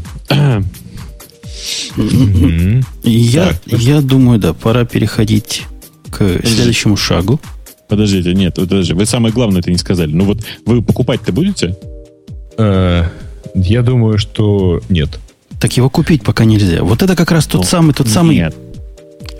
[3.02, 5.62] Я, я думаю, да, пора переходить
[6.10, 7.40] к следующему шагу.
[7.88, 8.94] Подождите, нет, подожди.
[8.94, 10.12] Вы самое главное это не сказали.
[10.12, 11.76] Ну вот вы покупать-то будете?
[13.54, 15.18] Я думаю, что нет.
[15.60, 16.82] Так его купить пока нельзя.
[16.82, 18.54] Вот это как раз тот Ну, самый, тот самый, Нет.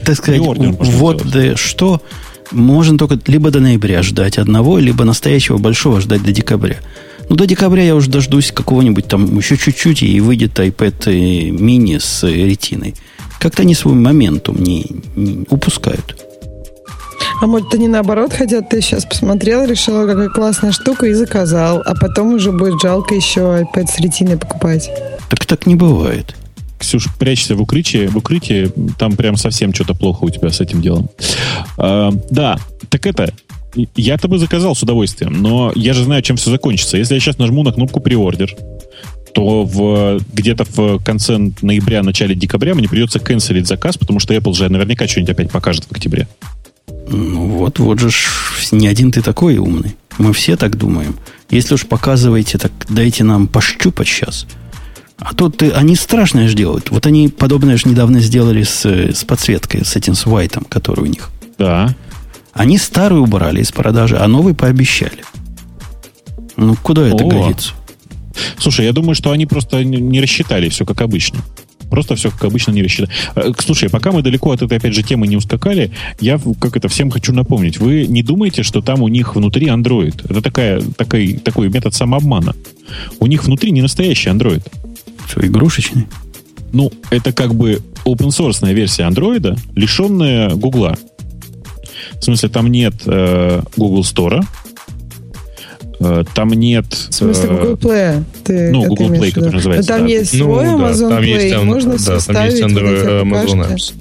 [0.04, 2.02] так сказать, вот да, что
[2.50, 6.76] можно только либо до ноября ждать одного, либо настоящего большого ждать до декабря.
[7.28, 12.00] Ну, до декабря я уже дождусь какого-нибудь там еще чуть-чуть, и выйдет iPad э, mini
[12.00, 12.96] с ретиной.
[13.38, 14.84] Как-то они свой моментум не,
[15.14, 16.29] не упускают.
[17.40, 21.82] А может, они наоборот хотят, ты сейчас посмотрел, решила, какая классная штука, и заказал.
[21.84, 24.90] А потом уже будет жалко еще iPad с ретиной покупать.
[25.28, 26.34] Так так не бывает.
[26.78, 28.06] Ксюш, прячься в укрытии.
[28.06, 31.08] В укрытии там прям совсем что-то плохо у тебя с этим делом.
[31.76, 32.58] А, да,
[32.88, 33.32] так это...
[33.94, 36.96] Я-то бы заказал с удовольствием, но я же знаю, чем все закончится.
[36.96, 38.56] Если я сейчас нажму на кнопку «Приордер»,
[39.32, 44.54] то в, где-то в конце ноября, начале декабря мне придется канцелить заказ, потому что Apple
[44.54, 46.26] же наверняка что-нибудь опять покажет в октябре.
[47.10, 48.10] Ну вот, вот же
[48.72, 49.96] не один ты такой умный.
[50.18, 51.16] Мы все так думаем.
[51.50, 54.46] Если уж показываете, так дайте нам пощупать сейчас.
[55.18, 56.90] А тут ты, они страшное же делают.
[56.90, 61.06] Вот они подобное же недавно сделали с, с подсветкой, с этим с White, который у
[61.06, 61.30] них.
[61.58, 61.94] Да.
[62.52, 65.24] Они старый убрали из продажи, а новый пообещали.
[66.56, 67.28] Ну, куда это О.
[67.28, 67.72] годится?
[68.58, 71.40] Слушай, я думаю, что они просто не рассчитали все как обычно.
[71.90, 73.10] Просто все как обычно не рассчитали.
[73.34, 76.88] Э, Слушай, пока мы далеко от этой, опять же, темы не ускакали, я как это
[76.88, 77.78] всем хочу напомнить.
[77.78, 80.24] Вы не думаете, что там у них внутри Android?
[80.30, 82.54] Это такая, такой, такой метод самообмана.
[83.18, 84.62] У них внутри не настоящий Android.
[85.28, 86.06] Что, игрушечный?
[86.72, 90.96] Ну, это как бы open source версия Android, лишенная Гугла.
[92.20, 94.44] В смысле, там нет э, Google Store.
[96.00, 96.86] Э, там нет...
[96.92, 98.24] В смысле э, Google Play?
[98.44, 100.12] Ты ну, Google Play, который называется, Но там да.
[100.12, 103.74] есть Ну, свой да, Amazon там Play, есть, там- можно да, там есть Android- Amazon.
[103.74, 103.94] Apps.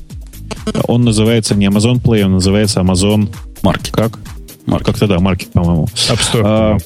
[0.88, 3.30] Он называется не Amazon Play, он называется Amazon...
[3.62, 3.92] Маркет.
[3.92, 4.18] Как?
[4.66, 4.88] Маркет.
[4.88, 5.86] Как-то да, маркет, по-моему.
[6.10, 6.42] App Store.
[6.46, 6.78] А,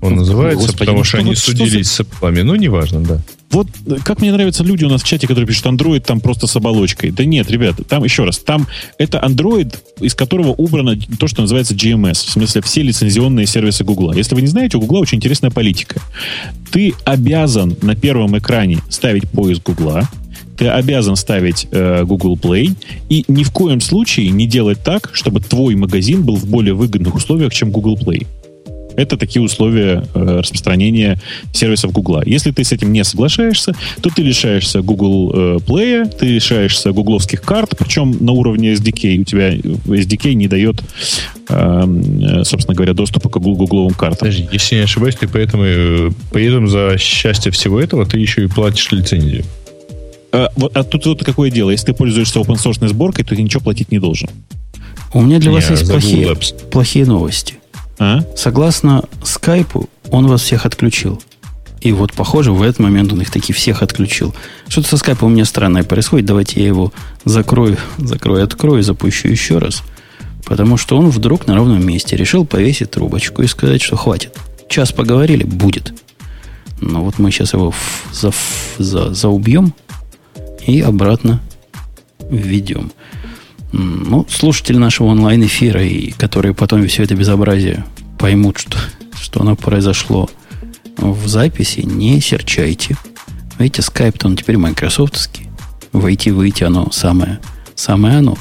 [0.00, 2.42] он называется, Господи, потому ну что что они судились с Apple.
[2.42, 3.20] Ну, неважно, да.
[3.52, 6.46] Вот э, как мне нравятся люди у нас в чате, которые пишут Android там просто
[6.46, 7.10] с оболочкой.
[7.10, 8.66] Да нет, ребята, там еще раз, там
[8.98, 14.14] это Android, из которого убрано то, что называется GMS, в смысле все лицензионные сервисы Google.
[14.14, 16.00] Если вы не знаете, у Google очень интересная политика.
[16.72, 20.02] Ты обязан на первом экране ставить поиск Google,
[20.56, 22.74] ты обязан ставить э, Google Play
[23.08, 27.14] и ни в коем случае не делать так, чтобы твой магазин был в более выгодных
[27.14, 28.26] условиях, чем Google Play.
[28.96, 31.18] Это такие условия э, распространения
[31.52, 32.22] сервисов Google.
[32.24, 37.42] Если ты с этим не соглашаешься, то ты лишаешься Google э, Play, ты лишаешься гугловских
[37.42, 39.18] карт, причем на уровне SDK.
[39.18, 40.82] У тебя SDK не дает,
[41.48, 44.28] э, собственно говоря, доступа к гугл- гугловым картам.
[44.28, 45.64] Подожди, если не ошибаюсь, ты поэтому,
[46.32, 49.44] при этом за счастье всего этого ты еще и платишь лицензию.
[50.32, 51.70] А, вот, а тут вот какое дело.
[51.70, 54.28] Если ты пользуешься open source сборкой, то ты ничего платить не должен.
[55.12, 56.34] У меня для Не, вас есть плохие,
[56.70, 57.56] плохие новости.
[58.02, 58.24] А?
[58.34, 61.22] Согласно скайпу, он вас всех отключил.
[61.80, 64.34] И вот, похоже, в этот момент он их таки всех отключил.
[64.66, 66.26] Что-то со скайпом у меня странное происходит.
[66.26, 66.92] Давайте я его
[67.24, 69.84] закрою, закрою, открою, запущу еще раз.
[70.44, 74.36] Потому что он вдруг на ровном месте решил повесить трубочку и сказать, что хватит.
[74.68, 75.94] Час поговорили, будет.
[76.80, 77.72] Но вот мы сейчас его
[78.12, 78.32] за,
[78.78, 79.74] за, заубьем
[80.66, 81.40] и обратно
[82.28, 82.90] введем.
[83.72, 87.84] Ну, слушатели нашего онлайн-эфира, и которые потом все это безобразие
[88.18, 88.78] поймут, что,
[89.18, 90.28] что оно произошло
[90.98, 92.96] в записи, не серчайте.
[93.58, 95.48] Видите, скайп-то он теперь майкрософтовский.
[95.92, 97.40] Войти-выйти оно самое,
[97.74, 98.36] самое оно.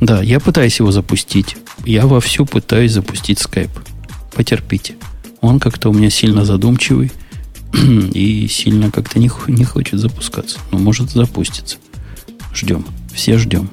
[0.00, 1.56] Да, я пытаюсь его запустить.
[1.84, 3.70] Я вовсю пытаюсь запустить скайп.
[4.34, 4.96] Потерпите.
[5.40, 7.12] Он как-то у меня сильно задумчивый
[7.72, 10.58] и сильно как-то не, не хочет запускаться.
[10.72, 11.76] Но может запуститься.
[12.54, 12.84] Ждем.
[13.14, 13.70] Все ждем.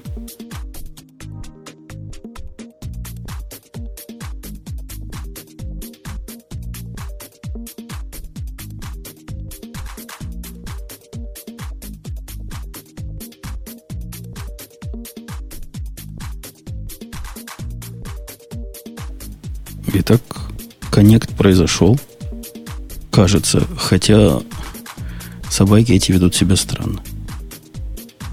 [20.91, 21.99] Коннект произошел.
[23.09, 24.41] Кажется, хотя
[25.49, 27.01] собаки эти ведут себя странно.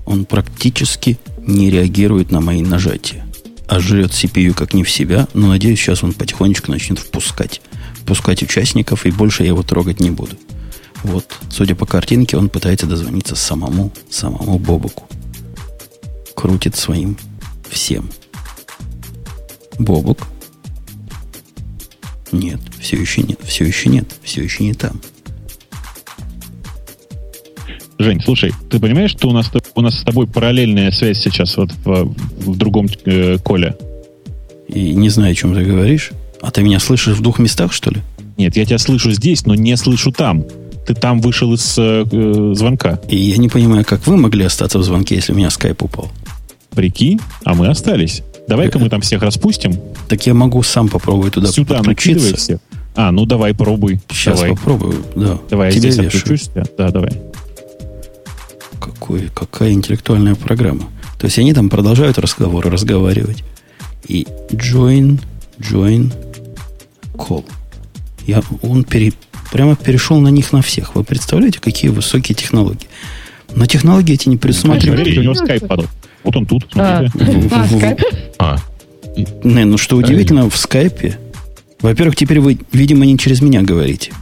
[0.05, 3.25] Он практически не реагирует на мои нажатия.
[3.67, 7.61] А жрет CPU как не в себя, но надеюсь, сейчас он потихонечку начнет впускать.
[7.95, 10.37] Впускать участников, и больше я его трогать не буду.
[11.05, 15.07] Вот, судя по картинке, он пытается дозвониться самому, самому Бобуку.
[16.35, 17.17] Крутит своим
[17.69, 18.11] всем.
[19.79, 20.27] Бобук,
[22.33, 25.01] нет, все еще нет, все еще нет, все еще не там.
[27.99, 31.72] Жень, слушай, ты понимаешь, что у нас, у нас с тобой параллельная связь сейчас вот
[31.85, 32.14] в,
[32.45, 33.76] в другом э, коле?
[34.68, 36.12] И не знаю, о чем ты говоришь.
[36.41, 38.01] А ты меня слышишь в двух местах, что ли?
[38.37, 40.45] Нет, я тебя слышу здесь, но не слышу там.
[40.87, 43.01] Ты там вышел из э, э, звонка.
[43.09, 46.09] И я не понимаю, как вы могли остаться в звонке, если у меня скайп упал.
[46.70, 48.22] Прикинь, а мы остались.
[48.49, 49.78] Давай-ка мы там всех распустим.
[50.09, 52.36] Так я могу сам попробовать туда Сюда подключиться.
[52.36, 52.59] всех.
[52.94, 54.01] А, ну давай, пробуй.
[54.09, 54.51] Сейчас давай.
[54.57, 55.38] попробую, да.
[55.51, 56.22] Давай, я Тебя здесь вешаю.
[56.22, 56.51] отключусь.
[56.55, 57.12] Да, да, давай.
[58.80, 60.84] Какой, какая интеллектуальная программа.
[61.18, 63.44] То есть они там продолжают разговоры разговаривать.
[64.07, 65.20] И join,
[65.61, 66.12] join,
[67.14, 67.44] call.
[68.26, 69.12] Я, он пере,
[69.53, 70.94] прямо перешел на них на всех.
[70.94, 72.88] Вы представляете, какие высокие технологии?
[73.55, 75.01] Но технологии эти не предусматривают.
[75.01, 75.86] Смотрите, у него скайп падал.
[76.25, 77.49] Вот он тут, А, смотрите.
[77.53, 78.01] а, скайп?
[78.39, 78.57] А,
[79.45, 81.19] Не, ну что удивительно, в скайпе,
[81.81, 84.12] во-первых, теперь вы, видимо, не через меня говорите.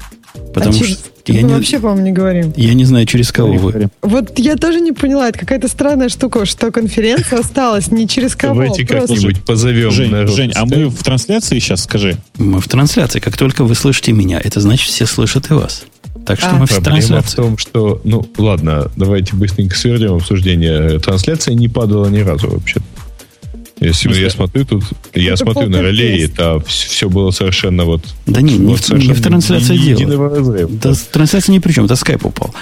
[0.54, 2.52] Потому А через- что я Мы не, вообще, по-моему, не говорим.
[2.56, 3.88] я не знаю, через кого вы.
[4.02, 8.54] Вот я тоже не поняла, это какая-то странная штука, что конференция осталась не через кого.
[8.54, 9.08] давайте просто.
[9.14, 10.30] как-нибудь позовем Жень, народ.
[10.34, 12.16] Жень, а мы в трансляции сейчас, скажи.
[12.38, 13.18] Мы в трансляции.
[13.18, 15.84] Как только вы слышите меня, это значит, все слышат и вас.
[16.26, 16.54] Так что А.
[16.54, 20.98] мы в Проблема в том, что, ну, ладно, давайте быстренько свернем обсуждение.
[20.98, 22.80] Трансляция не падала ни разу вообще.
[23.78, 24.22] Если смысле?
[24.22, 26.32] я смотрю тут, я Это смотрю на реле, тест.
[26.32, 28.02] это все было совершенно вот...
[28.26, 30.68] Да не, не, вот в, не совершенно в трансляции дело.
[30.68, 32.54] Да, трансляция ни при чем, это скайп упал.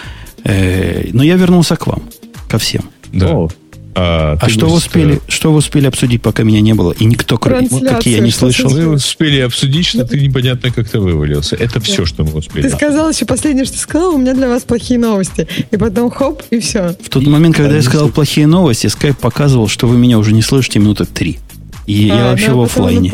[0.43, 2.03] Э, но я вернулся к вам,
[2.49, 2.83] ко всем.
[3.13, 3.29] Да.
[3.29, 3.49] О,
[3.97, 6.91] А, А что вы, просто- успели, что вы успели обсудить, пока меня не было?
[6.93, 8.69] И никто, кроме ну, как я, не слышал.
[8.71, 11.55] Мы успели обсудить, что ты непонятно как-то вывалился.
[11.55, 12.63] Это все, что мы успели.
[12.69, 15.47] Ты сказал еще последнее, что ты сказал, у меня для вас плохие новости.
[15.71, 16.97] И потом хоп, и все.
[17.03, 18.15] В тот момент, когда Да, я сказал слышу.
[18.15, 21.39] плохие новости, скайп показывал, что вы меня уже не слышите минуты три.
[21.87, 23.13] И я А, вообще да, в офлайне.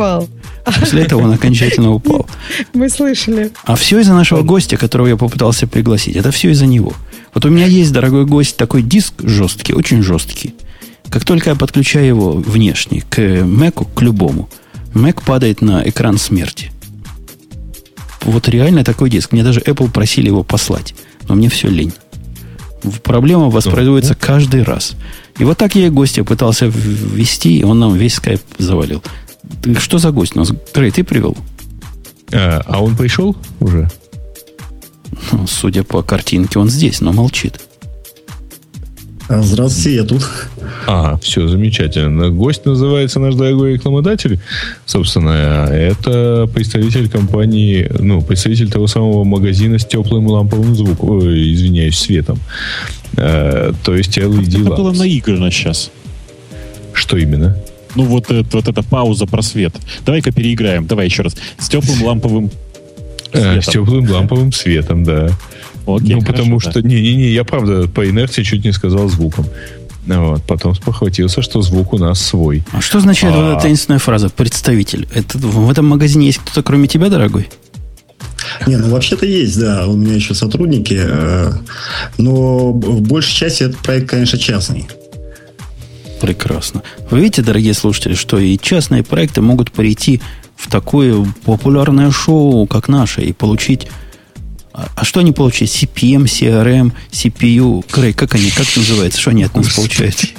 [0.81, 2.26] После этого он окончательно упал.
[2.72, 3.51] Мы слышали.
[3.64, 6.16] А все из-за нашего гостя, которого я попытался пригласить.
[6.16, 6.95] Это все из-за него.
[7.35, 10.55] Вот у меня есть, дорогой гость, такой диск жесткий, очень жесткий.
[11.11, 14.49] Как только я подключаю его внешне к Mac, к любому,
[14.95, 16.71] Mac падает на экран смерти.
[18.23, 19.33] Вот реально такой диск.
[19.33, 20.95] Мне даже Apple просили его послать.
[21.29, 21.93] Но мне все лень.
[23.03, 24.95] Проблема воспроизводится каждый раз.
[25.39, 29.03] И вот так я и гостя пытался ввести, и он нам весь скайп завалил.
[29.79, 30.53] Что за гость у нас?
[30.73, 31.37] Трей, ты привел?
[32.33, 33.91] А, а он пришел уже?
[35.33, 37.61] Ну, судя по картинке, он здесь, но молчит.
[39.31, 40.28] А, здравствуйте, я тут.
[40.89, 42.31] А, все, замечательно.
[42.31, 44.41] Гость называется наш дорогой рекламодатель.
[44.87, 51.97] Собственно, это представитель компании, ну, представитель того самого магазина с теплым ламповым звуком, ой, извиняюсь,
[51.97, 52.41] светом.
[53.16, 55.93] Э, то есть LED Это было наиграно сейчас.
[56.93, 57.57] Что именно?
[57.95, 59.76] Ну, вот, вот эта пауза про свет.
[60.05, 60.89] Давай-ка переиграем.
[60.89, 61.37] Давай еще раз.
[61.57, 62.51] С теплым ламповым.
[63.33, 65.31] Э, с теплым ламповым светом, да.
[65.87, 66.83] Окей, ну, потому хорошо, что...
[66.83, 69.47] Не-не-не, я правда по инерции чуть не сказал звуком.
[70.07, 70.43] Вот.
[70.45, 72.64] Потом спохватился, что звук у нас свой.
[72.72, 73.39] А что означает а...
[73.39, 75.09] вот эта таинственная фраза «представитель»?
[75.14, 77.49] Это, в этом магазине есть кто-то, кроме тебя, дорогой?
[78.66, 79.87] Не, ну вообще-то есть, да.
[79.87, 80.99] У меня еще сотрудники.
[81.01, 81.53] Э,
[82.18, 84.87] но в большей части этот проект, конечно, частный.
[86.20, 86.83] Прекрасно.
[87.11, 90.20] Вы видите, дорогие слушатели, что и частные проекты могут прийти
[90.61, 93.89] в такое популярное шоу, как наше, и получить
[94.73, 95.73] а, а что они получают?
[95.73, 97.85] CPM, CRM, CPU.
[97.91, 99.21] Крей, как они, как это называется?
[99.21, 100.17] Что они от нас получают?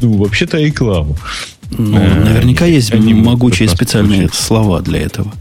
[0.00, 1.16] Ну, вообще-то рекламу.
[1.70, 5.32] Ну, э, наверняка есть могучие специальные слова для этого.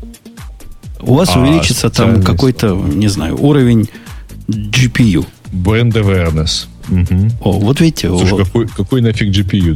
[1.00, 3.90] У вас а, увеличится там какой-то, не знаю, уровень
[4.48, 5.26] GPU.
[5.52, 6.68] Brand awareness.
[7.42, 8.08] О, вот видите.
[8.10, 9.74] Слушай, какой, какой нафиг GPU?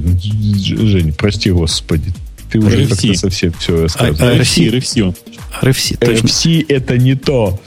[0.87, 2.13] Жень, прости, господи.
[2.51, 2.89] Ты уже RFC.
[2.89, 4.21] как-то совсем все рассказываешь.
[4.21, 5.15] А, RFC, RFC.
[5.61, 6.27] RFC, точно.
[6.27, 7.59] RFC это не то.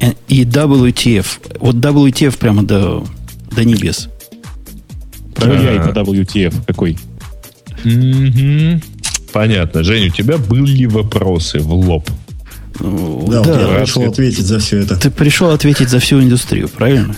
[0.00, 1.26] Э, и WTF.
[1.60, 3.04] Вот WTF прямо до,
[3.52, 4.08] до небес.
[5.34, 6.98] Проверяй по WTF какой.
[7.84, 8.82] Угу.
[9.32, 9.82] Понятно.
[9.82, 12.08] Женя, у тебя были вопросы в лоб?
[12.78, 14.96] Да, да, я пришел ответить за все это.
[14.96, 17.14] Ты пришел ответить за всю индустрию, правильно?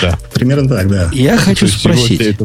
[0.00, 0.18] Да.
[0.32, 1.10] Примерно так, да.
[1.12, 2.36] Я хочу спросить.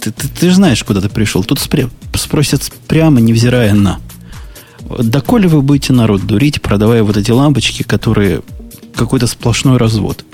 [0.00, 1.44] Ты, ты, ты знаешь, куда ты пришел.
[1.44, 4.00] Тут спря- спросят прямо, невзирая на.
[4.98, 8.42] Доколе вы будете народ дурить, продавая вот эти лампочки, которые
[8.94, 10.24] какой-то сплошной развод.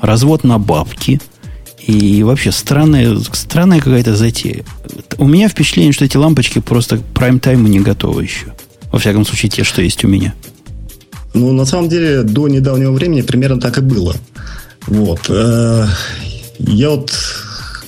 [0.00, 1.20] Развод на бабки.
[1.86, 4.64] И вообще странная, странная какая-то затея.
[5.18, 8.54] У меня впечатление, что эти лампочки просто прайм-тайму не готовы еще.
[8.90, 10.34] Во всяком случае, те, что есть у меня.
[11.34, 14.16] Ну, на самом деле, до недавнего времени примерно так и было.
[14.86, 15.26] Вот.
[15.28, 15.86] Э,
[16.58, 17.12] я вот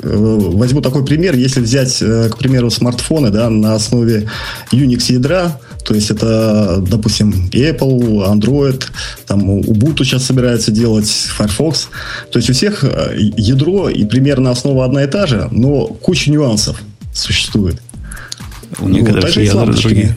[0.02, 1.36] возьму такой пример.
[1.36, 4.28] Если взять, э, к примеру, смартфоны да, на основе
[4.72, 8.82] Unix ядра, то есть это, допустим, Apple, Android,
[9.26, 11.88] там Ubuntu сейчас собирается делать, Firefox.
[12.30, 12.84] То есть у всех
[13.36, 16.80] ядро и примерно основа одна и та же, но куча нюансов
[17.14, 17.80] существует.
[18.80, 20.16] У некоторых вот, ядра другие.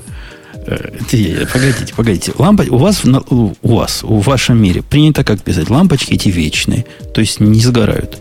[0.65, 2.33] Э, погодите, погодите.
[2.37, 5.69] Лампа, у вас, у вас, в вашем мире принято как писать?
[5.69, 8.20] Лампочки эти вечные, то есть не сгорают.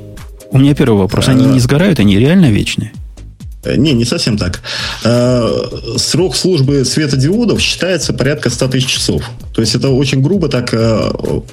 [0.50, 1.28] У меня первый вопрос.
[1.28, 2.92] Они не сгорают, они реально вечные?
[3.62, 4.62] Э, не, не совсем так.
[5.04, 5.48] Э,
[5.96, 9.22] срок службы светодиодов считается порядка 100 тысяч часов.
[9.54, 10.72] То есть это очень грубо так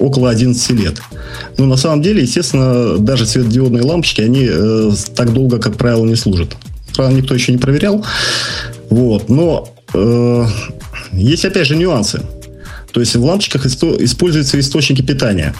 [0.00, 1.00] около 11 лет.
[1.58, 4.48] Но на самом деле, естественно, даже светодиодные лампочки, они
[5.14, 6.56] так долго, как правило, не служат.
[6.94, 8.04] Правда, никто еще не проверял.
[8.88, 9.28] Вот.
[9.28, 9.68] Но
[11.12, 12.22] есть, опять же, нюансы.
[12.92, 15.54] То есть в лампочках используются источники питания.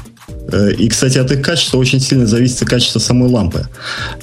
[0.51, 3.67] Э, и, кстати, от их качества очень сильно зависит качество самой лампы.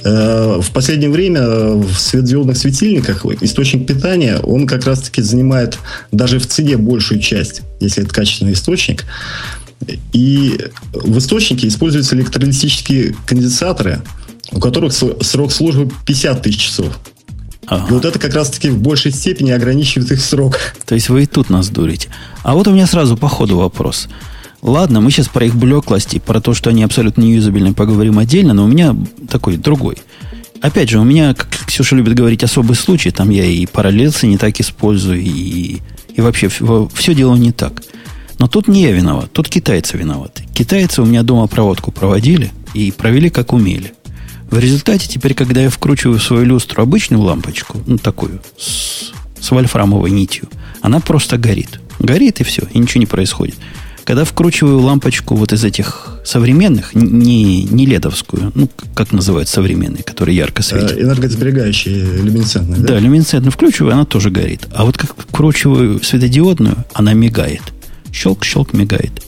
[0.04, 1.42] Э, в последнее время
[1.74, 5.78] в светодиодных светильниках источник питания, он как раз-таки занимает
[6.12, 9.06] даже в цене большую часть, если это качественный источник.
[10.14, 10.58] И
[10.94, 14.02] в источнике используются электролитические конденсаторы,
[14.52, 16.98] у которых срок службы 50 тысяч часов.
[17.68, 17.88] Ага.
[17.90, 20.60] И вот это как раз-таки в большей степени ограничивает их срок.
[20.86, 22.10] То есть вы и тут нас дурите.
[22.44, 24.08] А вот у меня сразу по ходу вопрос.
[24.66, 28.66] Ладно, мы сейчас про их блеклости, про то, что они абсолютно неюзабельны, поговорим отдельно, но
[28.66, 28.96] у меня
[29.30, 29.98] такой другой.
[30.60, 33.12] Опять же, у меня, как Ксюша любит говорить, особый случай.
[33.12, 35.82] Там я и параллельцы не так использую, и,
[36.16, 37.84] и вообще все, дело не так.
[38.40, 40.48] Но тут не я виноват, тут китайцы виноваты.
[40.56, 43.94] Китайцы у меня дома проводку проводили и провели как умели.
[44.50, 49.52] В результате теперь, когда я вкручиваю в свою люстру обычную лампочку, ну такую, с, с
[49.52, 50.50] вольфрамовой нитью,
[50.82, 51.80] она просто горит.
[52.00, 53.58] Горит и все, и ничего не происходит.
[54.06, 60.38] Когда вкручиваю лампочку вот из этих современных, не, не ледовскую, ну, как называют современные, которые
[60.38, 60.92] ярко светят.
[60.92, 62.88] Э, энергосберегающие, люминесцентные, да?
[62.94, 64.68] Да, люминесцентную вкручиваю, она тоже горит.
[64.72, 67.64] А вот как вкручиваю светодиодную, она мигает.
[68.12, 69.24] Щелк-щелк мигает.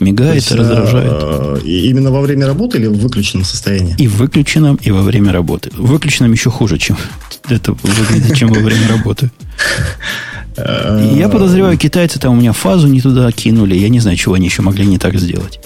[0.00, 1.12] Мигает есть, и раздражает.
[1.12, 3.94] А, именно во время работы или в выключенном состоянии?
[3.98, 5.70] И в выключенном, и во время работы.
[5.76, 6.96] В выключенном еще хуже, чем
[7.50, 9.30] это выглядит, чем во время работы.
[10.56, 13.74] Я подозреваю, китайцы там у меня фазу не туда кинули.
[13.74, 15.60] Я не знаю, чего они еще могли не так сделать.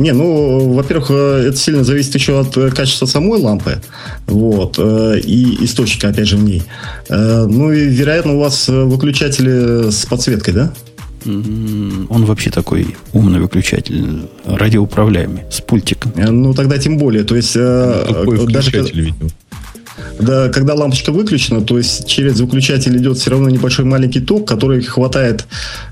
[0.00, 3.82] Не, ну, во-первых, э, это сильно зависит еще от э, качества самой лампы,
[4.26, 6.62] вот, э, и источника, опять же, в ней.
[7.08, 10.72] Ну и, вероятно, у вас выключатели с подсветкой, да?
[11.26, 16.12] Он вообще такой умный выключатель, радиоуправляемый, с пультиком.
[16.16, 17.24] Ну, тогда тем более.
[17.24, 19.28] То есть, ну, даже, видимо
[20.18, 24.82] да, когда лампочка выключена, то есть через выключатель идет все равно небольшой маленький ток, который
[24.82, 25.46] хватает,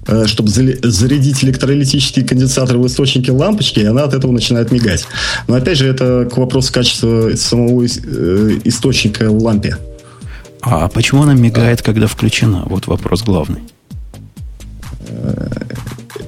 [0.06, 5.06] э, чтобы зарядить электролитический конденсатор в источнике лампочки, и она от этого начинает мигать.
[5.46, 9.76] Но опять же, это к вопросу качества самого э, источника в лампе.
[10.61, 12.64] А почему она мигает, когда включена?
[12.66, 13.61] Вот вопрос главный.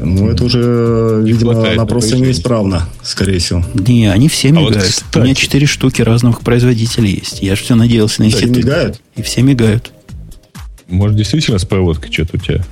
[0.00, 3.64] Э, ну, это уже, видимо, хватает она просто неисправна, скорее всего.
[3.74, 4.76] Не, они все а мигают.
[4.76, 7.42] Вот, кстати, У меня четыре штуки разных производителей есть.
[7.42, 8.34] Я же все надеялся на их.
[8.34, 9.00] Да, и мигают?
[9.16, 9.92] И все мигают.
[10.88, 12.64] Может, действительно с проводкой что-то у тебя?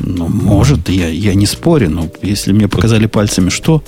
[0.00, 3.84] Ну, может, я, я не спорю, но если мне показали пальцами, что,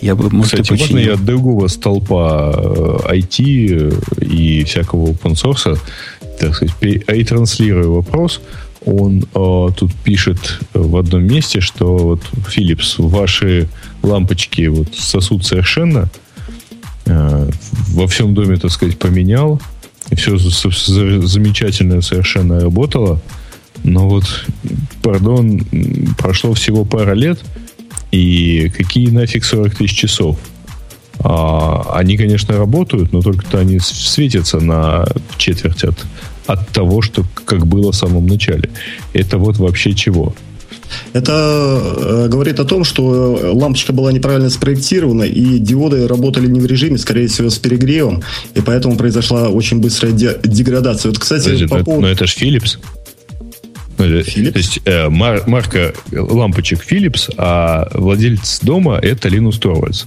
[0.00, 0.96] я бы, может, Кстати, и починил.
[0.96, 5.78] можно я от другого столпа IT и всякого open source,
[6.38, 8.40] так сказать, транслирую вопрос–
[8.88, 13.68] он э, тут пишет в одном месте, что вот Philips, ваши
[14.02, 16.08] лампочки вот сосуд совершенно
[17.04, 17.50] э,
[17.88, 19.60] во всем доме, так сказать, поменял,
[20.10, 23.20] и все замечательно совершенно работало.
[23.84, 24.24] Но вот,
[25.02, 25.60] пардон,
[26.16, 27.40] прошло всего пара лет,
[28.10, 30.38] и какие нафиг 40 тысяч часов?
[31.20, 36.06] А, они, конечно, работают, но только-то они светятся на четверть от
[36.48, 38.70] от того, что как было в самом начале.
[39.12, 40.34] Это вот вообще чего?
[41.12, 46.66] Это э, говорит о том, что лампочка была неправильно спроектирована, и диоды работали не в
[46.66, 48.22] режиме, скорее всего, с перегревом,
[48.54, 51.10] и поэтому произошла очень быстрая де- деградация.
[51.10, 52.02] Вот, кстати, Подожди, по поводу...
[52.02, 52.78] Но это же Philips.
[53.98, 54.52] Philips?
[54.52, 60.06] То есть э, мар- марка лампочек Philips, а владелец дома это Linus Torvalds.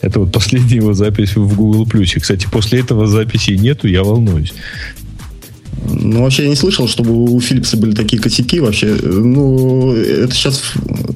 [0.00, 1.86] Это вот последняя его запись в Google+.
[2.20, 4.54] Кстати, после этого записи нету, я волнуюсь.
[5.88, 8.96] Ну, вообще я не слышал, чтобы у Philips были такие косяки вообще.
[9.02, 10.62] Ну, это сейчас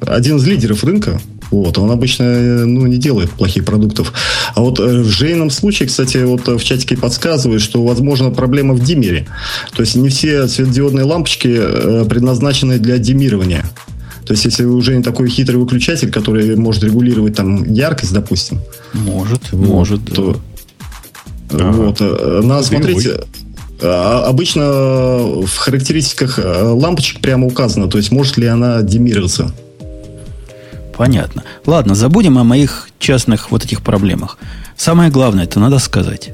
[0.07, 1.21] один из лидеров рынка.
[1.51, 4.13] Вот, он обычно ну, не делает плохих продуктов.
[4.55, 8.83] А вот э, в Жейном случае, кстати, вот в чатике подсказывает, что, возможно, проблема в
[8.83, 9.29] диммере.
[9.75, 13.65] То есть не все светодиодные лампочки э, предназначены для диммирования.
[14.27, 18.61] То есть, если уже не такой хитрый выключатель, который может регулировать там яркость, допустим.
[18.93, 20.05] Может, вот, может.
[20.13, 20.37] То,
[21.51, 21.71] ага.
[21.71, 21.99] Вот.
[22.01, 23.09] Э, надо смотреть.
[23.81, 24.63] А, обычно
[25.45, 29.53] в характеристиках э, лампочек прямо указано, то есть может ли она демироваться.
[30.97, 31.43] Понятно.
[31.67, 34.39] Ладно, забудем о моих частных вот этих проблемах.
[34.77, 36.31] Самое главное, это надо сказать.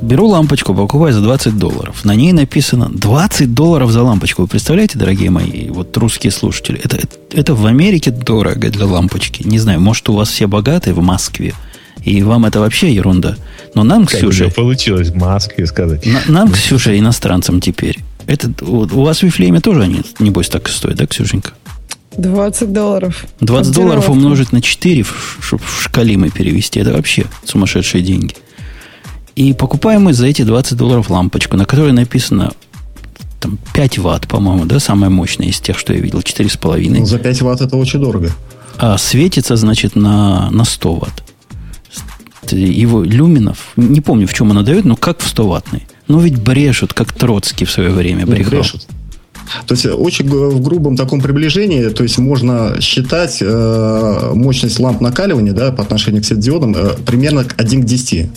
[0.00, 2.04] Беру лампочку, покупаю за 20 долларов.
[2.04, 4.42] На ней написано 20 долларов за лампочку.
[4.42, 6.98] Вы представляете, дорогие мои, вот русские слушатели, это,
[7.32, 9.46] это в Америке дорого для лампочки.
[9.46, 11.54] Не знаю, может, у вас все богатые в Москве,
[12.04, 13.36] и вам это вообще ерунда.
[13.74, 14.50] Но нам, как Ксюша...
[14.50, 16.06] получилось в Москве сказать.
[16.06, 17.98] На, нам, Ксюша, иностранцам теперь.
[18.26, 21.52] Это, у, у вас в Вифлееме тоже они, небось, так и стоят, да, Ксюшенька?
[22.16, 23.24] 20 долларов.
[23.40, 25.04] 20 долларов умножить на 4,
[25.40, 28.34] чтобы в шкале мы перевести, это вообще сумасшедшие деньги.
[29.34, 32.52] И покупаем мы за эти 20 долларов лампочку, на которой написано
[33.40, 36.98] там 5 ватт, по-моему, да, самая мощная из тех, что я видел, 4,5.
[36.98, 38.30] Ну, за 5 ватт это очень дорого.
[38.78, 41.24] А светится, значит, на, на 100 ватт
[42.52, 45.82] его люминов, не помню, в чем она дает, но как в 100-ваттной.
[46.08, 48.50] Но ведь брешут, как Троцкий в свое время брехал.
[48.50, 48.86] Брешут.
[49.66, 55.52] То есть очень в грубом таком приближении, то есть можно считать э, мощность ламп накаливания
[55.52, 58.30] да, по отношению к светодиодам э, примерно 1 к 10.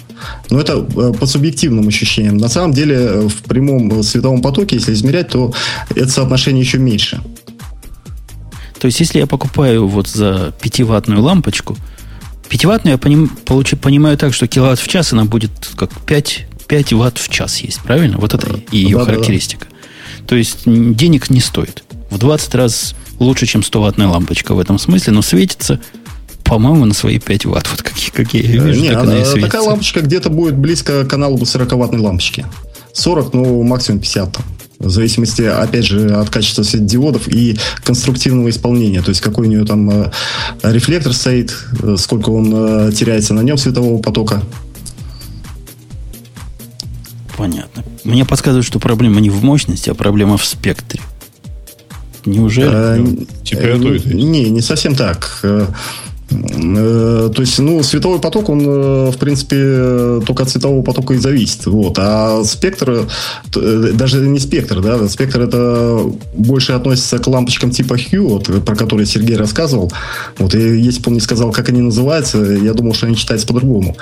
[0.49, 2.37] Но это э, по субъективным ощущениям.
[2.37, 5.53] На самом деле э, в прямом световом потоке, если измерять, то
[5.95, 7.21] это соотношение еще меньше.
[8.79, 11.77] То есть, если я покупаю вот за 5-ваттную лампочку,
[12.49, 16.93] Пятиваттную я поним, получу, понимаю так, что киловатт в час она будет как 5, 5
[16.93, 18.17] ватт в час есть, правильно?
[18.17, 19.65] Вот это и ее да, характеристика.
[19.69, 19.75] Да,
[20.19, 20.27] да.
[20.27, 21.83] То есть денег не стоит.
[22.09, 25.79] В 20 раз лучше, чем 100-ваттная лампочка в этом смысле, но светится,
[26.43, 27.69] по-моему, на свои 5 ватт.
[27.69, 29.51] Вот какие, какие я вижу, Не, так она, она светится.
[29.51, 32.45] Такая лампочка где-то будет близко к аналогу 40-ваттной лампочки.
[32.93, 34.45] 40, ну, максимум 50 там.
[34.79, 39.01] В зависимости, опять же, от качества светодиодов и конструктивного исполнения.
[39.01, 40.11] То есть, какой у нее там э,
[40.63, 44.43] рефлектор стоит, э, сколько он э, теряется на нем светового потока.
[47.35, 47.83] Понятно.
[48.03, 51.01] Мне подсказывают, что проблема не в мощности, а проблема в спектре.
[52.25, 52.69] Неужели?
[52.71, 53.99] Э, Температуре?
[53.99, 55.41] Не, не совсем так.
[56.43, 61.17] Э, то есть, ну, световой поток, он, э, в принципе, только от светового потока и
[61.17, 61.65] зависит.
[61.65, 61.97] Вот.
[61.99, 63.07] А спектр,
[63.55, 66.01] э, даже не спектр, да, спектр это
[66.33, 69.91] больше относится к лампочкам типа Hue, вот, про которые Сергей рассказывал.
[70.37, 73.47] Вот, и если бы он не сказал, как они называются, я думал, что они читаются
[73.47, 73.97] по-другому.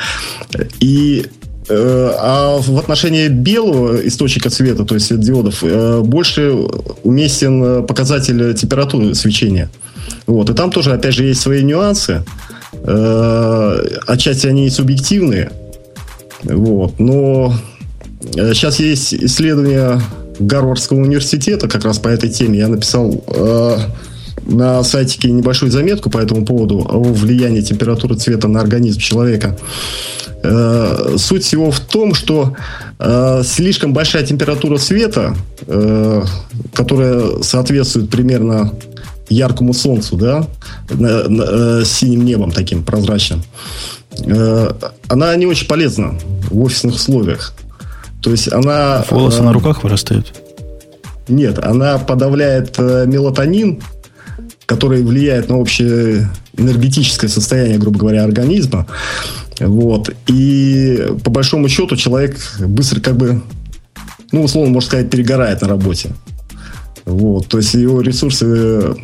[0.80, 1.26] И
[1.68, 5.64] а в отношении белого источника света, то есть светодиодов,
[6.08, 6.54] больше
[7.02, 9.72] уместен показатель температуры свечения.
[10.28, 10.50] Вот.
[10.50, 12.24] И там тоже, опять же, есть свои нюансы.
[12.74, 15.52] Э, отчасти они и субъективные.
[16.44, 17.00] Вот.
[17.00, 17.54] Но
[18.34, 20.02] сейчас э, есть исследование
[20.40, 22.60] Гарвардского университета как раз по этой теме.
[22.60, 23.78] Я написал э,
[24.46, 29.58] на сайтике небольшую заметку по этому поводу о влиянии температуры цвета на организм человека.
[30.44, 32.56] Э, суть всего в том, что
[33.00, 36.24] э, слишком большая температура света, э,
[36.74, 38.72] которая соответствует примерно
[39.30, 40.48] яркому солнцу, да,
[40.90, 43.44] на, э, с синим небом таким прозрачным,
[44.20, 44.72] э,
[45.08, 46.16] она не очень полезна
[46.50, 47.54] в офисных условиях.
[48.22, 49.06] То есть она...
[49.10, 50.34] Волосы э, на руках вырастают?
[51.28, 53.82] Нет, она подавляет мелатонин,
[54.66, 58.88] который влияет на общее энергетическое состояние, грубо говоря, организма.
[59.60, 60.10] Вот.
[60.28, 63.42] И по большому счету человек быстро как бы,
[64.32, 66.12] ну, условно, можно сказать, перегорает на работе.
[67.06, 68.96] Вот, то есть его ресурсы э,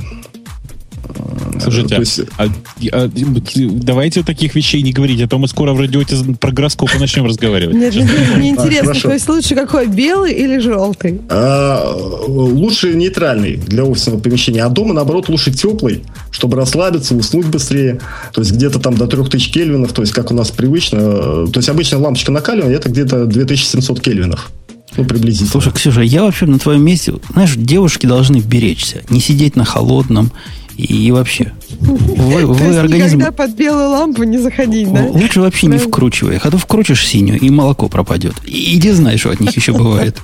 [1.62, 2.22] Слушайте, есть...
[2.38, 2.48] а,
[2.92, 3.10] а,
[3.56, 7.76] давайте таких вещей не говорить, а то мы скоро в радиоте про гороскопы начнем разговаривать.
[7.76, 7.96] Нет,
[8.36, 11.22] мне интересно, то есть лучше какой, белый или желтый?
[11.30, 11.94] А,
[12.28, 18.00] лучше нейтральный для офисного помещения, а дома, наоборот, лучше теплый, чтобы расслабиться, уснуть быстрее.
[18.34, 21.48] То есть где-то там до 3000 кельвинов, то есть как у нас привычно.
[21.48, 24.52] То есть обычная лампочка накаливания это где-то 2700 кельвинов.
[24.98, 25.50] Ну, приблизительно.
[25.50, 30.32] Слушай, Ксюша, я вообще на твоем месте, знаешь, девушки должны беречься, не сидеть на холодном
[30.78, 31.54] и вообще.
[31.80, 33.18] Вы, вы То организм...
[33.18, 35.06] никогда под белую лампу не заходить, да?
[35.06, 38.36] Лучше вообще не вкручивай их, а то вкрутишь синюю, и молоко пропадет.
[38.46, 40.18] И иди знаешь, что от них еще бывает.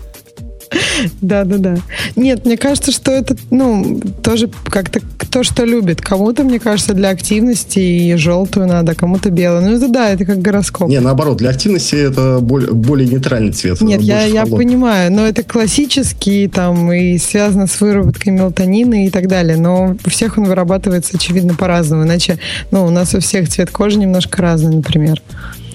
[1.22, 1.78] Да, да, да.
[2.16, 6.02] Нет, мне кажется, что это, ну, тоже как-то кто что любит.
[6.02, 9.62] Кому-то, мне кажется, для активности и желтую надо, кому-то белую.
[9.64, 10.90] Ну, это да, это как гороскоп.
[10.90, 13.82] Не, наоборот, для активности это более, более нейтральный цвет.
[13.82, 19.28] Нет, я, я понимаю, но это классический, там, и связано с выработкой мелатонина и так
[19.28, 19.58] далее.
[19.58, 22.04] Но у всех он вырабатывается, очевидно, по-разному.
[22.04, 22.40] Иначе,
[22.72, 25.22] ну, у нас у всех цвет кожи немножко разный, например.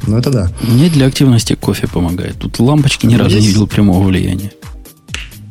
[0.06, 0.50] Ну, это да.
[0.62, 2.36] Мне для активности кофе помогает.
[2.38, 3.46] Тут лампочки ни разу Есть...
[3.46, 4.50] не видел прямого влияния.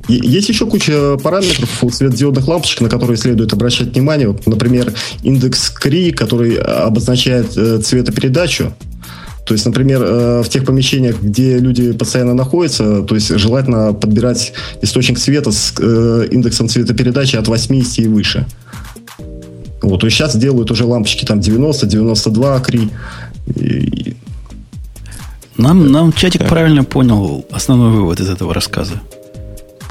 [0.07, 4.27] Есть еще куча параметров у светодиодных лампочек, на которые следует обращать внимание.
[4.27, 4.93] Вот, например,
[5.23, 8.73] индекс КРИ, который обозначает э, цветопередачу.
[9.45, 14.53] То есть, например, э, в тех помещениях, где люди постоянно находятся, то есть желательно подбирать
[14.81, 18.45] источник света с э, индексом цветопередачи от 80 и выше.
[19.81, 22.89] Вот, то есть сейчас делают уже лампочки там 90, 92 КРИ.
[23.55, 24.15] И...
[25.57, 26.49] Нам, нам чатик так.
[26.49, 29.01] правильно понял основной вывод из этого рассказа.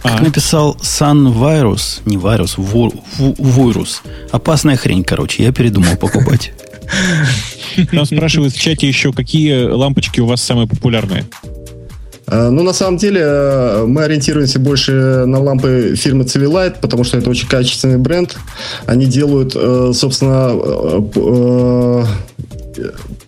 [0.03, 0.23] Как а.
[0.23, 4.03] написал Sun Virus, не вирус, вирус.
[4.31, 5.43] Опасная хрень, короче.
[5.43, 6.53] Я передумал покупать.
[7.93, 11.27] Там спрашивают в чате еще, какие лампочки у вас самые популярные?
[12.27, 17.19] Э, ну, на самом деле, э, мы ориентируемся больше на лампы фирмы Civilight, потому что
[17.19, 18.37] это очень качественный бренд.
[18.87, 20.53] Они делают, э, собственно,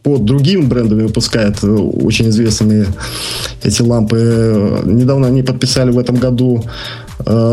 [0.02, 2.86] под другими брендами выпускают очень известными
[3.62, 4.82] эти лампы.
[4.84, 6.64] Недавно они подписали в этом году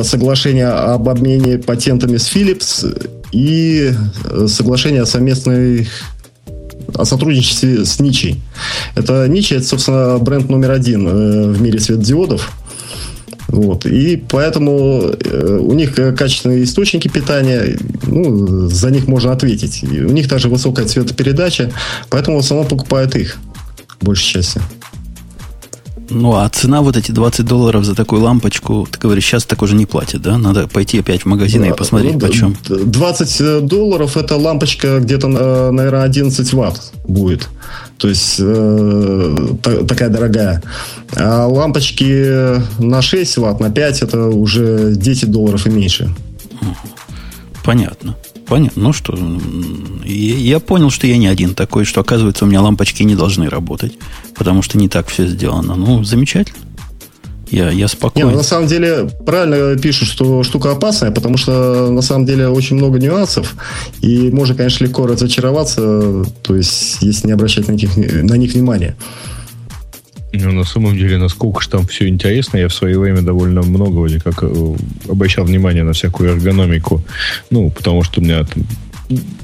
[0.04, 3.94] соглашение об обмене патентами с Philips и
[4.48, 5.88] соглашение о совместной
[6.96, 8.42] о сотрудничестве с Ничей.
[8.96, 12.52] Это Ничи, это, собственно, бренд номер один э, в мире светодиодов.
[13.50, 13.86] Вот.
[13.86, 19.84] И поэтому э, у них качественные источники питания, ну, за них можно ответить.
[19.84, 21.72] И у них также высокая цветопередача,
[22.10, 23.38] поэтому в основном покупают их,
[24.02, 24.62] большей части.
[26.12, 29.76] Ну, а цена вот эти 20 долларов за такую лампочку, ты говоришь, сейчас так уже
[29.76, 30.38] не платят, да?
[30.38, 32.58] Надо пойти опять в магазин и посмотреть, ну, почем.
[32.68, 37.50] 20 э, долларов это лампочка где-то, э, наверное, 11 ватт будет.
[38.00, 39.36] То есть э,
[39.88, 40.64] такая дорогая.
[41.18, 46.10] А лампочки на 6 ватт, на 5 это уже 10 долларов и меньше.
[47.64, 48.16] Понятно.
[48.48, 48.82] Понятно.
[48.82, 49.16] Ну что,
[50.06, 53.94] я понял, что я не один такой, что, оказывается, у меня лампочки не должны работать,
[54.36, 55.76] потому что не так все сделано.
[55.76, 56.58] Ну, замечательно.
[57.52, 58.26] Я, я спокоен.
[58.26, 62.48] Не, ну, на самом деле правильно пишут, что штука опасная, потому что на самом деле
[62.48, 63.56] очень много нюансов,
[64.02, 68.96] и можно, конечно, легко разочароваться, то есть если не обращать на них, на них внимания.
[70.32, 73.96] Ну, на самом деле, насколько же там все интересно, я в свое время довольно много
[73.96, 74.76] вроде как э,
[75.10, 77.02] обращал внимание на всякую эргономику.
[77.50, 78.64] Ну, потому что у меня там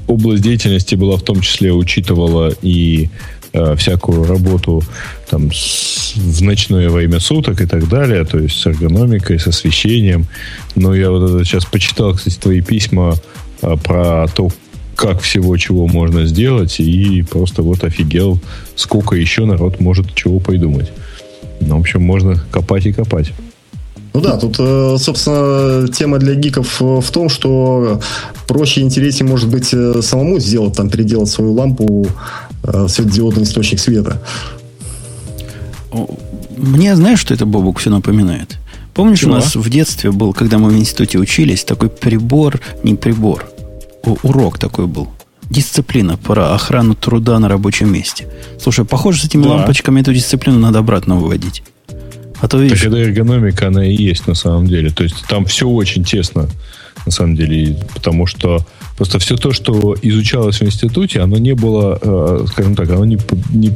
[0.06, 3.08] область деятельности была в том числе учитывала и
[3.56, 4.82] э, всякую работу
[5.30, 10.26] там с, в ночное время суток и так далее, то есть с эргономикой, с освещением.
[10.74, 13.16] Но я вот это сейчас почитал, кстати, твои письма
[13.62, 14.50] э, про то,
[14.94, 18.40] как всего чего можно сделать, и просто вот офигел,
[18.74, 20.92] сколько еще народ может чего придумать.
[21.60, 23.32] Ну, в общем, можно копать и копать.
[24.16, 28.00] Ну да, тут, э, собственно, тема для гиков в том, что
[28.46, 32.45] проще и интереснее, может быть, э, самому сделать, там, переделать свою лампу э,
[32.88, 34.22] светодиодный источник света.
[36.56, 38.58] Мне, знаешь, что это, Бобук, все напоминает?
[38.94, 39.32] Помнишь, Чего?
[39.32, 43.46] у нас в детстве был, когда мы в институте учились, такой прибор, не прибор,
[44.22, 45.08] урок такой был.
[45.50, 48.26] Дисциплина про охрану труда на рабочем месте.
[48.60, 49.50] Слушай, похоже, с этими да.
[49.50, 51.62] лампочками эту дисциплину надо обратно выводить.
[52.40, 52.80] А то видишь...
[52.80, 54.90] Так это эргономика, она и есть на самом деле.
[54.90, 56.48] То есть там все очень тесно,
[57.04, 57.78] на самом деле.
[57.94, 62.90] Потому что просто все то, что изучалось в институте, оно не было, э, скажем так,
[62.90, 63.18] оно не,
[63.52, 63.72] не,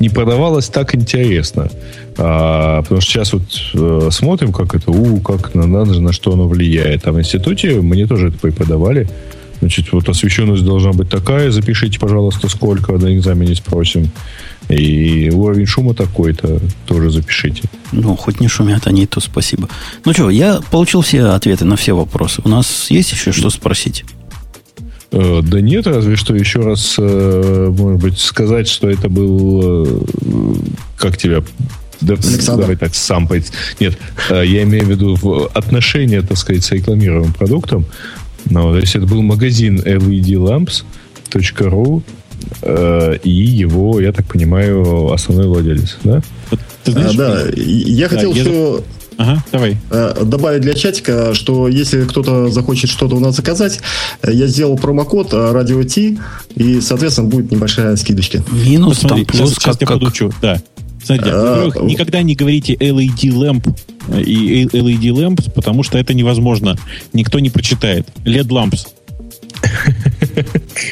[0.00, 1.70] не продавалось так интересно.
[2.16, 3.42] А, потому что сейчас вот
[3.74, 7.06] э, смотрим, как это, у, как на, надо на что оно влияет.
[7.06, 9.08] А в институте мне тоже это преподавали.
[9.60, 14.10] Значит, вот освещенность должна быть такая, запишите, пожалуйста, сколько на экзамене спросим.
[14.70, 17.62] И уровень шума такой-то тоже запишите.
[17.92, 19.68] Ну, хоть не шумят они, то спасибо.
[20.04, 22.40] Ну что, я получил все ответы на все вопросы.
[22.44, 24.04] У нас есть еще что спросить?
[25.12, 30.00] Э, да нет, разве что еще раз, э, может быть, сказать, что это был, э,
[30.96, 31.42] как тебя
[32.00, 32.14] да,
[32.46, 33.28] давай так, сам
[33.78, 33.98] Нет,
[34.30, 37.84] я имею в виду в отношение, так сказать, с рекламируемым продуктом.
[38.46, 42.02] Но, то есть это был магазин ledlamps.ru
[42.62, 46.22] и его, я так понимаю, основной владелец, да?
[46.84, 48.82] Ты знаешь, а, да, я хотел да, еще...
[49.20, 49.76] Ага, давай.
[49.90, 53.80] Э, добавить для чатика, что если кто-то захочет что-то у нас заказать,
[54.22, 56.16] э, я сделал промокод э, радио T,
[56.54, 58.42] и, соответственно, будет небольшая скидочка.
[58.50, 59.90] Минус Посмотри, там плюс, сейчас, как, сейчас как...
[59.90, 60.32] я подучу.
[60.40, 60.62] Да.
[61.04, 63.76] Смотрите, а, во-первых, никогда не говорите LED lamp
[64.18, 66.78] и LED lamps, потому что это невозможно.
[67.12, 68.08] Никто не прочитает.
[68.24, 68.86] LED lamps.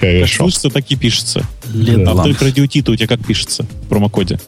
[0.00, 0.20] Хорошо.
[0.20, 1.46] Как слышится, так и пишется.
[1.72, 4.38] LED а в радио T у тебя как пишется в промокоде?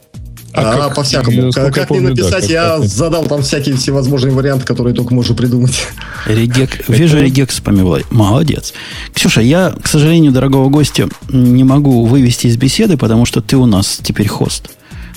[0.53, 1.53] А, а по-всякому.
[1.53, 5.35] Как, как помню, написать, да, я как задал там всякие всевозможные варианты, которые только можно
[5.35, 5.87] придумать.
[6.27, 7.99] Регек, вижу, Регек спамил.
[8.11, 8.75] Молодец.
[9.15, 13.67] Ксюша, я, к сожалению, дорогого гостя, не могу вывести из беседы, потому что ты у
[13.67, 14.71] нас теперь хост.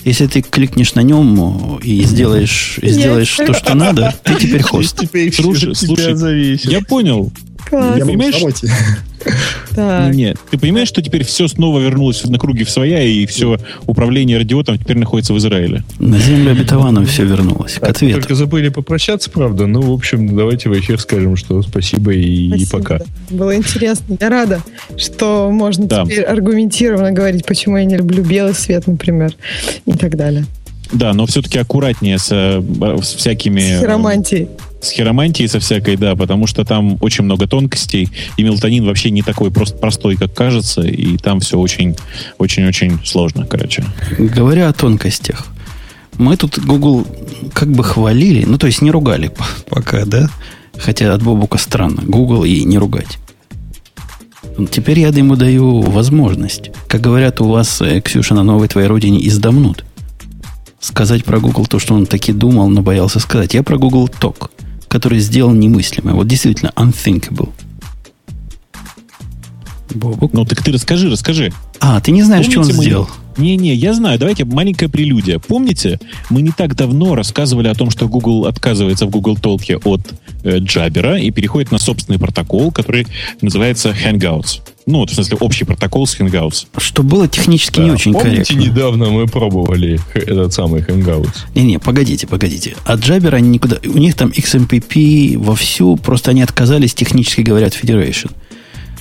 [0.05, 4.99] Если ты кликнешь на нем и сделаешь, и сделаешь то, что надо, ты теперь хост.
[4.99, 7.31] Теперь слушай, слушай, я понял.
[7.69, 7.97] Класс.
[7.97, 8.35] Я понимаешь,
[9.75, 10.13] так.
[10.13, 14.37] Нет, ты понимаешь, что теперь все снова вернулось на круги в своя, и все управление
[14.37, 15.83] радиотом теперь находится в Израиле?
[15.99, 17.75] На землю обетованную все вернулось.
[17.75, 18.19] К ответу.
[18.19, 19.67] Только забыли попрощаться, правда.
[19.67, 22.77] Ну, в общем, давайте в эфир скажем, что спасибо и, спасибо.
[22.77, 22.99] и пока.
[23.29, 24.17] Было интересно.
[24.19, 24.61] Я рада,
[24.97, 26.03] что можно да.
[26.05, 29.33] теперь аргументированно говорить, почему я не люблю белый свет, например,
[29.85, 30.45] и так далее.
[30.91, 32.61] Да, но все-таки аккуратнее с, э,
[33.01, 33.77] с всякими...
[33.77, 34.49] С хиромантией.
[34.83, 39.21] С хиромантией со всякой, да, потому что там очень много тонкостей, и мелатонин вообще не
[39.21, 43.85] такой просто простой, как кажется, и там все очень-очень-очень сложно, короче.
[44.19, 45.47] Говоря о тонкостях,
[46.17, 47.07] мы тут Google
[47.53, 49.31] как бы хвалили, ну, то есть не ругали
[49.69, 50.29] пока, да?
[50.77, 53.19] Хотя от Бобука странно, Google и не ругать.
[54.69, 56.71] Теперь я ему даю возможность.
[56.89, 59.85] Как говорят у вас, э, Ксюша, на новой твоей родине издамнут
[60.81, 63.53] сказать про Google то, что он таки думал, но боялся сказать.
[63.53, 64.49] Я про Google Talk,
[64.93, 66.13] который сделал немыслимое.
[66.13, 67.51] Вот действительно, unthinkable.
[69.89, 70.33] Бобок.
[70.33, 71.51] Ну, так ты расскажи, расскажи.
[71.79, 72.83] А, ты не знаешь, Помните, что он мы...
[72.83, 73.09] сделал?
[73.37, 74.19] Не-не, я знаю.
[74.19, 75.39] Давайте маленькая прелюдия.
[75.39, 75.99] Помните,
[76.29, 80.01] мы не так давно рассказывали о том, что Google отказывается в Google Talk от
[80.43, 83.07] э, Jabber и переходит на собственный протокол, который
[83.41, 84.61] называется Hangouts.
[84.85, 86.67] Ну, вот, в смысле, общий протокол с Hangouts.
[86.77, 88.59] Что было технически да, не очень помните, корректно.
[88.59, 91.45] недавно мы пробовали этот самый Hangouts?
[91.55, 92.75] Не-не, погодите, погодите.
[92.85, 93.77] От Jabber они никуда...
[93.85, 98.31] У них там XMPP вовсю, просто они отказались, технически говорят, Federation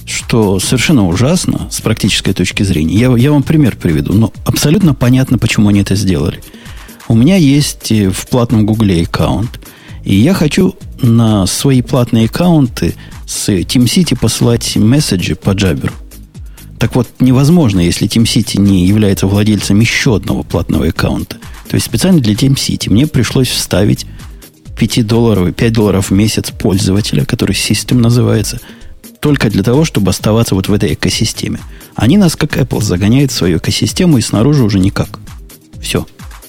[0.06, 2.96] что совершенно ужасно с практической точки зрения.
[2.96, 6.40] Я, я вам пример приведу, но абсолютно понятно, почему они это сделали.
[7.08, 9.60] У меня есть э, в платном Гугле аккаунт,
[10.04, 12.94] и я хочу на свои платные аккаунты
[13.26, 15.92] с TeamCity посылать месседжи по джаберу.
[16.78, 21.36] Так вот, невозможно, если TeamCity не является владельцем еще одного платного аккаунта.
[21.68, 24.06] То есть специально для TeamCity мне пришлось вставить
[24.76, 28.60] 5 долларов, 5 долларов в месяц пользователя, который систем называется,
[29.20, 31.60] только для того, чтобы оставаться вот в этой экосистеме.
[31.94, 35.20] Они нас, как Apple, загоняют в свою экосистему и снаружи уже никак.
[35.80, 36.06] Все.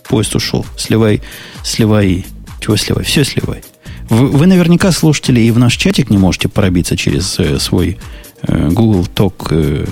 [0.07, 0.65] Поезд ушел.
[0.77, 1.21] Сливай,
[1.63, 2.25] сливай.
[2.59, 3.03] Чего сливай?
[3.03, 3.63] Все сливай.
[4.09, 7.99] Вы, вы наверняка, слушатели, и в наш чатик не можете пробиться через э, свой
[8.41, 9.85] э, Google Talk, э,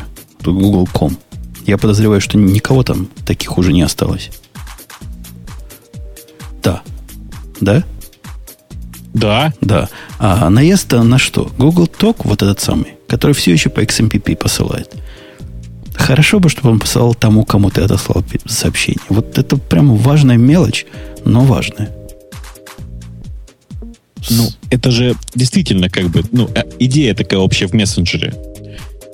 [0.44, 1.18] Google.com.
[1.66, 4.32] Я подозреваю, что никого там таких уже не осталось.
[6.64, 6.82] Да.
[7.60, 7.84] Да?
[9.14, 9.54] Да.
[9.62, 9.90] Да.
[10.20, 11.52] А наезд на что?
[11.58, 14.94] Google Talk, вот этот самый, который все еще по XMPP посылает.
[15.94, 19.02] Хорошо бы, чтобы он посылал тому, кому ты отослал сообщение.
[19.10, 20.86] Вот это прям важная мелочь,
[21.26, 21.92] но важная.
[24.30, 28.34] Ну, это же действительно как бы, ну, э, идея такая общая в мессенджере.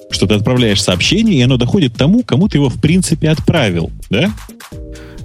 [0.09, 4.31] Что ты отправляешь сообщение, и оно доходит тому, кому ты его в принципе отправил, да?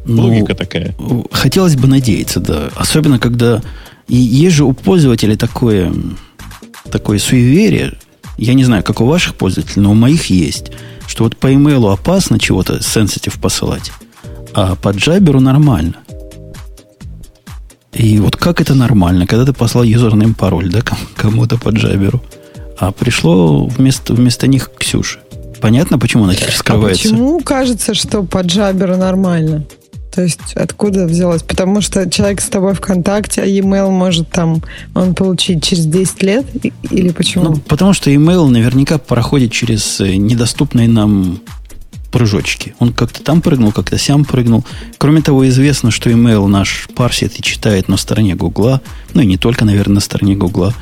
[0.05, 0.94] Ну, Логика такая.
[1.31, 2.70] Хотелось бы надеяться, да.
[2.74, 3.62] Особенно, когда...
[4.09, 5.93] И есть же у пользователей такое,
[6.91, 7.99] такое суеверие,
[8.37, 10.73] я не знаю, как у ваших пользователей, но у моих есть,
[11.07, 13.93] что вот по имейлу опасно чего-то sensitive посылать,
[14.55, 15.97] а по джаберу нормально.
[17.93, 20.81] И вот как это нормально, когда ты послал юзерным пароль, да,
[21.15, 22.23] кому-то по джаберу,
[22.79, 25.20] а пришло вместо, вместо них Ксюше.
[25.61, 27.09] Понятно, почему она теперь а скрывается?
[27.09, 29.65] А почему кажется, что по джаберу нормально?
[30.14, 31.43] То есть откуда взялось?
[31.43, 34.62] Потому что человек с тобой в контакте, а e-mail может там
[34.94, 36.47] он получить через 10 лет?
[36.90, 37.44] Или почему?
[37.44, 41.40] Ну, потому что e-mail наверняка проходит через э, недоступные нам
[42.12, 42.74] прыжочки.
[42.78, 44.64] Он как-то там прыгнул, как-то сям прыгнул.
[44.98, 48.82] Кроме того, известно, что email наш парсит и читает на стороне Гугла.
[49.14, 50.74] Ну и не только, наверное, на стороне Гугла.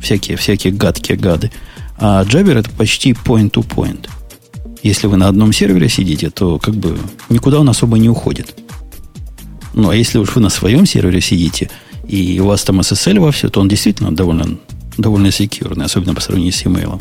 [0.00, 1.52] Всякие, всякие гадкие гады.
[1.98, 4.08] А Jabber это почти point-to-point.
[4.82, 6.98] Если вы на одном сервере сидите, то как бы
[7.28, 8.54] никуда он особо не уходит.
[9.78, 11.70] Ну, а если уж вы на своем сервере сидите,
[12.08, 14.58] и у вас там SSL во все, то он действительно довольно,
[14.96, 17.00] довольно секьюрный, особенно по сравнению с email.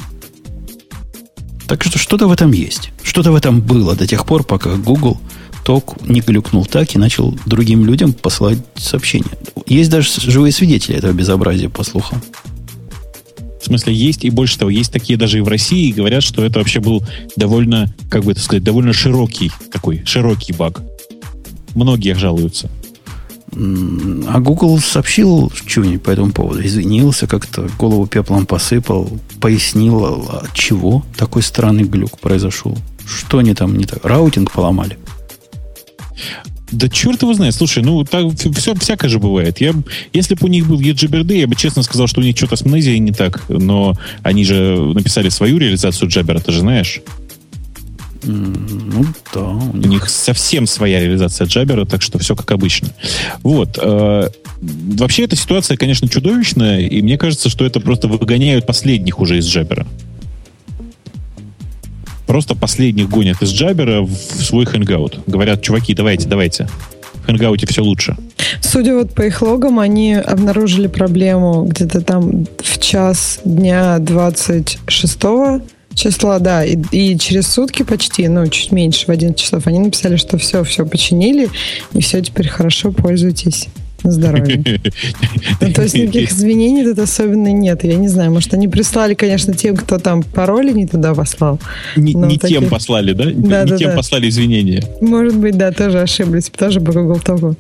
[1.67, 2.91] Так что что-то в этом есть.
[3.01, 5.19] Что-то в этом было до тех пор, пока Google
[5.65, 9.31] ток не глюкнул так и начал другим людям посылать сообщения.
[9.65, 12.21] Есть даже живые свидетели этого безобразия, по слухам.
[13.59, 16.45] В смысле, есть, и больше того, есть такие даже и в России, и говорят, что
[16.45, 17.03] это вообще был
[17.35, 20.83] довольно, как бы это сказать, довольно широкий такой, широкий баг.
[21.77, 22.71] Многие жалуются.
[23.51, 26.65] А Google сообщил что-нибудь по этому поводу?
[26.65, 29.07] Извинился как-то, голову пеплом посыпал,
[29.39, 32.75] пояснил, от а чего такой странный глюк произошел.
[33.05, 34.03] Что они там не так?
[34.03, 34.97] Раутинг поломали?
[36.71, 37.53] Да черт его знает.
[37.53, 38.25] Слушай, ну так
[38.55, 39.61] все всякое же бывает.
[39.61, 39.75] Я,
[40.13, 42.65] если бы у них был EGBRD, я бы честно сказал, что у них что-то с
[42.65, 43.43] Мнезией не так.
[43.49, 43.93] Но
[44.23, 47.01] они же написали свою реализацию Jabber, ты же знаешь.
[48.23, 49.45] Ну да.
[49.45, 52.89] У них совсем своя реализация джабера, так что все как обычно.
[53.43, 53.77] Вот.
[53.81, 54.29] Э,
[54.61, 59.47] вообще эта ситуация, конечно, чудовищная, и мне кажется, что это просто выгоняют последних уже из
[59.47, 59.85] джабера.
[62.27, 65.19] Просто последних гонят из джабера в свой хэнгаут.
[65.27, 66.67] Говорят, чуваки, давайте, давайте.
[67.13, 68.17] В хэнгауте все лучше.
[68.61, 75.23] Судя вот по их логам, они обнаружили проблему где-то там в час дня 26
[75.97, 80.15] числа, да, и, и через сутки почти, ну, чуть меньше, в 11 часов, они написали,
[80.15, 81.49] что все, все починили,
[81.93, 83.67] и все, теперь хорошо, пользуйтесь
[84.03, 84.63] на здоровье.
[85.59, 87.83] Ну, то есть никаких извинений тут особенно нет.
[87.83, 91.59] Я не знаю, может, они прислали, конечно, тем, кто там пароли не туда послал.
[91.95, 92.59] Не, не таких...
[92.59, 93.25] тем послали, да?
[93.25, 93.31] да
[93.63, 93.95] не да, тем да.
[93.95, 94.83] послали извинения.
[95.01, 97.55] Может быть, да, тоже ошиблись, тоже по Google Talk.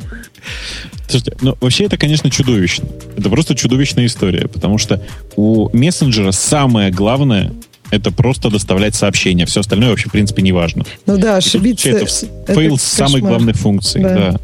[1.07, 2.87] Слушайте, ну вообще это, конечно, чудовищно.
[3.17, 5.01] Это просто чудовищная история, потому что
[5.35, 7.51] у мессенджера самое главное
[7.91, 9.45] это просто доставлять сообщения.
[9.45, 10.85] Все остальное вообще, в принципе, не важно.
[11.05, 11.89] Ну да, ошибиться...
[11.89, 14.15] Это, это фейл с самой главной функцией, да.
[14.15, 14.39] да.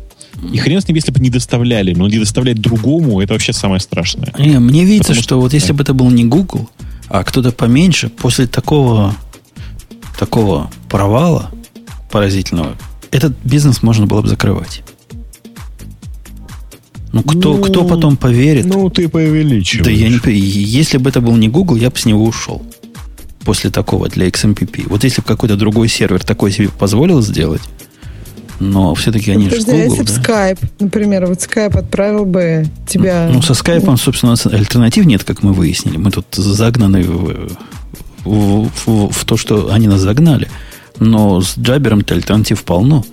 [0.51, 3.79] И хрен с ним, если бы не доставляли, но не доставлять другому, это вообще самое
[3.79, 4.33] страшное.
[4.37, 6.69] Не, мне видится, Потому что, что вот если бы это был не Google,
[7.07, 9.15] а кто-то поменьше, после такого,
[10.17, 11.51] такого провала
[12.11, 12.75] поразительного,
[13.11, 14.81] этот бизнес можно было бы закрывать.
[17.11, 18.65] Ну, кто, ну, кто потом поверит?
[18.65, 19.85] Ну, ты преувеличиваешь.
[19.85, 22.63] Да я не Если бы это был не Google, я бы с него ушел
[23.45, 24.87] после такого для XMPP.
[24.87, 27.61] Вот если бы какой-то другой сервер такой себе позволил сделать,
[28.59, 30.51] но все-таки они Подожди, же Google, если бы да?
[30.51, 33.29] Skype, например, вот Skype отправил бы тебя...
[33.31, 35.97] Ну, со Skype, собственно, у нас альтернатив нет, как мы выяснили.
[35.97, 37.49] Мы тут загнаны в,
[38.23, 40.47] в, в, в то, что они нас загнали.
[40.99, 43.03] Но с Джабером-то альтернатив полно.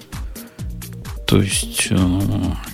[1.26, 1.96] То есть э,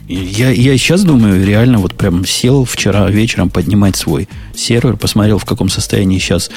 [0.09, 5.45] я, я сейчас думаю, реально вот прям сел вчера вечером поднимать свой сервер, посмотрел, в
[5.45, 6.51] каком состоянии сейчас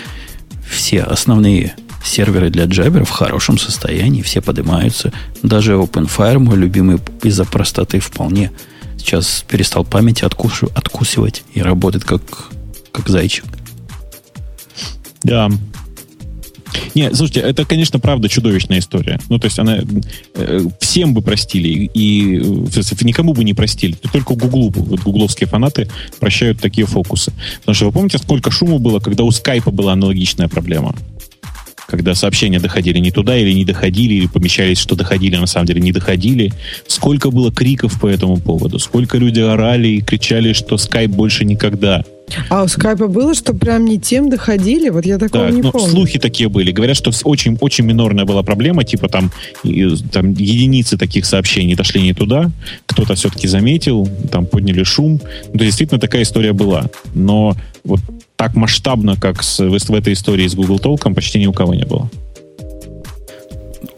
[0.69, 5.11] все основные серверы для Jabber в хорошем состоянии, все поднимаются.
[5.43, 8.51] Даже OpenFire, мой любимый, из-за простоты вполне
[8.97, 10.63] сейчас перестал память откуш...
[10.75, 12.21] откусывать и работает как,
[12.91, 13.45] как зайчик.
[15.23, 15.49] Да,
[16.95, 19.19] не, слушайте, это, конечно, правда чудовищная история.
[19.29, 19.79] Ну, то есть она
[20.35, 23.95] э, всем бы простили, и э, никому бы не простили.
[24.11, 25.89] Только Гуглу, вот гугловские фанаты
[26.19, 27.33] прощают такие фокусы.
[27.59, 30.95] Потому что вы помните, сколько шума было, когда у скайпа была аналогичная проблема?
[31.89, 35.65] когда сообщения доходили не туда или не доходили, или помещались, что доходили, а на самом
[35.65, 36.53] деле не доходили.
[36.85, 42.03] Сколько было криков по этому поводу, сколько люди орали и кричали, что скайп больше никогда.
[42.49, 44.89] А у скайпа было, что прям не тем доходили?
[44.89, 45.89] Вот я такого да, не ну, помню.
[45.89, 46.71] слухи такие были.
[46.71, 49.31] Говорят, что очень, очень минорная была проблема, типа там,
[49.63, 52.51] и, там единицы таких сообщений дошли не туда,
[52.85, 55.21] кто-то все-таки заметил, там подняли шум.
[55.53, 56.89] Ну, то действительно такая история была.
[57.13, 57.99] Но вот
[58.35, 61.85] так масштабно, как с, в этой истории с Google Толком, почти ни у кого не
[61.85, 62.09] было.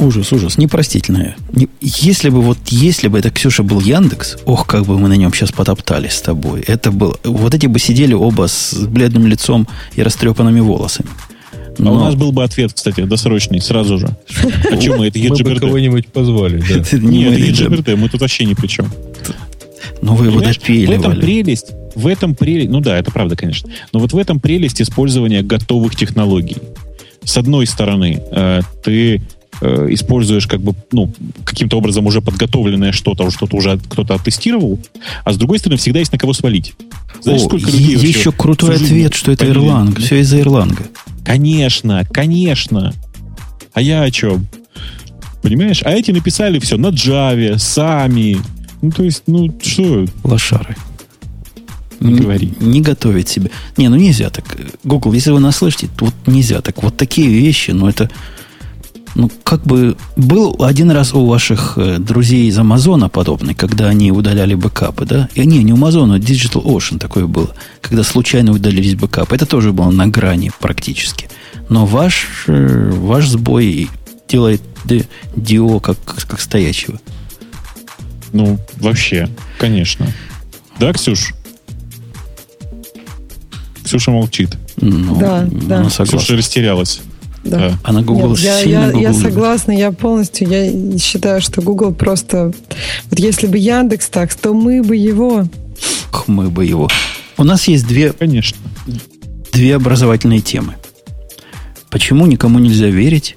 [0.02, 1.36] Ужас, ужас, непростительное.
[1.80, 5.32] Если бы вот, если бы это Ксюша был Яндекс, ох, как бы мы на нем
[5.32, 6.62] сейчас потоптались с тобой.
[6.62, 11.10] Это было, вот эти бы сидели оба с бледным лицом и растрепанными волосами.
[11.78, 11.92] Но...
[11.92, 14.18] А у нас был бы ответ, кстати, досрочный, сразу же.
[14.72, 15.44] Почему мы это EGBRT?
[15.48, 16.98] Мы бы кого-нибудь позвали, да.
[16.98, 18.92] Нет, это EGBRT, мы тут вообще ни при чем.
[20.02, 20.98] Ну, вы его допиливали.
[20.98, 23.70] В этом прелесть, в этом прелесть, ну да, это правда, конечно.
[23.94, 26.58] Но вот в этом прелесть использования готовых технологий.
[27.24, 29.22] С одной стороны, э, ты
[29.62, 31.14] э, используешь как бы, ну,
[31.44, 34.80] каким-то образом уже подготовленное что-то, что-то уже кто-то оттестировал,
[35.24, 36.74] а с другой стороны, всегда есть на кого свалить.
[37.22, 40.84] Знаешь, О, сколько людей еще крутой ответ, что это Ирланг, все из-за Ирланга.
[41.24, 42.94] Конечно, конечно.
[43.74, 44.48] А я о чем?
[45.42, 45.82] Понимаешь?
[45.84, 48.38] А эти написали все на Java, сами.
[48.82, 50.06] Ну, то есть, ну, что?
[50.24, 50.76] Лошары.
[52.00, 52.52] Не, говори.
[52.60, 53.52] Не готовить себе.
[53.78, 54.58] Не, ну нельзя так.
[54.84, 56.82] Google, если вы нас слышите, вот нельзя так.
[56.82, 58.10] Вот такие вещи, ну это...
[59.16, 64.12] Ну, как бы был один раз у ваших э, друзей из Амазона подобный, когда они
[64.12, 65.30] удаляли бэкапы, да?
[65.36, 69.36] И, не, не у Амазона, а Digital Ocean такое было, когда случайно удалились бэкапы.
[69.36, 71.30] Это тоже было на грани практически.
[71.70, 73.90] Но ваш, э, ваш сбой
[74.30, 74.62] делает
[75.36, 77.00] дио как, как стоячего.
[78.32, 79.30] Ну, вообще,
[79.60, 80.08] конечно.
[80.80, 81.34] Да, Ксюш?
[83.84, 84.58] Ксюша молчит.
[84.78, 85.84] Ну, да, да.
[85.90, 87.02] Ксюша растерялась.
[87.44, 87.58] Да.
[87.58, 87.80] да.
[87.84, 91.94] А на Google Нет, я, я, Google я согласна, я полностью, я считаю, что Google
[91.94, 92.54] просто...
[93.10, 95.46] Вот если бы Яндекс так, то мы бы его...
[96.28, 96.90] Мы бы его.
[97.38, 98.14] У нас есть две...
[98.14, 98.58] Конечно.
[99.52, 100.76] Две образовательные темы.
[101.90, 103.36] Почему никому нельзя верить?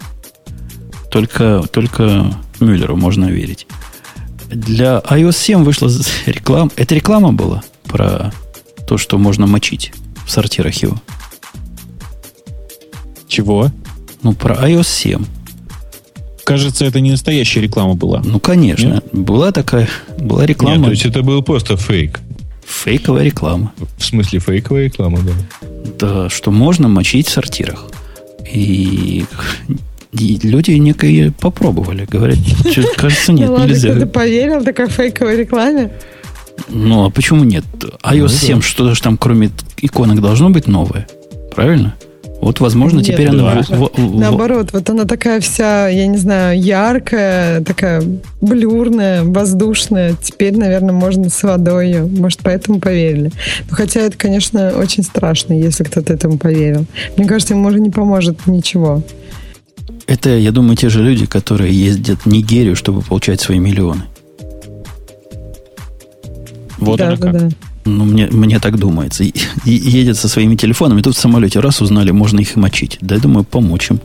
[1.11, 3.67] Только, только Мюллеру можно верить.
[4.49, 5.91] Для iOS 7 вышла
[6.27, 6.71] реклама.
[6.77, 8.33] Это реклама была про
[8.87, 9.93] то, что можно мочить
[10.27, 11.01] в сортирах его.
[13.27, 13.71] Чего?
[14.25, 15.25] Ну, про iOS 7.
[16.45, 18.23] Кажется, это не настоящая реклама была.
[18.25, 18.95] Ну, конечно.
[18.95, 19.05] Нет?
[19.13, 19.89] Была такая,
[20.19, 20.77] была реклама.
[20.77, 22.21] Нет, то есть это был просто фейк.
[22.67, 23.73] Фейковая реклама.
[23.99, 25.33] В смысле фейковая реклама, да?
[25.99, 27.87] Да, что можно мочить в сортирах.
[28.51, 29.25] И
[30.13, 32.07] и люди некие попробовали.
[32.09, 32.39] Говорят,
[32.97, 33.89] кажется, нет, ну, нельзя.
[33.91, 35.91] Ладно, кто-то поверил такой фейковой рекламе?
[36.69, 37.65] Ну, а почему нет?
[37.75, 38.63] iOS ну, 7, да.
[38.63, 39.51] что же там, кроме
[39.83, 41.07] иконок, должно быть новое?
[41.55, 41.95] Правильно?
[42.45, 43.63] Вот, возможно, Нет, теперь она...
[43.63, 48.03] В, в, Наоборот, вот она такая вся, я не знаю, яркая, такая
[48.43, 50.15] блюрная, воздушная.
[50.21, 52.05] Теперь, наверное, можно с водой ее.
[52.05, 53.33] Может, поэтому поверили.
[53.71, 56.85] Но хотя это, конечно, очень страшно, если кто-то этому поверил.
[57.17, 59.03] Мне кажется, ему уже не поможет ничего.
[60.07, 64.03] Это, я думаю, те же люди, которые ездят в Нигерию, чтобы получать свои миллионы.
[66.77, 67.49] Вот да, она да, как.
[67.49, 67.57] Да.
[67.85, 69.25] Ну, мне, мне так думается.
[69.25, 69.33] И,
[69.65, 72.99] и, едет со своими телефонами, тут в самолете раз узнали, можно их мочить.
[73.01, 74.01] Да, я думаю, помочь им.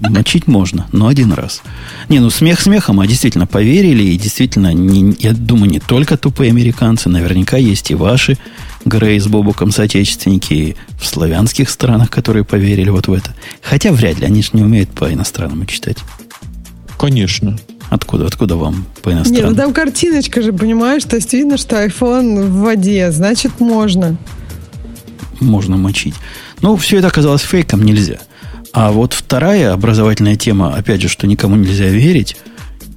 [0.00, 1.60] Мочить можно, но один раз.
[2.08, 6.50] Не, ну смех смехом, а действительно поверили, и действительно, не, я думаю, не только тупые
[6.50, 8.38] американцы, наверняка есть и ваши
[8.84, 13.34] Грей с Бобуком соотечественники в славянских странах, которые поверили вот в это.
[13.60, 15.98] Хотя вряд ли, они же не умеют по-иностранному читать.
[16.96, 17.58] Конечно.
[17.90, 19.48] Откуда, откуда вам по иностранному?
[19.48, 21.04] Нет, ну там картиночка же, понимаешь?
[21.04, 24.16] То есть видно, что iPhone в воде, значит можно.
[25.40, 26.14] Можно мочить.
[26.60, 28.18] Ну, все это оказалось фейком, нельзя.
[28.72, 32.36] А вот вторая образовательная тема, опять же, что никому нельзя верить,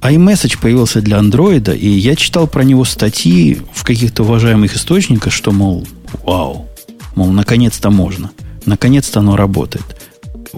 [0.02, 5.52] iMessage появился для андроида, и я читал про него статьи в каких-то уважаемых источниках, что,
[5.52, 5.86] мол,
[6.24, 6.68] вау,
[7.14, 8.30] мол, наконец-то можно.
[8.66, 9.84] Наконец-то оно работает.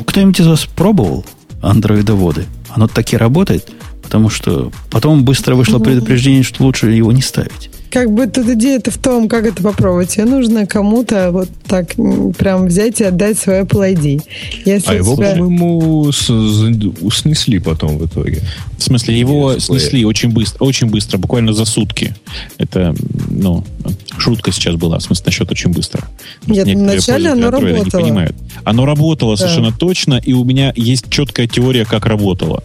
[0.07, 1.25] Кто-нибудь из вас пробовал
[1.63, 2.47] андроидоводы?
[2.71, 3.71] Оно таки работает?
[4.05, 7.71] Потому что потом быстро вышло предупреждение, что лучше его не ставить.
[7.95, 10.11] как бы тут идея-то в том, как это попробовать.
[10.11, 11.95] Тебе нужно кому-то вот так
[12.37, 14.23] прям взять и отдать свой Apple ID.
[14.65, 15.31] Если а его, тебя...
[15.33, 18.43] по-моему, снесли потом в итоге.
[18.79, 22.17] В смысле, его снесли очень быстро, очень быстро, буквально за сутки.
[22.59, 22.97] Это,
[23.31, 23.65] ну,
[24.19, 26.03] шутка сейчас была, в смысле, насчет очень быстро.
[26.47, 27.85] Нет, вначале оно работало.
[27.85, 28.37] Не понимают.
[28.65, 29.47] Оно работало да.
[29.47, 32.63] совершенно точно, и у меня есть четкая теория, как работало.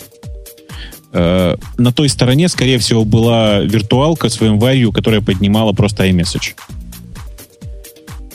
[1.11, 6.55] Э, на той стороне, скорее всего, была виртуалка с VMware, которая поднимала просто iMessage.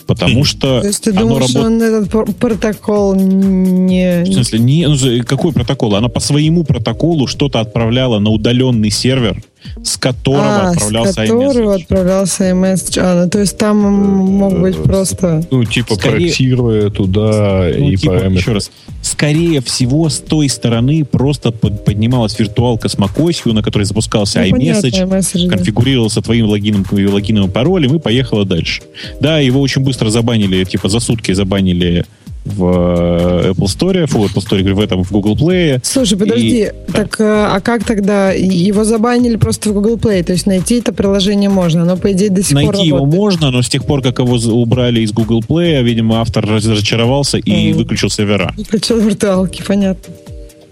[0.07, 0.81] Потому что...
[0.81, 1.67] То есть ты думаешь, работ...
[1.67, 4.25] он этот протокол не...
[4.25, 5.95] В смысле, не, ну, какой протокол?
[5.95, 9.43] Она по своему протоколу что-то отправляла на удаленный сервер,
[9.83, 11.83] с которого а, отправлялся с которого iMessage.
[11.83, 12.99] отправлялся iMessage.
[13.01, 15.45] А, ну, то есть там мог быть просто...
[15.51, 16.17] Ну, типа Скорее...
[16.17, 18.71] проектируя туда ну, и типа, по Еще раз.
[19.03, 24.57] Скорее всего, с той стороны просто под, поднималась виртуалка с macOS, на которой запускался ну,
[24.57, 26.23] iMessage, iMessage конфигурировался да.
[26.23, 28.83] твоим логином, логиновым паролем и поехала дальше.
[29.21, 32.05] Да, его очень быстро забанили, типа за сутки забанили
[32.45, 35.81] в э, Apple Store, в Apple Store, в этом, в Google Play.
[35.83, 37.55] Слушай, подожди, и, так да.
[37.55, 38.33] а как тогда?
[38.33, 42.31] Его забанили просто в Google Play, то есть найти это приложение можно, оно, по идее,
[42.31, 45.13] до сих найти пор Найти его можно, но с тех пор, как его убрали из
[45.13, 47.75] Google Play, видимо, автор разочаровался и mm.
[47.75, 48.53] выключил сервера.
[48.57, 50.15] Выключил виртуалки, понятно.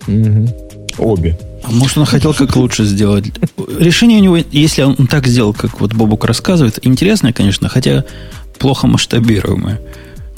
[0.07, 0.49] Угу.
[0.99, 1.39] Обе.
[1.63, 3.27] А может, он хотел как лучше сделать?
[3.79, 8.05] Решение у него, если он так сделал, как вот Бобук рассказывает, интересное, конечно, хотя
[8.59, 9.81] плохо масштабируемое.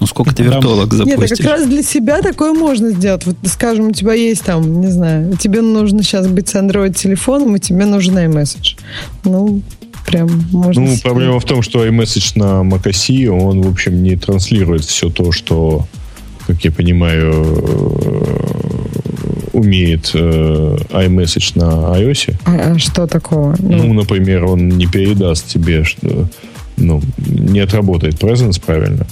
[0.01, 1.31] Ну, сколько ты виртуалок запустишь?
[1.31, 3.25] Нет, как раз для себя такое можно сделать.
[3.27, 7.61] Вот, скажем, у тебя есть там, не знаю, тебе нужно сейчас быть с Android-телефоном, и
[7.61, 8.77] тебе нужен iMessage.
[9.25, 9.63] Ну,
[10.07, 10.83] прям можно...
[10.83, 11.03] Ну, себе...
[11.03, 15.87] проблема в том, что iMessage на macOS, он, в общем, не транслирует все то, что,
[16.47, 18.55] как я понимаю, э,
[19.53, 22.35] умеет э, iMessage на iOS.
[22.45, 23.55] А, а что такого?
[23.61, 26.29] Ну, ну, например, он не передаст тебе, что
[26.77, 29.07] ну, не отработает presence правильно.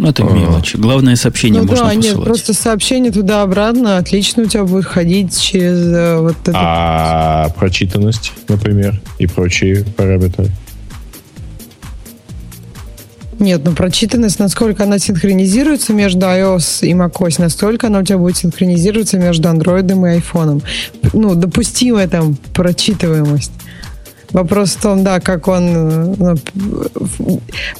[0.00, 0.78] Ну, это мелочи.
[0.78, 2.16] Главное сообщение ну, можно да, посылать.
[2.16, 6.52] нет, просто сообщение туда-обратно отлично у тебя будет ходить через э, вот это.
[6.54, 10.48] А прочитанность, например, и прочие параметры?
[13.38, 18.38] Нет, ну прочитанность, насколько она синхронизируется между iOS и macOS, настолько она у тебя будет
[18.38, 20.62] синхронизироваться между Android и iPhone.
[21.12, 23.52] Ну, допустимая там прочитываемость.
[24.32, 26.34] Вопрос в том, да, как он э,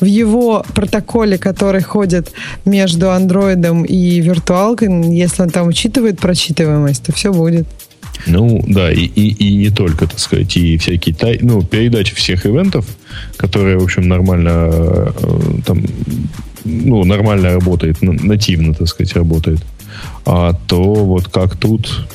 [0.01, 2.33] в его протоколе, который ходит
[2.65, 7.67] между андроидом и виртуалкой, если он там учитывает прочитываемость, то все будет.
[8.27, 12.45] Ну, да, и, и, и не только, так сказать, и всякие тай, ну, передачи всех
[12.47, 12.87] ивентов,
[13.37, 15.11] которые, в общем, нормально э,
[15.65, 15.83] там,
[16.65, 19.61] ну, нормально работает, нативно, так сказать, работает.
[20.27, 22.07] А то вот как тут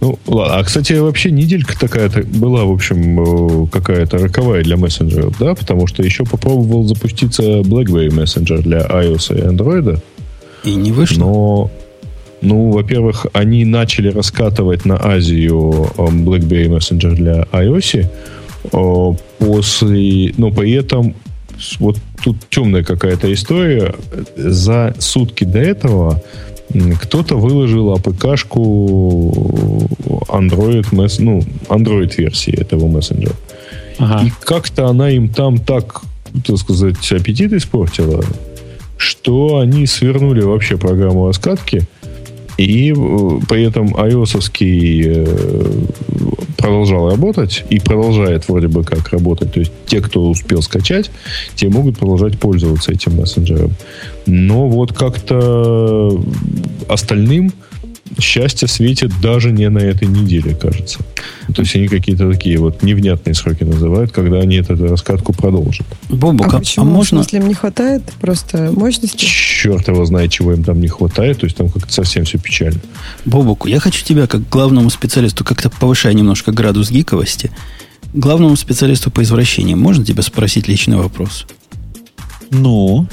[0.00, 0.56] ну, ладно.
[0.56, 5.54] А, кстати, вообще неделька такая была, в общем, э, какая-то роковая для мессенджеров, да?
[5.54, 10.00] Потому что еще попробовал запуститься BlackBerry Messenger для iOS и Android.
[10.64, 11.20] И не вышло?
[11.20, 11.70] Но,
[12.42, 18.06] ну, во-первых, они начали раскатывать на Азию э, BlackBerry Messenger для iOS
[18.72, 20.34] э, после...
[20.36, 21.14] Но при этом
[21.78, 23.94] вот тут темная какая-то история.
[24.36, 26.22] За сутки до этого
[27.00, 29.88] кто-то выложил АПК-шку
[30.28, 30.86] Android,
[31.18, 33.34] ну, Android версии этого мессенджера.
[33.98, 34.26] Ага.
[34.26, 36.02] И как-то она им там так,
[36.46, 38.24] так сказать, аппетит испортила,
[38.96, 41.86] что они свернули вообще программу раскатки,
[42.56, 44.34] и э, при этом ios
[46.60, 49.52] продолжал работать и продолжает вроде бы как работать.
[49.52, 51.10] То есть те, кто успел скачать,
[51.54, 53.72] те могут продолжать пользоваться этим мессенджером.
[54.26, 56.20] Но вот как-то
[56.88, 57.52] остальным
[58.18, 60.98] счастье светит даже не на этой неделе, кажется.
[61.54, 65.86] То есть они какие-то такие вот невнятные сроки называют, когда они эту раскатку продолжат.
[66.08, 66.86] Бобук, а, а почему?
[66.86, 67.22] А можно...
[67.22, 69.24] Смысле, им не хватает просто мощности?
[69.24, 71.40] Черт его знает, чего им там не хватает.
[71.40, 72.80] То есть там как-то совсем все печально.
[73.24, 77.50] Бобук, я хочу тебя, как главному специалисту, как-то повышая немножко градус гиковости,
[78.12, 81.46] главному специалисту по извращениям, можно тебя спросить личный вопрос?
[82.50, 83.06] Ну?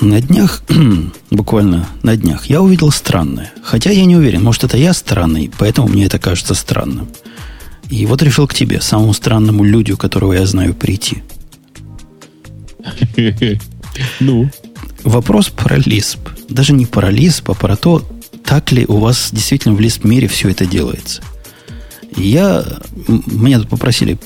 [0.00, 0.62] На днях,
[1.30, 3.52] буквально на днях, я увидел странное.
[3.62, 7.08] Хотя я не уверен, может, это я странный, поэтому мне это кажется странным.
[7.88, 11.22] И вот решил к тебе, самому странному людю, которого я знаю, прийти.
[14.20, 14.50] Ну?
[15.04, 16.18] Вопрос про Lisp.
[16.50, 18.06] Даже не про Lisp, а про то,
[18.44, 21.22] так ли у вас действительно в Lisp мире все это делается.
[22.14, 22.62] Я,
[23.08, 24.18] меня тут попросили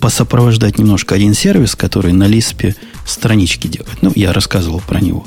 [0.00, 2.74] посопровождать немножко один сервис, который на Лиспе
[3.04, 4.02] странички делает.
[4.02, 5.24] Ну, я рассказывал про него.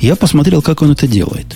[0.00, 1.46] Я посмотрел, как он это делает.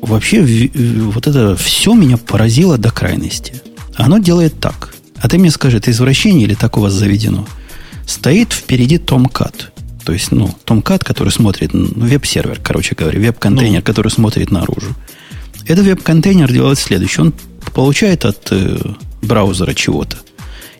[0.00, 3.62] Вообще, вот это все меня поразило до крайности.
[3.96, 4.94] Оно делает так.
[5.20, 7.46] А ты мне скажи, это извращение или так у вас заведено?
[8.06, 9.54] Стоит впереди Tomcat.
[10.04, 13.84] То есть, ну, Tomcat, который смотрит, ну, веб-сервер, короче говоря, веб-контейнер, ну.
[13.84, 14.96] который смотрит наружу.
[15.66, 17.26] Этот веб-контейнер делает следующее.
[17.26, 17.34] Он
[17.72, 18.78] получает от э,
[19.22, 20.16] браузера чего-то.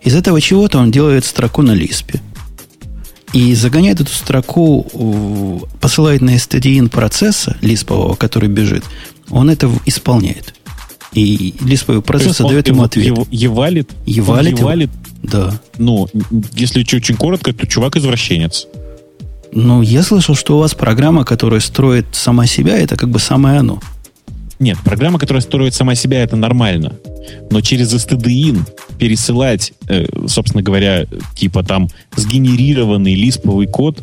[0.03, 2.21] Из этого чего-то он делает строку на лиспе.
[3.33, 8.85] И загоняет эту строку, посылает на stdin процесса лиспового, который бежит.
[9.31, 10.55] Он это исполняет.
[11.13, 13.19] И лисповый процесс дает ему ответ.
[13.31, 13.91] Евалит?
[14.07, 14.59] Евалит.
[14.59, 14.91] Евалит?
[15.23, 15.61] Да.
[15.79, 16.09] Ну,
[16.55, 18.67] если очень коротко, то чувак извращенец.
[19.53, 23.59] Ну, я слышал, что у вас программа, которая строит сама себя, это как бы самое
[23.59, 23.81] оно.
[24.63, 26.95] Нет, программа, которая строит сама себя, это нормально.
[27.51, 28.61] Но через stdin
[28.97, 34.01] пересылать, э, собственно говоря, типа там сгенерированный лисповый код,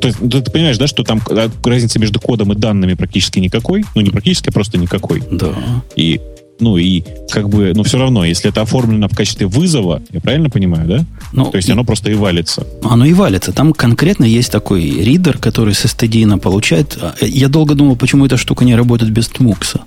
[0.00, 3.38] то есть, ну, ты понимаешь, да, что там а, разница между кодом и данными практически
[3.38, 5.22] никакой, ну не практически, а просто никакой.
[5.30, 5.54] Да.
[5.94, 6.20] И
[6.58, 10.48] ну и как бы, но все равно, если это оформлено в качестве вызова, я правильно
[10.48, 11.04] понимаю, да?
[11.32, 12.66] Ну, То есть и, оно просто и валится.
[12.82, 13.52] Оно и валится.
[13.52, 16.98] Там конкретно есть такой ридер, который с STD получает.
[17.00, 19.80] А, я долго думал, почему эта штука не работает без тмукса.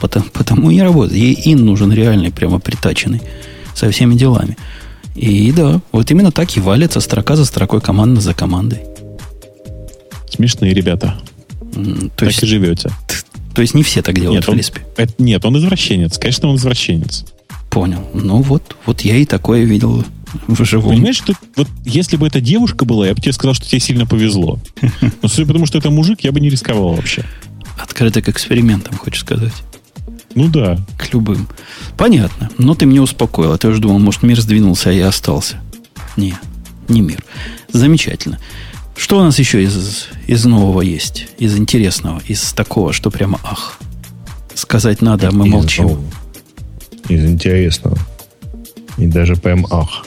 [0.00, 1.18] Потому, потому и не работает.
[1.18, 3.20] Ей ин нужен реальный, прямо притаченный,
[3.74, 4.56] со всеми делами.
[5.14, 8.80] И да, вот именно так и валится строка за строкой, команда за командой.
[10.30, 11.20] Смешные ребята.
[11.72, 12.90] То так есть, и живете.
[13.58, 14.82] То есть не все так делают нет, в Лиспе?
[14.96, 16.16] Это, нет, он извращенец.
[16.16, 17.24] Конечно, он извращенец.
[17.70, 18.08] Понял.
[18.14, 20.04] Ну вот, вот я и такое видел
[20.46, 20.94] вживую.
[20.94, 24.06] Понимаешь, что вот если бы это девушка была, я бы тебе сказал, что тебе сильно
[24.06, 24.60] повезло.
[25.22, 27.24] Но судя потому, что это мужик, я бы не рисковал вообще.
[27.82, 29.54] Открыто к экспериментам, хочешь сказать?
[30.36, 30.78] Ну да.
[30.96, 31.48] К любым.
[31.96, 32.50] Понятно.
[32.58, 33.50] Но ты меня успокоил.
[33.50, 35.56] А ты уже думал, может, мир сдвинулся, а я остался.
[36.16, 36.34] Не,
[36.86, 37.24] не мир.
[37.72, 38.38] Замечательно.
[38.98, 41.28] Что у нас еще из, из нового есть?
[41.38, 42.20] Из интересного?
[42.26, 43.78] Из такого, что прямо ах.
[44.54, 45.84] Сказать надо, а мы из молчим.
[45.84, 46.04] Нового.
[47.08, 47.96] Из интересного.
[48.98, 50.04] И даже прям ах.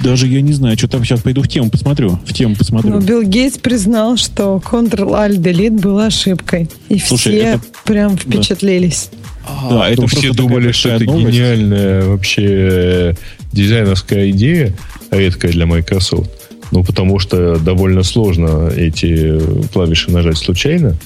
[0.00, 2.18] Даже я не знаю, что там сейчас пойду в тему посмотрю.
[2.26, 2.94] В тему посмотрю.
[2.94, 6.68] Ну, Билл Гейтс признал, что Ctrl-Alt-Delete была ошибкой.
[6.88, 7.60] И Слушай, все это...
[7.84, 9.08] прям впечатлились.
[9.44, 11.28] Да, да это все думали, что это новость.
[11.28, 13.14] гениальная вообще э,
[13.52, 14.74] дизайнерская идея,
[15.12, 16.45] редкая для Microsoft.
[16.72, 19.40] Ну, потому что довольно сложно эти
[19.72, 20.96] клавиши нажать случайно.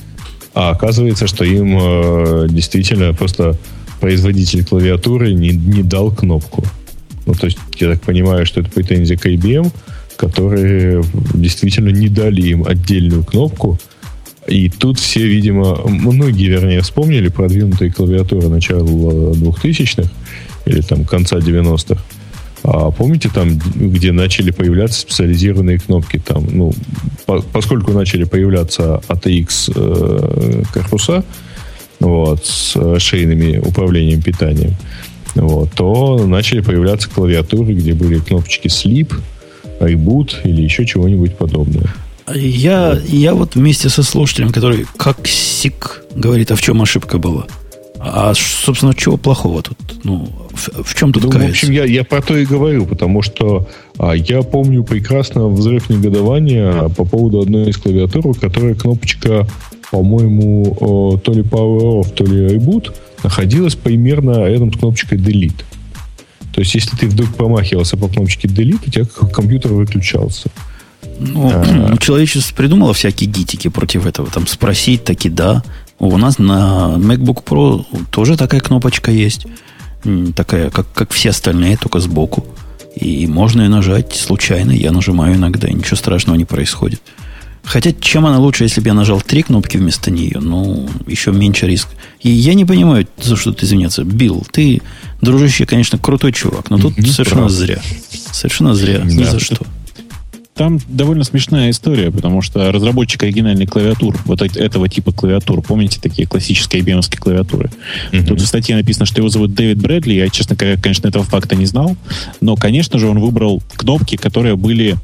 [0.54, 3.56] А оказывается, что им э, действительно просто
[4.00, 6.64] производитель клавиатуры не, не дал кнопку.
[7.26, 9.70] Ну, то есть, я так понимаю, что это претензия к IBM,
[10.16, 11.04] которые
[11.34, 13.78] действительно не дали им отдельную кнопку.
[14.48, 20.10] И тут все, видимо, многие, вернее, вспомнили продвинутые клавиатуры начала 2000-х
[20.66, 22.02] или там конца 90-х
[22.62, 26.18] а помните там, где начали появляться специализированные кнопки?
[26.18, 26.72] Там, ну,
[27.26, 31.24] по, поскольку начали появляться ATX э, корпуса
[32.00, 34.74] вот, с шейными управлением питанием,
[35.34, 39.14] вот, то начали появляться клавиатуры, где были кнопочки Sleep,
[39.80, 41.86] Reboot или еще чего-нибудь подобное.
[42.34, 47.46] Я, я вот вместе со слушателем, который как сик говорит, а в чем ошибка была?
[47.98, 49.78] А, собственно, чего плохого тут?
[50.04, 51.48] Ну, в, в чем тут ну, каяться?
[51.48, 53.68] В общем, я, я про то и говорю, потому что
[53.98, 59.46] а, я помню прекрасно взрыв негодования по поводу одной из клавиатур, которая кнопочка,
[59.90, 65.64] по-моему, то ли Power Off, то ли Reboot, находилась примерно рядом с кнопочкой Delete.
[66.52, 70.50] То есть, если ты вдруг промахивался по кнопочке Delete, у тебя компьютер выключался.
[71.18, 74.28] Ну, а, человечество придумало всякие гитики против этого.
[74.30, 75.62] Там спросить, таки да.
[75.98, 79.46] У нас на MacBook Pro тоже такая кнопочка есть.
[80.34, 82.46] Такая, как, как все остальные, только сбоку.
[82.96, 84.72] И можно ее нажать случайно.
[84.72, 87.00] Я нажимаю иногда, и ничего страшного не происходит.
[87.62, 90.38] Хотя, чем она лучше, если бы я нажал три кнопки вместо нее?
[90.40, 91.88] Ну, еще меньше риск.
[92.20, 94.02] И я не понимаю, за что ты извиняться.
[94.02, 94.80] Билл, ты,
[95.20, 97.50] дружище, конечно, крутой чувак, но тут совершенно прав.
[97.50, 97.80] зря.
[98.32, 99.02] Совершенно зря.
[99.04, 99.66] Ни за что
[100.60, 106.28] там довольно смешная история, потому что разработчик оригинальной клавиатур, вот этого типа клавиатур, помните, такие
[106.28, 107.70] классические IBM клавиатуры?
[108.12, 108.26] Mm-hmm.
[108.26, 110.12] Тут в статье написано, что его зовут Дэвид Брэдли.
[110.12, 111.96] Я, честно говоря, конечно, этого факта не знал.
[112.42, 114.96] Но, конечно же, он выбрал кнопки, которые были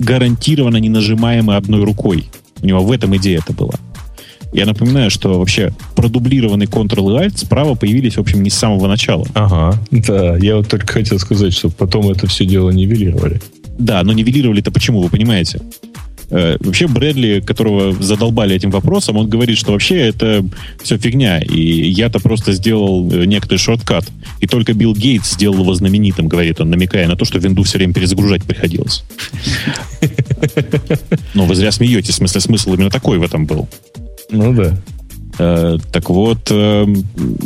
[0.00, 2.28] гарантированно ненажимаемы одной рукой.
[2.60, 3.74] У него в этом идея это была.
[4.52, 8.86] Я напоминаю, что вообще продублированный Ctrl и Alt справа появились, в общем, не с самого
[8.86, 9.26] начала.
[9.34, 10.36] Ага, да.
[10.38, 13.40] Я вот только хотел сказать, что потом это все дело нивелировали.
[13.78, 15.60] Да, но нивелировали-то почему, вы понимаете?
[16.28, 20.44] Э, вообще Брэдли, которого задолбали этим вопросом, он говорит, что вообще это
[20.82, 24.04] все фигня, и я-то просто сделал э, некоторый шорткат.
[24.40, 27.78] И только Билл Гейтс сделал его знаменитым, говорит он, намекая на то, что винду все
[27.78, 29.04] время перезагружать приходилось.
[31.34, 33.68] Но вы зря смеетесь, в смысле смысл именно такой в этом был.
[34.30, 34.76] Ну да.
[35.38, 36.86] Э, так вот, э,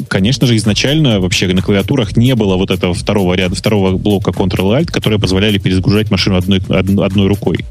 [0.09, 4.87] конечно же, изначально вообще на клавиатурах не было вот этого второго ряда, второго блока Ctrl-Alt,
[4.87, 7.65] которые позволяли перезагружать машину одной, одной рукой.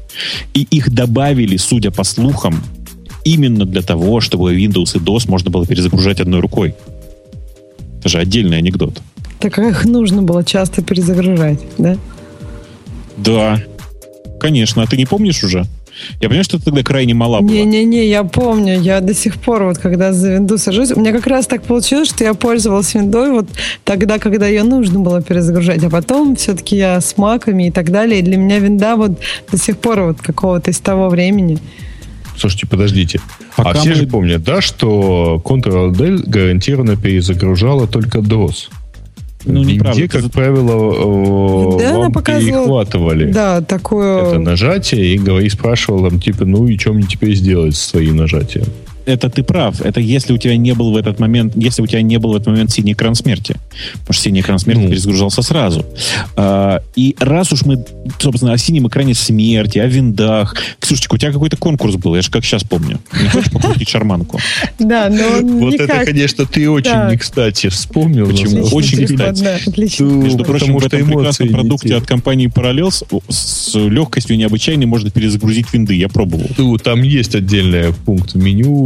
[0.52, 2.62] И их добавили, судя по слухам,
[3.24, 6.74] именно для того, чтобы Windows и DOS можно было перезагружать одной рукой.
[8.00, 9.00] Это же отдельный анекдот.
[9.40, 11.96] Так как их нужно было часто перезагружать, да?
[13.16, 13.62] Да,
[14.38, 14.82] конечно.
[14.82, 15.64] А ты не помнишь уже?
[16.20, 17.50] Я понимаю, что ты тогда крайне мала была.
[17.50, 18.80] Не-не-не, я помню.
[18.80, 22.08] Я до сих пор, вот когда за винду сажусь, у меня как раз так получилось,
[22.08, 23.48] что я пользовалась виндой вот
[23.84, 25.82] тогда, когда ее нужно было перезагружать.
[25.84, 28.20] А потом все-таки я с маками и так далее.
[28.20, 29.20] И для меня винда вот
[29.50, 31.58] до сих пор вот какого-то из того времени.
[32.36, 33.20] Слушайте, подождите.
[33.56, 33.94] Пока а все мы...
[33.96, 38.70] же помнят, да, что Ctrl-D гарантированно перезагружала только DOS.
[39.44, 39.98] Ну, неправда.
[39.98, 40.30] Где, как это...
[40.30, 44.28] правило, да, вам перехватывали да, такое...
[44.28, 48.16] это нажатие и, говори, спрашивал там, типа, ну и что мне теперь сделать с твоим
[48.16, 48.66] нажатием?
[49.06, 49.80] Это ты прав.
[49.80, 52.36] Это если у тебя не был в этот момент, если у тебя не был в
[52.36, 53.56] этот момент синий экран смерти.
[53.92, 54.88] Потому что синий экран смерти ну.
[54.88, 55.84] перезагружался сразу.
[56.36, 57.84] А, и раз уж мы,
[58.18, 60.56] собственно, о синем экране смерти, о виндах.
[60.80, 63.00] Слушайте, у тебя какой-то конкурс был, я же как сейчас помню.
[63.20, 64.38] Не хочешь покрутить шарманку?
[64.78, 68.26] Да, но Вот это, конечно, ты очень не кстати вспомнил.
[68.26, 68.62] Почему?
[68.72, 69.44] Очень кстати.
[69.68, 70.04] Отлично.
[70.04, 75.94] Между прочим, в этом прекрасном продукте от компании Parallels с легкостью необычайной можно перезагрузить винды.
[75.94, 76.48] Я пробовал.
[76.78, 78.38] Там есть отдельный пункт в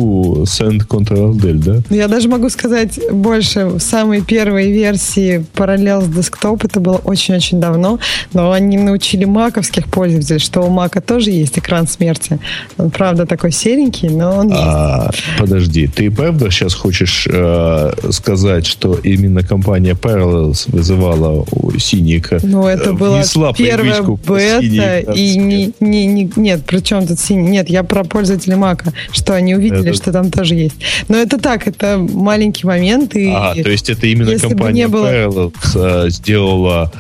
[0.05, 1.95] меню Send Ctrl-Del, да?
[1.95, 3.67] Я даже могу сказать больше.
[3.67, 7.99] В самой первой версии Parallels Desktop это было очень-очень давно,
[8.33, 12.39] но они научили маковских пользователей, что у Мака тоже есть экран смерти.
[12.79, 15.25] Он, правда, такой серенький, но он а, есть.
[15.39, 21.45] Подожди, ты правда сейчас хочешь э, сказать, что именно компания Parallels вызывала
[21.79, 22.41] синий экран?
[22.45, 23.23] Ну, это была
[23.57, 27.51] первая бета, и не, не, не, нет, при чем тут синий?
[27.51, 30.77] Нет, я про пользователей Мака, что они увидели, это что там тоже есть.
[31.09, 33.17] Но это так, это маленький момент.
[33.17, 35.07] И а, то есть это именно компания было...
[35.07, 36.93] Parallels э, сделала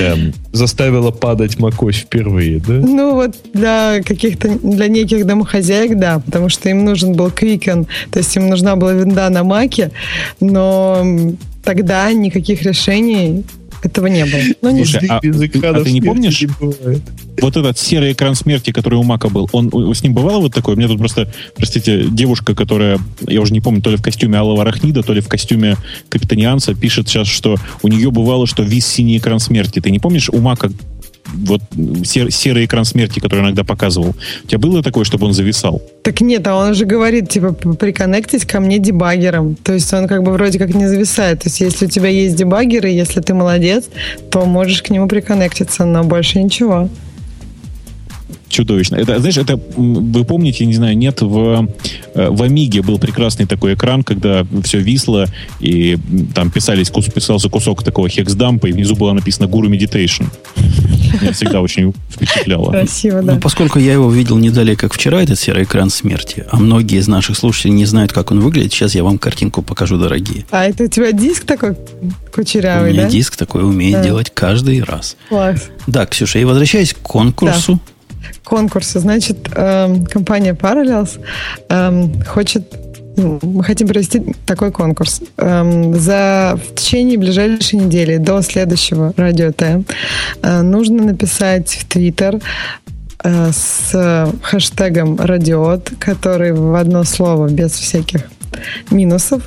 [0.00, 2.74] эм, заставила падать macOS впервые, да?
[2.74, 8.18] Ну вот для каких-то, для неких домохозяек, да, потому что им нужен был Quicken, то
[8.18, 9.90] есть им нужна была винда на маке,
[10.40, 11.04] но
[11.64, 13.44] тогда никаких решений
[13.82, 14.40] этого не было.
[14.62, 15.20] Ну, Слушай, а, а
[15.82, 16.48] ты не помнишь не
[17.40, 20.74] вот этот серый экран смерти, который у Мака был, он с ним бывало вот такое?
[20.74, 24.38] У меня тут просто, простите, девушка, которая, я уже не помню, то ли в костюме
[24.38, 25.76] Алого Рахнида, то ли в костюме
[26.08, 29.80] Капитанианца, пишет сейчас, что у нее бывало, что вис синий экран смерти.
[29.80, 30.70] Ты не помнишь у Мака
[31.26, 31.60] вот
[32.04, 34.14] сер, серый экран смерти, который иногда показывал.
[34.44, 35.82] У тебя было такое, чтобы он зависал?
[36.02, 39.54] Так нет, а он же говорит, типа, приконнектить ко мне дебаггером.
[39.54, 41.40] То есть он как бы вроде как не зависает.
[41.40, 43.84] То есть если у тебя есть дебаггеры, если ты молодец,
[44.30, 46.88] то можешь к нему приконнектиться, но больше ничего
[48.52, 48.96] чудовищно.
[48.96, 51.68] Это, знаешь, это, вы помните, не знаю, нет, в,
[52.14, 55.26] э, в Амиге был прекрасный такой экран, когда все висло,
[55.60, 55.98] и
[56.34, 60.26] там писались, писался кусок такого хексдампа, и внизу было написано Guru Meditation.
[61.20, 62.70] Меня всегда очень впечатляло.
[62.70, 63.34] Красиво, да.
[63.34, 66.98] Ну, поскольку я его видел не далее, как вчера, этот серый экран смерти, а многие
[66.98, 70.44] из наших слушателей не знают, как он выглядит, сейчас я вам картинку покажу, дорогие.
[70.50, 71.76] А это у тебя диск такой
[72.34, 73.10] кучерявый, У меня да?
[73.10, 74.04] диск такой умеет да.
[74.04, 75.16] делать каждый раз.
[75.28, 75.68] Класс.
[75.86, 77.92] Да, Ксюша, и возвращаясь к конкурсу, да
[78.44, 79.00] конкурсы.
[79.00, 81.20] Значит, э, компания Parallels
[81.68, 85.20] э, хочет мы хотим провести такой конкурс.
[85.36, 89.82] Эм, за в течение ближайшей недели до следующего радио Т
[90.42, 92.40] э, нужно написать в Твиттер
[93.22, 98.22] э, с хэштегом радиот, который в одно слово без всяких
[98.90, 99.42] минусов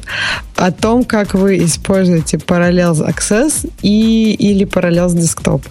[0.56, 5.64] о том, как вы используете Parallels Access и, или Parallels Desktop.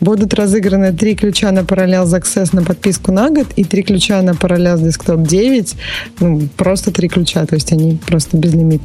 [0.00, 4.30] Будут разыграны три ключа на Parallels Access на подписку на год и три ключа на
[4.30, 5.74] Parallels Desktop 9.
[6.20, 8.80] Ну, просто три ключа, то есть они просто безлимитные.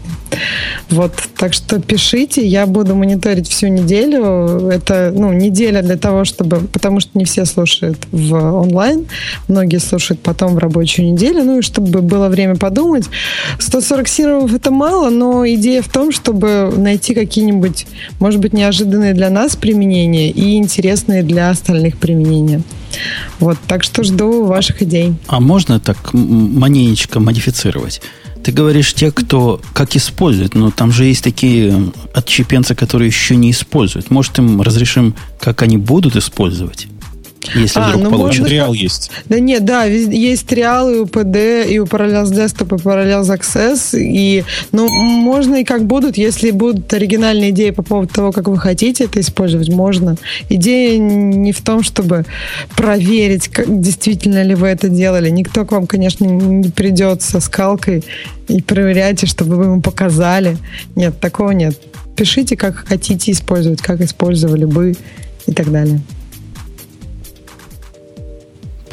[0.90, 4.70] Вот, так что пишите, я буду мониторить всю неделю.
[4.70, 6.58] Это, ну, неделя для того, чтобы...
[6.68, 9.08] Потому что не все слушают в онлайн,
[9.48, 13.06] многие слушают потом в рабочую неделю, ну и чтобы было время подумать.
[13.60, 17.88] 140 сиропов это мало, но идея в том, чтобы найти какие-нибудь,
[18.20, 22.62] может быть, неожиданные для нас применения и интересные для остальных применения.
[23.40, 25.14] Вот, так что жду ваших идей.
[25.28, 28.02] А можно так маненечко модифицировать?
[28.44, 33.50] Ты говоришь те, кто как использует, но там же есть такие отчепенцы, которые еще не
[33.50, 34.12] используют.
[34.12, 36.88] Может, им разрешим, как они будут использовать?
[37.54, 38.42] Если А, вдруг ну, получится.
[38.42, 39.12] можно- Триал есть.
[39.26, 43.98] Да нет, да, есть триал и у PD, и у Parallels Desktop, и Parallels Access,
[44.00, 48.58] и, ну, можно и как будут, если будут оригинальные идеи по поводу того, как вы
[48.58, 50.18] хотите это использовать, можно.
[50.50, 52.26] Идея не в том, чтобы
[52.76, 55.30] проверить, как, действительно ли вы это делали.
[55.30, 58.04] Никто к вам, конечно, не придет со скалкой
[58.48, 60.58] и проверяйте, чтобы вы ему показали.
[60.96, 61.80] Нет, такого нет.
[62.16, 64.94] Пишите, как хотите использовать, как использовали бы
[65.48, 66.00] и так далее.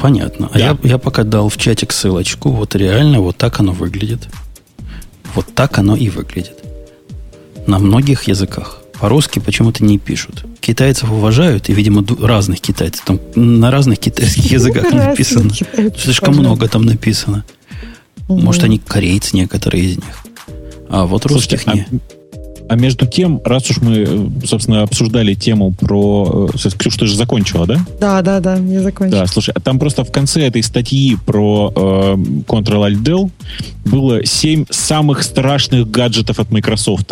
[0.03, 0.49] Понятно.
[0.51, 0.59] А Да.
[0.59, 2.49] я, я пока дал в чатик ссылочку.
[2.49, 4.27] Вот реально вот так оно выглядит.
[5.33, 6.61] Вот так оно и выглядит.
[7.67, 8.81] На многих языках.
[8.99, 10.43] По-русски почему-то не пишут.
[10.59, 13.01] Китайцев уважают, и, видимо, разных китайцев.
[13.05, 15.53] Там на разных китайских языках написано.
[15.97, 17.45] Слишком много там написано.
[18.27, 20.25] Может, они корейцы некоторые из них.
[20.89, 21.87] А вот русских не.
[22.69, 26.49] А, между тем, раз уж мы, э, собственно, обсуждали тему про...
[26.53, 27.77] э, Ксюш, ты же закончила, да?
[27.99, 29.21] Да, да, да, я закончила.
[29.21, 32.15] Да, слушай, а там просто в конце этой статьи про э,
[32.47, 33.29] Ctrl-Alt-Del
[33.85, 37.11] было 7 самых страшных гаджетов от Microsoft.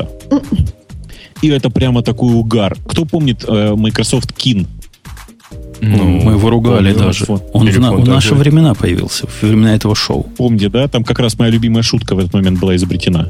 [1.42, 2.78] И это прямо такой угар.
[2.88, 4.68] Кто помнит э, Microsoft Kin?
[5.82, 7.20] Ну, мы его ругали помню, даже.
[7.26, 7.42] телефон.
[7.54, 8.44] Он в, на- Телефон в наши такой.
[8.44, 10.24] времена появился, в времена этого шоу.
[10.38, 10.88] Помните, да?
[10.88, 13.30] Там как раз моя любимая шутка в этот момент была изобретена.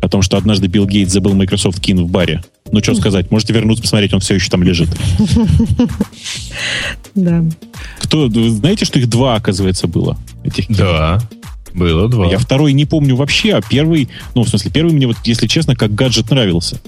[0.00, 2.42] О том, что однажды Билл Гейтс забыл Microsoft Kin в баре.
[2.70, 4.88] Ну, что сказать, можете вернуться посмотреть, он все еще там лежит.
[7.14, 7.44] Да.
[8.00, 10.16] Кто, вы знаете, что их два, оказывается, было?
[10.44, 10.68] Этих?
[10.68, 11.18] Да,
[11.74, 12.26] было два.
[12.26, 15.74] Я второй не помню вообще, а первый, ну, в смысле, первый мне, вот, если честно,
[15.74, 16.80] как гаджет нравился.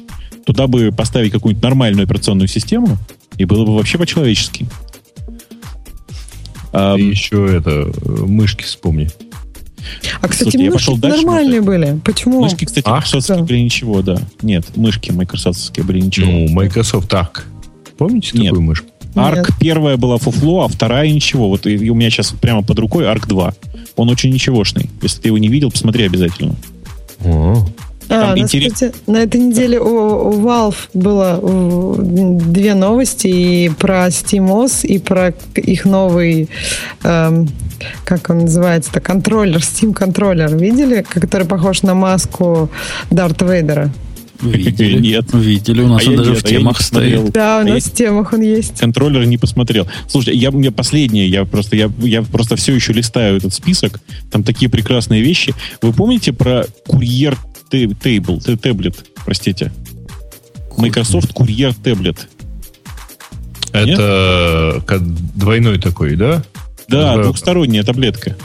[0.47, 2.97] Туда бы поставить какую-нибудь нормальную операционную систему,
[3.39, 4.69] и было бы вообще по-человечески.
[6.73, 9.09] А, И еще это, э, мышки вспомни.
[10.21, 12.01] А, кстати, пошел мышки дальше нормальные были.
[12.05, 12.41] Почему?
[12.43, 13.45] мышки, кстати, А, майкрософтские что?
[13.45, 14.19] были ничего, да.
[14.43, 16.31] Нет, мышки майкрософтские были ничего.
[16.31, 17.41] Ну, Microsoft Arc.
[17.99, 18.47] Помните Нет.
[18.51, 18.87] такую мышку?
[19.17, 21.49] Арк первая была фуфло, а вторая ничего.
[21.49, 23.55] Вот и, у меня сейчас прямо под рукой Арк 2.
[23.97, 24.89] Он очень ничегошный.
[25.03, 26.55] Если ты его не видел, посмотри обязательно.
[27.25, 27.67] О,
[28.09, 31.41] А, Там ну, интерес- кстати, на этой неделе у, у Valve было
[32.41, 36.49] две новости и про SteamOS, и про их новый,
[37.05, 37.49] эм,
[38.05, 40.55] как он называется-то, контроллер, Steam контроллер.
[40.57, 41.05] Видели?
[41.09, 42.71] Который похож на маску
[43.11, 43.93] Дарта Вейдера.
[44.43, 44.99] Видели?
[44.99, 45.27] Нет.
[45.35, 47.31] Видели, у нас А он я даже нет, в а темах стоит.
[47.33, 48.79] Да, у А нас я- в темах он есть.
[48.81, 49.87] контроллер не посмотрел.
[50.09, 54.01] Слушайте, я мне последнее, я просто я, я просто все еще листаю этот список.
[54.31, 55.55] Там такие прекрасные вещи.
[55.83, 57.37] Вы помните про курьер
[57.71, 59.73] те- тейбл, те- таблет, простите?
[60.79, 62.27] Microsoft курьер таблет.
[63.73, 64.83] Это
[65.37, 66.43] двойной такой, да?
[66.91, 67.23] Да, Да.
[67.25, 68.37] двухсторонняя таблетка.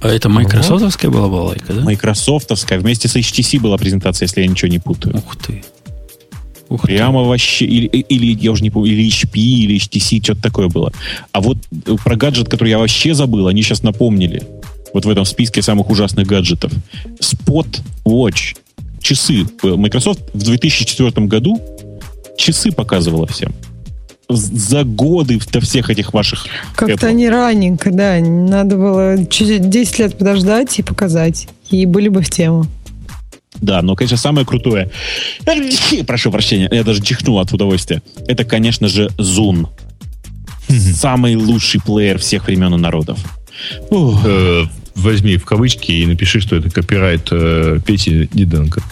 [0.00, 1.82] А это майкрософтовская была балалайка, да?
[1.82, 2.78] Майкрософтовская.
[2.78, 5.16] Вместе с HTC была презентация, если я ничего не путаю.
[5.18, 5.62] Ух ты.
[6.70, 6.86] Ух ты.
[6.86, 10.90] Прямо вообще, или, или я уже не помню, или HP, или HTC, что-то такое было.
[11.32, 14.42] А вот э, про гаджет, который я вообще забыл, они сейчас напомнили.
[14.94, 16.72] Вот в этом списке самых ужасных гаджетов.
[17.20, 18.56] Spot Watch.
[19.02, 19.44] Часы.
[19.62, 21.60] Э, Microsoft в 2004 году
[22.38, 23.52] часы показывала всем.
[24.28, 26.46] За годы до всех этих ваших...
[26.74, 28.18] Как-то они раненько, да.
[28.20, 31.48] Надо было чуть 10 лет подождать и показать.
[31.70, 32.66] И были бы в тему.
[33.60, 34.90] Да, но, конечно, самое крутое...
[36.06, 38.02] Прошу прощения, я даже чихнул от удовольствия.
[38.26, 39.68] Это, конечно же, Zoom.
[40.68, 43.18] Самый лучший плеер всех времен и народов.
[43.90, 44.64] Э,
[44.94, 48.82] возьми в кавычки и напиши, что это копирайт э, Пети Диденко.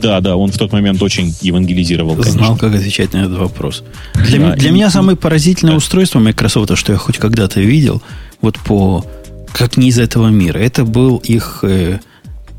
[0.00, 2.32] Да, да, он в тот момент очень евангелизировал, конечно.
[2.32, 3.82] Знал, как отвечать на этот вопрос.
[4.14, 8.02] Для, Да, для и- меня самое поразительное устройство Microsoft, что я хоть когда-то видел,
[8.40, 9.04] вот по
[9.52, 11.98] как не из этого мира, это был их э,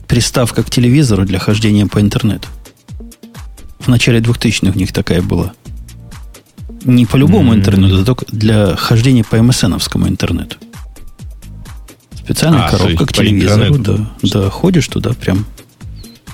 [0.08, 2.48] приставка к телевизору для хождения по интернету.
[3.80, 5.54] В начале 2000-х у них такая была.
[6.84, 7.60] Не по любому М.
[7.60, 10.58] интернету, а только для хождения по МСНовскому интернету.
[12.18, 13.76] Специальная А, коробка к телевизору.
[13.76, 14.08] интернету.
[14.24, 15.46] Да, да, ходишь туда прям.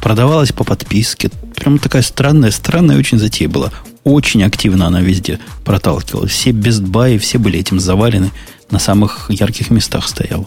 [0.06, 1.32] Продавалась по подписке.
[1.56, 3.72] Прям такая странная, странная очень затея была.
[4.04, 6.30] Очень активно она везде проталкивалась.
[6.30, 8.32] Все Best Buy, все были этим завалены.
[8.70, 10.46] На самых ярких местах стояла.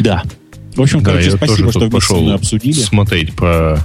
[0.00, 0.24] Да.
[0.74, 2.80] В общем, Да, короче, спасибо, тоже что вместе пошел мы обсудили.
[2.80, 3.78] смотреть про...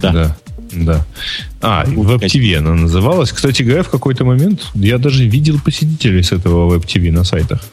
[0.00, 0.12] Да.
[0.12, 0.36] Да.
[0.72, 1.06] да.
[1.60, 3.30] А, WebTV она называлась.
[3.30, 7.64] Кстати говоря, в какой-то момент я даже видел посетителей с этого WebTV на сайтах.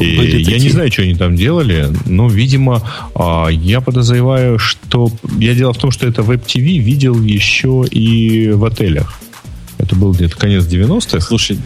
[0.00, 2.82] И я не знаю, что они там делали, но, видимо,
[3.14, 5.10] а, я подозреваю, что...
[5.38, 9.20] Я дело в том, что это WebTV видел еще и в отелях.
[9.78, 11.20] Это был где-то конец 90-х.
[11.20, 11.58] Слушай,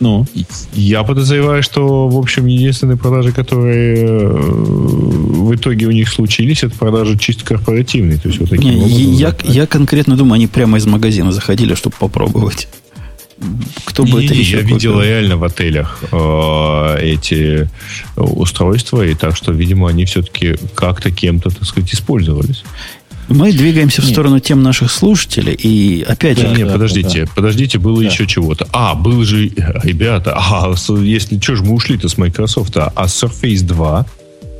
[0.00, 0.26] Ну?
[0.72, 6.74] Я подозреваю, что, в общем, единственные продажи, которые э, в итоге у них случились, это
[6.74, 8.18] продажи чисто корпоративные.
[8.18, 9.36] То есть вот таким Не, образом, я, да.
[9.44, 12.66] я конкретно думаю, они прямо из магазина заходили, чтобы попробовать.
[13.84, 14.76] Кто бы это Не-не-не, еще я купил?
[14.76, 17.68] видел реально в отелях э, эти
[18.16, 22.62] устройства, и так что, видимо, они все-таки как-то кем-то, так сказать, использовались.
[23.28, 24.12] Мы двигаемся в Нет.
[24.12, 28.08] сторону тем наших слушателей, и опять Да, же, Нет, да, подождите, подождите, было Да.
[28.10, 28.66] еще чего-то.
[28.72, 29.46] А, был же,
[29.84, 34.04] ребята, а, если что же мы ушли-то с Microsoft, а, а Surface 2,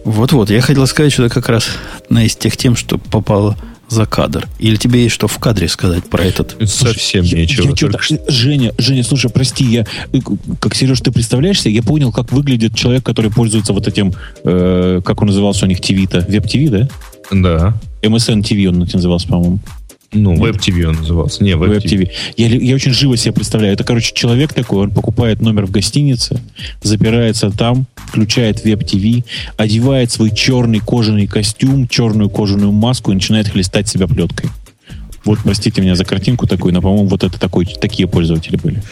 [0.05, 1.69] вот-вот, я хотел сказать, что это как раз
[2.05, 3.57] одна из тех тем, что попало
[3.91, 4.49] за кадр.
[4.59, 6.57] Или тебе есть что в кадре сказать про этот?
[6.69, 7.69] совсем Я- нечего.
[7.69, 10.19] я чё-то- только что- Женя, Женя, слушай, прости, я, э,
[10.61, 14.13] как Сереж, ты представляешься, я понял, как выглядит человек, который пользуется вот этим,
[14.45, 16.89] э, как он назывался у них, ТВ-то, Web TV, да?
[17.33, 17.75] Да.
[18.03, 19.59] MSN TV он назывался, по-моему.
[20.13, 21.45] Ну, Web TV он назывался.
[21.45, 22.03] Не, Web Web TV.
[22.03, 22.11] TV.
[22.37, 23.75] Я, я очень живо себе представляю.
[23.75, 26.41] Это, короче, человек такой, он покупает номер в гостинице,
[26.83, 29.25] запирается там, включает Web TV,
[29.57, 34.51] одевает свой черный кожаный костюм, черную кожаную маску и начинает хлестать себя плеткой.
[35.25, 38.83] Вот, простите меня за картинку такую, но, по-моему, вот это такой, такие пользователи были.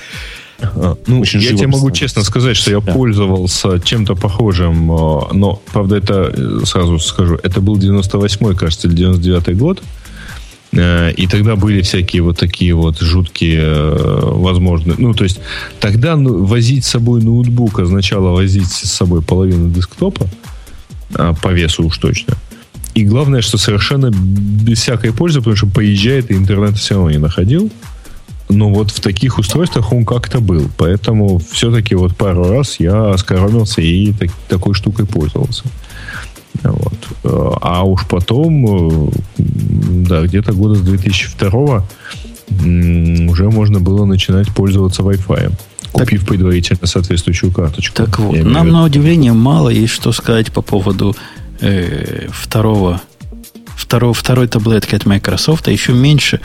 [0.60, 2.92] А, Ну, Очень я тебе могу честно сказать, что я Да.
[2.92, 8.96] пользовался чем-то похожим, э, но, правда, это, э, сразу скажу, это был 98-й, кажется, или
[8.96, 9.82] 99-й год,
[10.72, 14.96] и тогда были всякие вот такие вот жуткие э, возможные.
[14.98, 15.40] Ну, то есть,
[15.80, 20.26] тогда ну, возить с собой ноутбук означало возить с собой половину десктопа,
[21.14, 22.34] а, по весу уж точно.
[22.94, 27.18] И главное, что совершенно без всякой пользы, потому что поезжает и интернет все равно не
[27.18, 27.70] находил.
[28.50, 30.68] Но вот в таких устройствах он как-то был.
[30.76, 35.64] Поэтому все-таки вот пару раз я оскоромился и так- такой штукой пользовался.
[36.62, 36.94] Вот.
[37.24, 41.86] Э, А уж потом, э, да, где-то года с 2002
[42.62, 45.52] м, уже можно было начинать пользоваться Wi-Fi.
[45.92, 47.94] Купив предварительно соответствующую карточку.
[47.94, 51.16] Так вот, Я нам на удивление мало есть что сказать по поводу
[51.60, 53.00] э, второго,
[53.76, 56.40] второго, второй таблетки от Microsoft, а еще меньше.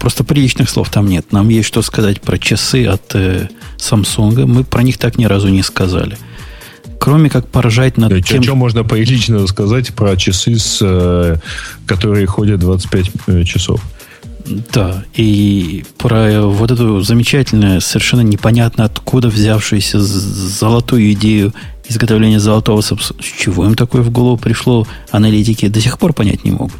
[0.00, 1.32] Просто приличных слов там нет.
[1.32, 3.48] Нам есть что сказать про часы от э,
[3.78, 4.46] Samsung.
[4.46, 6.16] Мы про них так ни разу не сказали.
[7.04, 11.36] Кроме как поражать над Да, тем, Что можно прилично сказать про часы, с, э,
[11.84, 13.82] которые ходят 25 э, часов?
[14.72, 21.52] Да, и про вот эту замечательную, совершенно непонятно откуда взявшуюся золотую идею
[21.86, 22.80] изготовления золотого.
[22.80, 22.94] С
[23.38, 26.72] чего им такое в голову пришло, аналитики до сих пор понять не могут.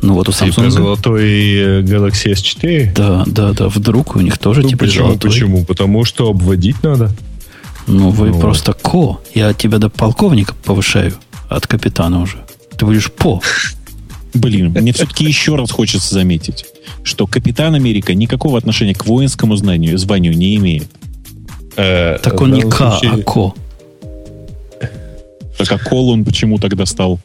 [0.00, 0.70] Ну вот у Типа Samsung...
[0.70, 2.94] золотой э, Galaxy S4?
[2.94, 5.08] Да, да, да, вдруг у них тоже Ну, типа почему?
[5.08, 5.30] золотой.
[5.30, 5.64] Почему?
[5.66, 7.12] Потому что обводить надо.
[7.88, 8.38] Ну, вы Ну.
[8.40, 9.18] просто ко.
[9.34, 11.14] Я тебя до полковника повышаю,
[11.48, 12.44] от капитана уже.
[12.76, 13.40] Ты будешь по.
[14.34, 16.66] Блин, мне все-таки еще раз хочется заметить,
[17.02, 20.88] что Капитан Америка никакого отношения к воинскому знанию, званию не имеет.
[21.76, 23.54] Э, Так он не К, случае- а ко.
[25.58, 27.18] Так а Кол он почему тогда стал?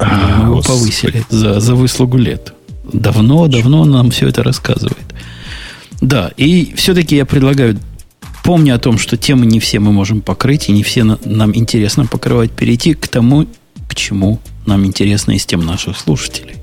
[0.00, 2.52] Мы его повысили за, за выслугу лет.
[2.92, 4.98] Давно, давно нам все это рассказывает.
[6.00, 7.78] Да, и все-таки я предлагаю,
[8.42, 11.54] помня о том, что темы не все мы можем покрыть, и не все на- нам
[11.56, 13.46] интересно покрывать, перейти к тому,
[13.88, 16.54] к чему нам интересно из тем наших слушателей.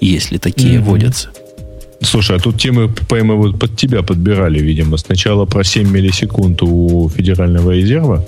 [0.00, 0.88] Если такие Мгм.
[0.88, 1.28] водятся.
[2.02, 4.98] Слушай, а тут темы прямо вот под тебя подбирали, видимо.
[4.98, 8.24] Сначала про 7 миллисекунд у Федерального резерва,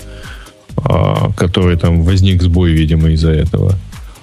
[0.77, 3.75] а, который там возник сбой, видимо, из-за этого.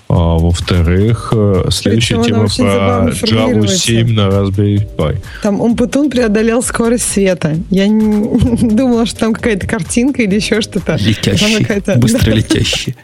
[0.08, 3.78] А во-вторых, э, следующая Причем тема про Java формулируется.
[3.78, 5.18] 7 на Raspberry Pi.
[5.42, 7.56] Там Умпутун преодолел скорость света.
[7.70, 10.96] Я не- думала, что там какая-то картинка или еще что-то.
[11.00, 12.96] Летящий, какая-то- быстро да, летящий.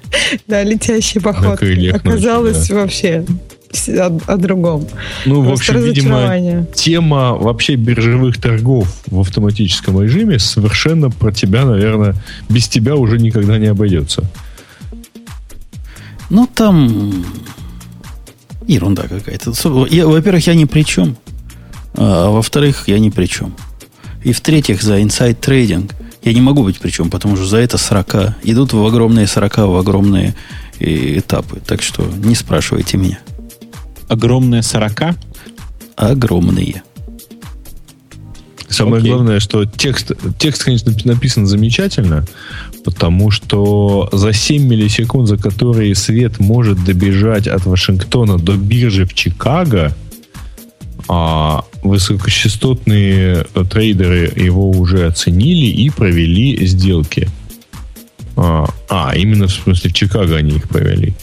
[0.47, 1.61] Да, летящий поход.
[1.93, 3.25] Оказалось вообще
[3.89, 4.87] о, о другом.
[5.27, 11.65] Ну, в Просто общем, видимо, тема вообще биржевых торгов в автоматическом режиме совершенно про тебя,
[11.65, 12.15] наверное,
[12.49, 14.25] без тебя уже никогда не обойдется.
[16.33, 17.27] Ну, там
[18.67, 19.53] ерунда какая-то.
[19.69, 21.19] Во-первых, я ни при чем.
[21.93, 23.55] А во-вторых, я ни при чем.
[24.25, 25.93] И в-третьих, за инсайд трейдинг
[26.23, 29.59] я не могу быть при чем, потому что за это 40 идут в огромные 40,
[29.59, 30.35] в огромные
[30.79, 31.61] э, этапы.
[31.61, 33.19] Так что не спрашивайте меня.
[34.09, 35.15] Огромная 40?
[35.97, 36.83] Огромные.
[38.73, 39.13] Самое Окей.
[39.13, 42.25] главное, что текст, текст, конечно, написан замечательно,
[42.85, 49.15] потому что за 7 миллисекунд, за которые свет может добежать от Вашингтона до биржи в
[49.15, 49.95] Чикаго,
[51.09, 57.29] а высокочастотные э, трейдеры его уже оценили и провели сделки.
[58.37, 61.15] А, а, именно в смысле в Чикаго они их провели.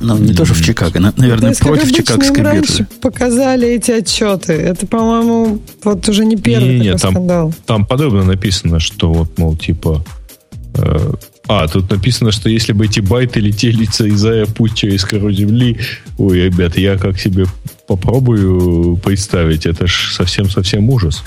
[0.00, 2.86] Ну, не тоже в Чикаго, на- наверное, То есть, против Чикагской им раньше биржи.
[3.00, 4.52] показали эти отчеты.
[4.52, 7.54] Это, по-моему, вот уже не первый Не-не-не, такой там- скандал.
[7.66, 10.04] Там подробно написано, что вот, мол, типа...
[10.74, 11.12] э,
[11.48, 15.78] а, тут написано, что если бы эти байты летели из-за путь через кору земли,
[16.18, 17.46] ой, ребят, я как себе
[17.88, 21.22] попробую представить, это ж совсем-совсем ужас.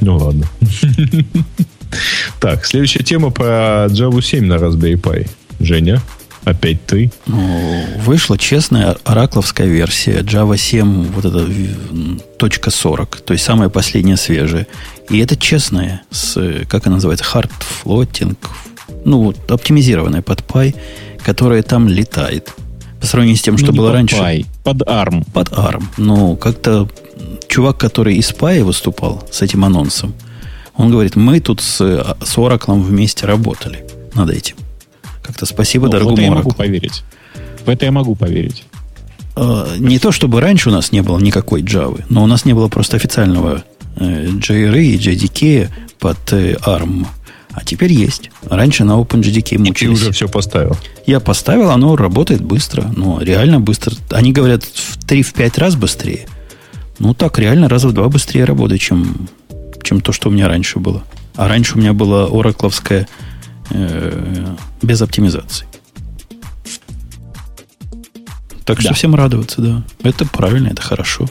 [0.00, 0.46] Ну ладно.
[2.40, 5.28] Так, следующая тема про Java 7 на Raspberry Pi.
[5.60, 6.00] Женя,
[6.44, 7.10] опять ты.
[7.26, 13.68] Ну, вышла честная оракловская версия Java 7, вот это м, точка .40, то есть самая
[13.68, 14.66] последняя свежая.
[15.10, 17.50] И это честная, с, э, как она называется, hard
[17.84, 18.36] floating,
[19.04, 20.74] ну, вот, оптимизированная под Pi,
[21.24, 22.52] которая там летает.
[23.00, 24.16] По сравнению с тем, что Ну, было под раньше.
[24.16, 25.24] Pi, под ARM.
[25.32, 25.84] Под ARM.
[25.96, 26.88] Ну, как-то
[27.48, 30.14] чувак, который из Pi выступал с этим анонсом,
[30.76, 34.56] он говорит, мы тут с, э, с Oracle вместе работали над этим.
[35.22, 37.02] Как-то спасибо Ну, дорогому я могу поверить.
[37.64, 38.64] В это я могу поверить.
[39.36, 42.52] Э, Не то, чтобы раньше у нас не было никакой Java, но у нас не
[42.54, 43.62] было просто официального
[43.96, 45.68] э, JRE и JDK
[45.98, 47.06] под э, ARM.
[47.54, 48.30] А теперь есть.
[48.48, 50.00] Раньше на OpenJDK И ты мучились.
[50.00, 50.76] уже все поставил.
[51.06, 52.90] Я поставил, оно работает быстро.
[52.96, 53.94] Ну, реально быстро.
[54.10, 56.26] Они говорят в 3-5 раз быстрее.
[56.98, 59.28] Ну, так, реально раза в два быстрее работает, чем,
[59.82, 61.02] чем то, что у меня раньше было.
[61.36, 63.06] А раньше у меня была оракловская
[63.70, 65.66] э, без оптимизации.
[68.64, 68.94] Так что Да.
[68.94, 69.84] всем радоваться, да.
[70.02, 71.28] Это правильно, это хорошо.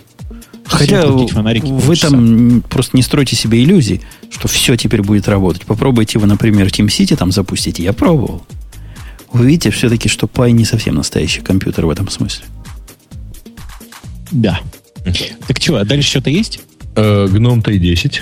[0.66, 5.66] Хотя фонарики вы там просто не стройте себе иллюзий, что все теперь будет работать.
[5.66, 7.84] Попробуйте вы, например, TeamCity там запустите.
[7.84, 8.46] Я пробовал.
[9.34, 12.46] Вы видите все-таки, что Pi не совсем настоящий компьютер в этом смысле.
[14.32, 14.60] Да.
[15.48, 16.62] Так что, а дальше что-то есть?
[16.96, 18.20] Э, Гном Т10.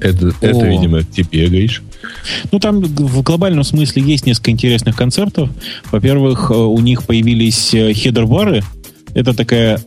[0.00, 1.82] Это, это, видимо, тебе, говоришь.
[2.50, 5.50] Ну, там в глобальном смысле есть несколько интересных концептов.
[5.92, 8.62] Во-первых, э, у них появились э, хедер-бары.
[9.14, 9.80] Это такая...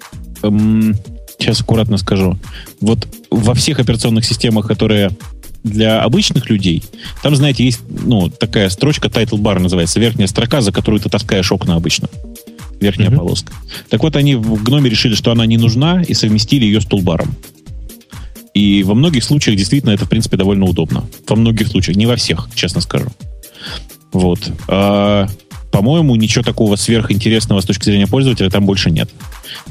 [0.44, 0.95] эм,
[1.40, 2.38] сейчас аккуратно скажу.
[2.80, 5.11] Вот во всех операционных системах, которые
[5.64, 6.84] для обычных людей,
[7.22, 11.52] там, знаете, есть ну, такая строчка title bar называется, верхняя строка, за которую ты таскаешь
[11.52, 12.10] окна обычно.
[12.80, 13.19] Верхняя Мгм.
[13.19, 13.53] полоска.
[13.90, 17.34] Так вот, они в гноме решили, что она не нужна, и совместили ее с тулбаром.
[18.53, 21.05] И во многих случаях действительно это, в принципе, довольно удобно.
[21.27, 23.07] Во многих случаях, не во всех, честно скажу.
[24.11, 24.39] Вот.
[24.67, 25.27] А,
[25.71, 29.09] по-моему, ничего такого сверхинтересного с точки зрения пользователя там больше нет.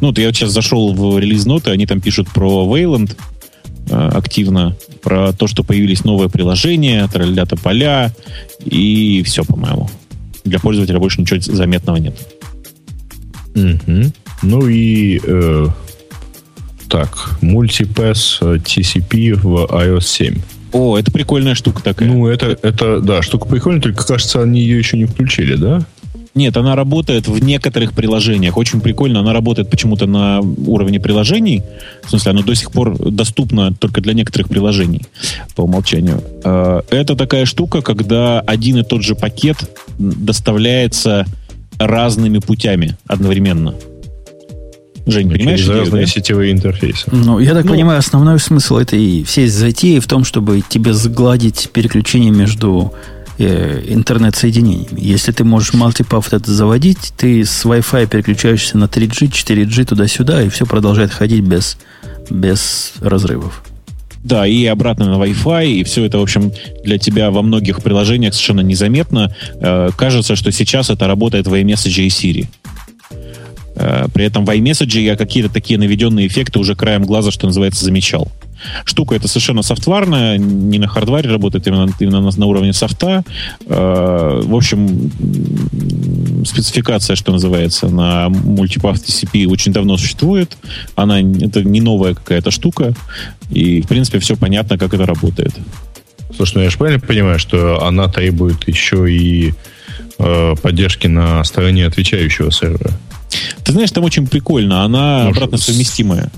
[0.01, 3.17] Ну, вот я сейчас зашел в релиз-ноты, они там пишут про Wayland
[3.89, 8.13] э, активно, про то, что появились новые приложения, тролля поля,
[8.65, 9.89] и все, по-моему.
[10.45, 12.17] Для пользователя больше ничего заметного нет.
[13.55, 14.13] Мгм.
[14.43, 15.67] Ну и э,
[16.93, 20.39] так, мультипэс э, TCP в iOS 7.
[20.73, 22.07] О, это прикольная штука такая.
[22.07, 25.87] Ну, это, это, да, штука прикольная, только, кажется, они ее еще не включили, да?
[26.35, 28.59] Нет, она работает в некоторых приложениях.
[28.59, 29.21] Очень прикольно.
[29.21, 31.63] Она работает почему-то на уровне приложений.
[32.05, 35.07] В смысле, она до сих пор доступна только для некоторых приложений
[35.55, 36.23] по умолчанию.
[36.45, 39.57] Э, Это такая штука, когда один и тот же пакет
[39.99, 41.25] доставляется
[41.79, 43.75] разными путями одновременно.
[45.07, 46.11] Жень, понимаешь Через идею, разные да?
[46.11, 47.09] сетевые интерфейсы.
[47.11, 51.71] Ну, я так Ну- понимаю, основной смысл этой всей затеи в том, чтобы тебе сгладить
[51.73, 52.93] переключение между
[53.39, 55.01] э, интернет-соединениями.
[55.01, 60.49] Если ты можешь multipath это заводить, ты с Wi-Fi переключаешься на 3G, 4G туда-сюда, и
[60.51, 61.79] все продолжает ходить без,
[62.31, 63.65] без разрывов.
[64.23, 66.53] Да, и обратно на Wi-Fi, и все это, в общем,
[66.85, 69.35] для тебя во многих приложениях совершенно незаметно.
[69.61, 72.47] Э, кажется, что сейчас это работает в iMessage и Siri.
[73.83, 77.85] Э, при этом в iMessage я какие-то такие наведенные эффекты уже краем глаза, что называется,
[77.85, 78.29] замечал.
[78.85, 83.25] Штука это совершенно софтварная, не на хардваре работает, именно, именно на, на уровне софта.
[83.67, 85.11] Э, в общем,
[86.45, 90.57] спецификация, что называется, на Multipath TCP очень давно существует.
[90.95, 92.95] Она это не новая какая-то штука.
[93.51, 95.53] И, в принципе, все понятно, как это работает.
[96.37, 99.53] Слушай, ну я же правильно понимаю, что она требует еще и
[100.19, 102.93] э, поддержки на стороне отвечающего сервера?
[103.65, 104.85] Ты знаешь, там очень прикольно.
[104.85, 106.31] Она обратно совместимая.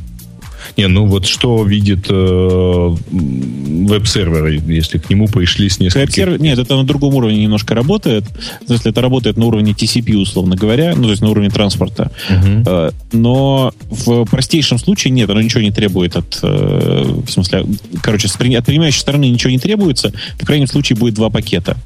[0.76, 6.16] Не, ну вот что видит э, веб-сервер, если к нему пришли с нескольких...
[6.16, 8.24] Веб-сервер- Нет, это на другом уровне немножко работает.
[8.66, 12.10] Смысле, это работает на уровне TCP, условно говоря, ну, то есть на уровне транспорта.
[12.28, 16.40] Э, Но в простейшем случае нет, оно ничего не требует от...
[16.42, 17.66] э, В смысле,
[18.02, 18.36] короче, от
[18.66, 20.12] принимающей стороны ничего не требуется.
[20.40, 21.76] В крайнем случае будет два пакета.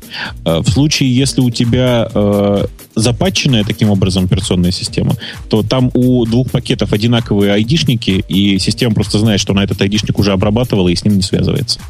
[0.45, 2.09] Э, В случае, если у тебя
[2.95, 5.15] запатченная таким образом операционная система,
[5.49, 10.19] то там у двух пакетов одинаковые айдишники, и система просто знает, что на этот айдишник
[10.19, 11.81] уже обрабатывала и с ним не связывается.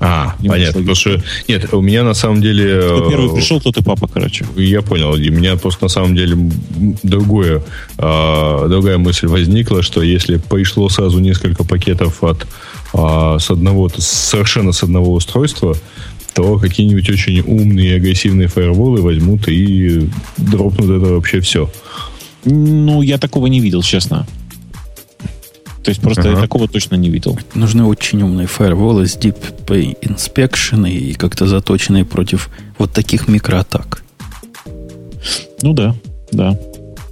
[0.00, 0.80] А, понятно.
[0.80, 2.80] Потому что, нет, у меня на самом деле...
[2.80, 4.46] Кто первый пришел, тот и папа, короче.
[4.56, 5.10] Я понял.
[5.10, 6.36] У меня просто на самом деле
[7.02, 7.62] другое,
[7.98, 12.46] э, другая мысль возникла, что если пришло сразу несколько пакетов от
[12.94, 15.76] э, с одного, совершенно с одного устройства,
[16.34, 21.68] то какие-нибудь очень умные и агрессивные фаерволы возьмут и дропнут это вообще все.
[22.44, 24.28] Ну, я такого не видел, честно.
[25.82, 26.30] То есть просто ага.
[26.32, 27.38] я такого точно не видел.
[27.54, 29.36] Нужны очень умные фаерволы с Deep
[30.02, 34.02] Inspection и как-то заточенные против вот таких микроатак.
[35.62, 35.94] Ну да,
[36.32, 36.58] да.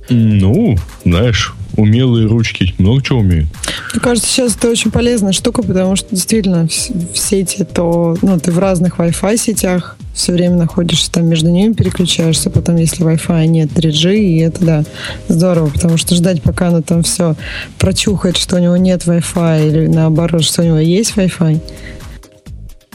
[0.09, 3.49] Ну, знаешь, умелые ручки много чего умеют.
[3.93, 8.39] Мне кажется, сейчас это очень полезная штука, потому что действительно в, в сети то, ну,
[8.39, 13.47] ты в разных Wi-Fi сетях все время находишься там между ними, переключаешься, потом если Wi-Fi
[13.47, 14.85] нет 3G, и это, да,
[15.29, 17.37] здорово, потому что ждать, пока оно там все
[17.79, 21.61] прочухает, что у него нет Wi-Fi, или наоборот, что у него есть Wi-Fi.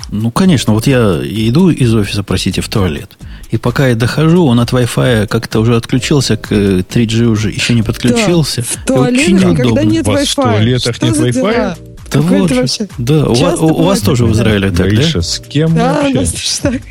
[0.09, 3.17] Ну, конечно, вот я иду из офиса, простите, в туалет.
[3.51, 7.83] И пока я дохожу, он от Wi-Fi как-то уже отключился, к 3G уже еще не
[7.83, 8.61] подключился.
[8.61, 10.25] Да, в туалетах когда нет Wi-Fi.
[10.25, 11.77] В туалетах нет Wi-Fi?
[12.11, 12.87] Да вот вообще.
[12.97, 15.21] Да, у, вас, у вас тоже в Израиле так, Гриша, да?
[15.21, 16.81] с кем да, вообще?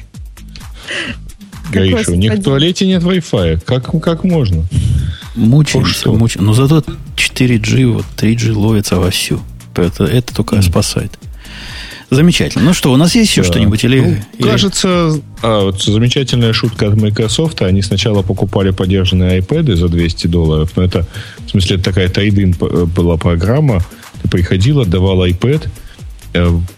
[1.71, 3.61] Гриша, у них в туалете нет Wi-Fi.
[3.65, 4.65] Как, как можно?
[5.37, 6.43] Мучаемся, мучаемся.
[6.43, 6.85] Но зато
[7.17, 9.41] 4G, вот 3G ловится вовсю.
[9.75, 10.63] Это, это только mm.
[10.63, 11.19] спасает.
[12.11, 12.65] Замечательно.
[12.65, 13.49] Ну что, у нас есть еще да.
[13.49, 13.85] что-нибудь?
[13.85, 14.49] Или, ну, или...
[14.49, 17.63] Кажется, а, вот замечательная шутка от Microsoft.
[17.63, 20.73] Они сначала покупали поддержанные iPad за 200 долларов.
[20.75, 21.07] Но это,
[21.47, 23.81] в смысле, это такая трейдин была программа.
[24.23, 25.69] Ты приходил, отдавал iPad,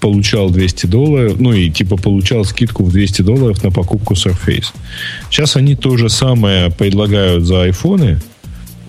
[0.01, 4.67] получал 200 долларов, ну и типа получал скидку в 200 долларов на покупку Surface.
[5.31, 8.21] Сейчас они то же самое предлагают за айфоны,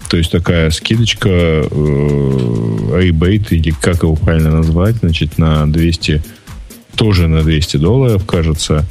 [0.09, 1.63] то есть такая скидочка, э,
[3.01, 6.21] ребейт, или как его правильно назвать, значит, на 200,
[6.95, 8.85] тоже на 200 долларов, кажется.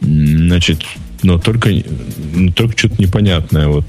[0.00, 0.82] Значит,
[1.22, 1.70] но только,
[2.54, 3.68] только что-то непонятное.
[3.68, 3.86] Вот,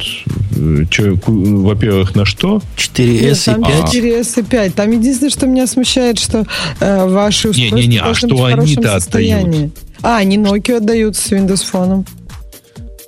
[0.56, 2.62] э, че, во-первых, на что?
[2.78, 4.76] 4S Нет, там и 4S и 5.
[4.76, 6.46] Там единственное, что меня смущает, что
[6.80, 9.72] э, ваши устройства не, не, не, а что они-то отдают?
[10.02, 12.06] А, они Nokia отдают с Windows Phone.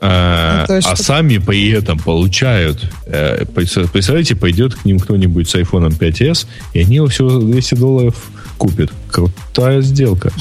[0.02, 2.90] А, ну, а сами при этом получают.
[3.06, 8.16] Э, представляете, пойдет к ним кто-нибудь с iPhone 5s, и они его всего 200 долларов
[8.60, 8.91] купят.
[9.10, 10.31] Крутая сделка.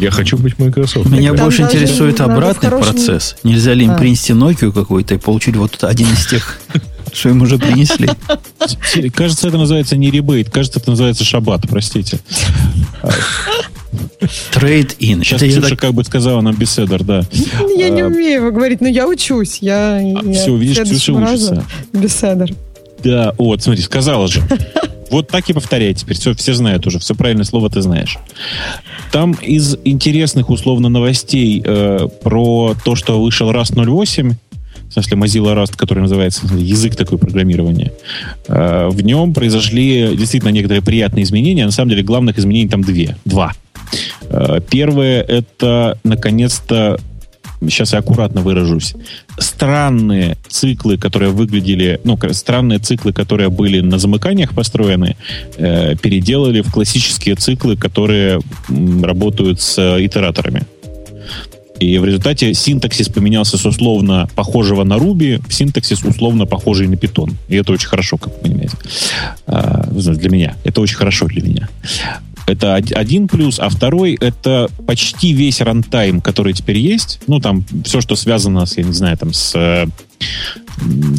[0.00, 1.10] Я хочу быть Microsoft.
[1.10, 2.94] Меня Там больше интересует обратный хорошим...
[2.94, 3.36] процесс.
[3.44, 3.98] Нельзя ли им а.
[3.98, 6.58] принести Nokia какую-то и получить вот один из тех,
[7.12, 8.08] что им уже принесли?
[9.14, 12.18] Кажется, это называется не ребейт, кажется, это называется шаббат, простите.
[14.52, 15.22] Трейд-ин.
[15.22, 15.80] Сейчас это Ксюша так...
[15.80, 17.22] как бы сказала нам беседер, да.
[17.76, 19.58] Я не а, умею его говорить, но я учусь.
[19.60, 21.64] Я, а, я все, видишь, Ксюша учится.
[21.92, 22.54] Беседер.
[23.02, 24.42] Да, вот, смотри, сказала же.
[25.10, 26.16] Вот так и повторяй теперь.
[26.16, 26.98] Все, все знают уже.
[26.98, 28.18] Все правильное слово ты знаешь.
[29.12, 34.34] Там из интересных, условно, новостей э, про то, что вышел Rust 0.8,
[34.88, 37.92] в смысле Mozilla Rust, который называется язык такой программирования,
[38.48, 41.64] э, в нем произошли действительно некоторые приятные изменения.
[41.64, 43.16] На самом деле главных изменений там две.
[43.24, 43.52] Два.
[44.30, 46.98] Э, первое— это, наконец-то,
[47.62, 48.94] сейчас я аккуратно выражусь,
[49.38, 55.16] странные циклы, которые выглядели, ну, странные циклы, которые были на замыканиях построены,
[55.56, 58.40] э, переделали в классические циклы, которые
[59.02, 60.66] работают с итераторами.
[61.80, 66.94] И в результате синтаксис поменялся с условно похожего на Ruby в синтаксис условно похожий на
[66.94, 67.34] Python.
[67.48, 68.76] И это очень хорошо, как вы понимаете.
[69.46, 70.56] А, для меня.
[70.64, 71.68] Это очень хорошо для меня.
[72.48, 77.20] Это один плюс, а второй это почти весь рантайм, который теперь есть.
[77.26, 79.86] Ну, там все, что связано с, я не знаю, там с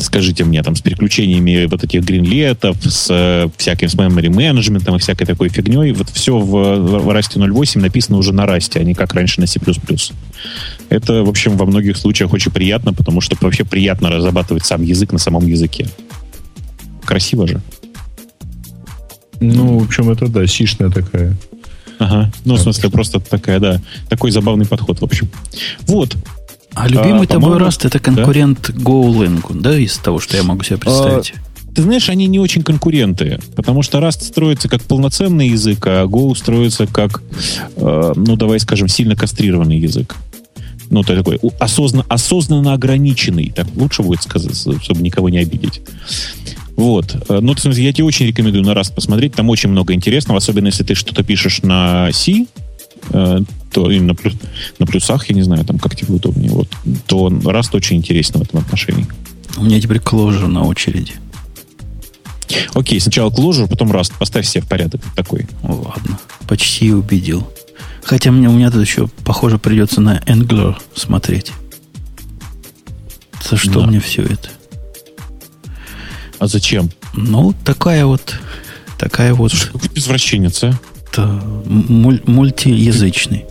[0.02, 5.26] скажите мне, там, с переключениями вот этих гринлетов, с всяким с memory менеджментом и всякой
[5.26, 9.14] такой фигней, вот все в, в Rust 0.8 написано уже на Rust, а не как
[9.14, 9.60] раньше на C++.
[10.90, 15.12] Это, в общем, во многих случаях очень приятно, потому что вообще приятно разрабатывать сам язык
[15.12, 15.88] на самом языке.
[17.06, 17.62] Красиво же.
[19.40, 21.36] Ну, в общем, это да, сишная такая.
[22.00, 22.32] Ага.
[22.46, 23.82] Ну, в смысле, просто такая, да.
[24.10, 25.30] Такой забавный подход, в общем.
[25.82, 26.16] Вот.
[26.74, 28.74] А любимый а, тобой Rust это конкурент да?
[28.74, 31.34] GoLang, да, из того, что я могу себе представить?
[31.36, 36.06] А, ты знаешь, они не очень конкуренты, потому что Rust строится как полноценный язык, а
[36.06, 37.22] Go строится как,
[37.76, 40.16] э, ну, давай скажем, сильно кастрированный язык.
[40.90, 45.82] Ну, то такой осознанно, осознанно ограниченный, так лучше будет сказать, чтобы никого не обидеть.
[46.80, 47.14] Вот.
[47.28, 49.34] Э, ну, в смысле, я тебе очень рекомендую на раз посмотреть.
[49.36, 52.46] Там очень много интересного, особенно если ты что-то пишешь на C,
[53.12, 53.40] э,
[53.74, 54.34] то и на, плюс,
[54.80, 56.70] на плюсах, я не знаю, там как тебе удобнее, вот,
[57.06, 59.06] то Rust очень интересно в этом отношении.
[59.58, 61.16] У меня теперь Clojure на очереди.
[62.74, 64.14] Окей, сначала Clojure, потом Rust.
[64.18, 65.48] Поставь себе в порядок такой.
[65.64, 67.46] Ладно, почти убедил.
[68.04, 71.52] Хотя мне, у меня тут еще, похоже, придется на Angular смотреть.
[73.50, 73.88] За что Да.
[73.88, 74.50] мне все это?
[76.40, 76.90] А зачем?
[77.14, 78.36] Ну, такая вот,
[78.98, 79.52] такая вот
[79.96, 80.80] извращенец, а?
[81.18, 83.46] э, муль- мультиязычный.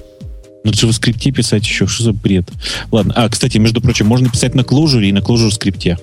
[0.64, 2.48] На JavaScript писать еще, что за бред?
[2.90, 5.98] Ладно, а, кстати, между прочим, можно писать на Clojure и на Clojure скрипте.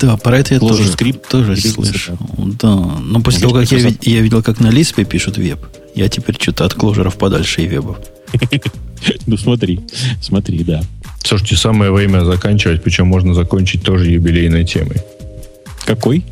[0.00, 2.18] Да, про это я Clojure тоже, script тоже слышал.
[2.36, 5.38] Да, но после Может, того, как я, Microsoft- ви- я видел, как на Лиспе пишут
[5.38, 5.60] веб,
[5.94, 7.98] я теперь что-то от кложеров подальше и вебов.
[9.26, 9.78] Ну, смотри,
[10.20, 10.82] смотри, да.
[11.22, 14.96] Слушайте, самое время заканчивать, причем можно закончить тоже юбилейной темой.
[15.88, 16.22] Какой?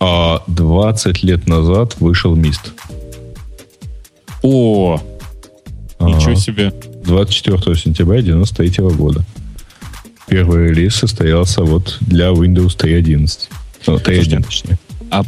[0.00, 2.72] А 20 лет назад вышел Мист.
[4.40, 4.98] О,
[6.00, 6.36] ничего Ага.
[6.36, 6.72] себе.
[7.04, 9.22] 24 сентября 93 года.
[10.28, 13.38] Первый релиз состоялся вот для Windows 3.11.
[13.86, 14.78] Ну, 3.1 точнее.
[15.10, 15.24] А,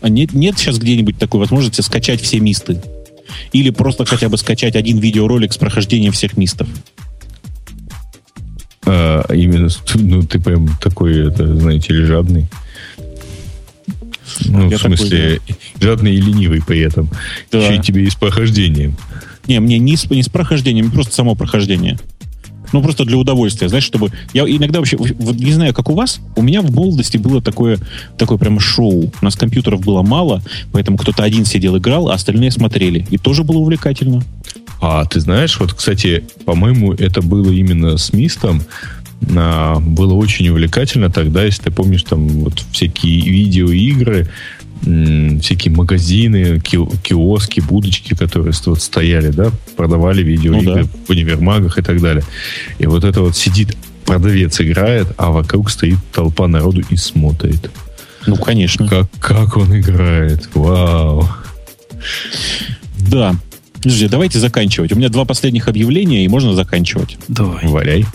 [0.00, 2.80] а нет, нет сейчас где-нибудь такой возможности скачать все мисты?
[3.52, 6.68] Или просто хотя бы скачать один видеоролик с прохождением всех мистов?
[8.86, 12.48] А, именно, ну, ты прям такой, это, знаете ли, жадный.
[14.46, 15.40] Ну, Я в смысле,
[15.80, 17.08] жадный и ленивый при этом.
[17.50, 17.58] Да.
[17.58, 18.96] Еще и тебе и с прохождением.
[19.46, 21.98] Не, мне не с, не с прохождением, просто само прохождение.
[22.72, 24.12] Ну, просто для удовольствия, знаешь, чтобы...
[24.32, 27.78] Я иногда вообще, вот не знаю, как у вас, у меня в молодости было такое,
[28.16, 29.12] такое прямо шоу.
[29.20, 30.42] У нас компьютеров было мало,
[30.72, 33.06] поэтому кто-то один сидел, играл, а остальные смотрели.
[33.10, 34.22] И тоже было увлекательно.
[34.80, 38.62] А ты знаешь, вот, кстати, по-моему, это было именно с Мистом.
[39.36, 44.28] А, было очень увлекательно тогда, если ты помнишь, там вот всякие видеоигры,
[44.82, 50.88] всякие магазины, ки- киоски, будочки, которые вот стояли, да, продавали видеоигры Ну да.
[51.06, 52.24] в универмагах и так далее.
[52.78, 53.76] И вот это вот сидит
[54.06, 57.70] продавец играет, а вокруг стоит толпа народу и смотрит.
[58.26, 58.88] Ну, конечно.
[58.88, 60.48] Как, как он играет.
[60.54, 61.28] Вау.
[62.98, 63.36] Да.
[63.74, 64.92] Подожди, давайте заканчивать.
[64.92, 67.16] У меня два последних объявления, и можно заканчивать.
[67.28, 67.66] Давай.
[67.66, 68.06] Валяй.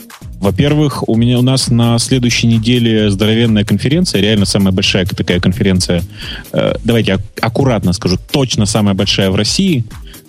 [0.46, 6.04] Во-первых, у меня у нас на следующей неделе здоровенная конференция, реально самая большая такая конференция.
[6.54, 9.86] Э, давайте ак- аккуратно скажу, точно самая большая в России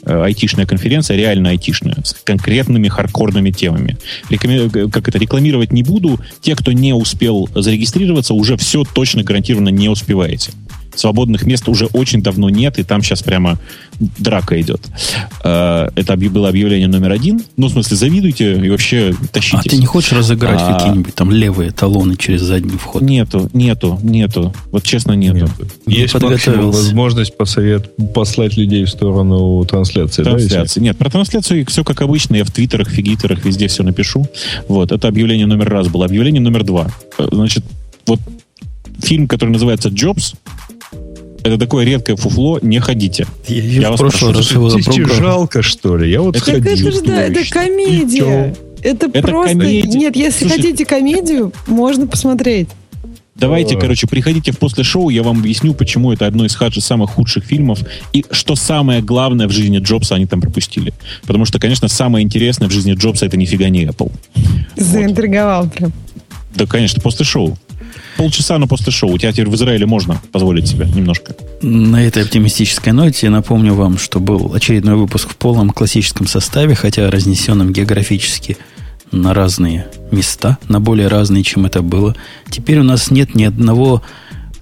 [0.07, 3.99] э, айтишная конференция, реально айтишная, с конкретными хардкорными темами.
[4.31, 6.19] Рекоме- э, как это, рекламировать не буду.
[6.41, 10.53] Те, кто не успел зарегистрироваться, уже все точно гарантированно не успеваете.
[10.97, 13.59] Свободных мест уже очень давно нет, и там сейчас прямо
[14.19, 14.81] драка идет.
[15.45, 17.43] Э, Это было объявление номер один.
[17.57, 19.71] Ну, в смысле, завидуйте и вообще А тащитесь.
[19.71, 20.75] ты не хочешь разыграть А.
[20.75, 23.03] какие-нибудь там левые талоны через задний вход?
[23.03, 24.55] Нету, нету, нету.
[24.73, 25.49] Вот честно, нету.
[25.87, 26.51] Есть подготовился.
[26.51, 30.23] максимум возможность посовет, послать людей в сторону трансляции.
[30.23, 30.81] да, Трансляции.
[30.81, 32.37] Нет, про трансляцию все как обычно.
[32.37, 34.27] Я в твиттерах, фигитерах, везде все напишу.
[34.69, 36.05] Вот, это объявление номер раз было.
[36.07, 36.89] Объявление номер два.
[37.19, 37.65] Э, Значит,
[38.07, 38.21] вот
[39.03, 40.35] фильм, который называется «Джобс»,
[41.47, 43.27] это такое редкое фуфло, не ходите.
[43.49, 45.31] Я, Я я в вас прошлый прошу, раз его Тебе запрограммировал.
[45.31, 46.11] жалко, что ли?
[46.11, 46.89] Я вот Это Так сходил.
[46.89, 48.57] это же, да, это комедия.
[48.83, 49.53] Это, Это просто...
[49.57, 49.99] комедия.
[49.99, 52.69] Нет, если Слушай- хотите комедию, можно посмотреть.
[53.35, 53.81] Давайте, Ой.
[53.83, 57.45] короче, приходите в после шоу, я вам объясню, почему это одно из хадж- самых худших
[57.45, 57.81] фильмов,
[58.15, 60.95] и что самое главное в жизни Джобса они там пропустили.
[61.27, 64.11] Потому что, конечно, самое интересное в жизни Джобса это нифига не Apple.
[64.77, 65.93] Заинтриговал прям.
[66.55, 67.59] Да, конечно, после шоу.
[68.17, 69.13] Полчаса, но после шоу.
[69.13, 71.35] У тебя теперь в Израиле можно позволить себе немножко.
[71.63, 76.75] На этой оптимистической ноте я напомню вам, что был очередной выпуск в полном классическом составе,
[76.75, 78.57] хотя разнесенном географически
[79.13, 82.17] на разные места, на более разные, чем это было.
[82.51, 84.03] Теперь у нас нет ни одного,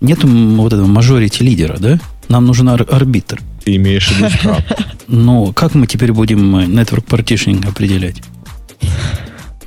[0.00, 2.00] нет вот этого мажорити лидера, да?
[2.28, 3.40] Нам нужен ар- арбитр.
[3.64, 4.56] Ты имеешь в виду.
[5.06, 8.16] Но как мы теперь будем э, network partitioning определять?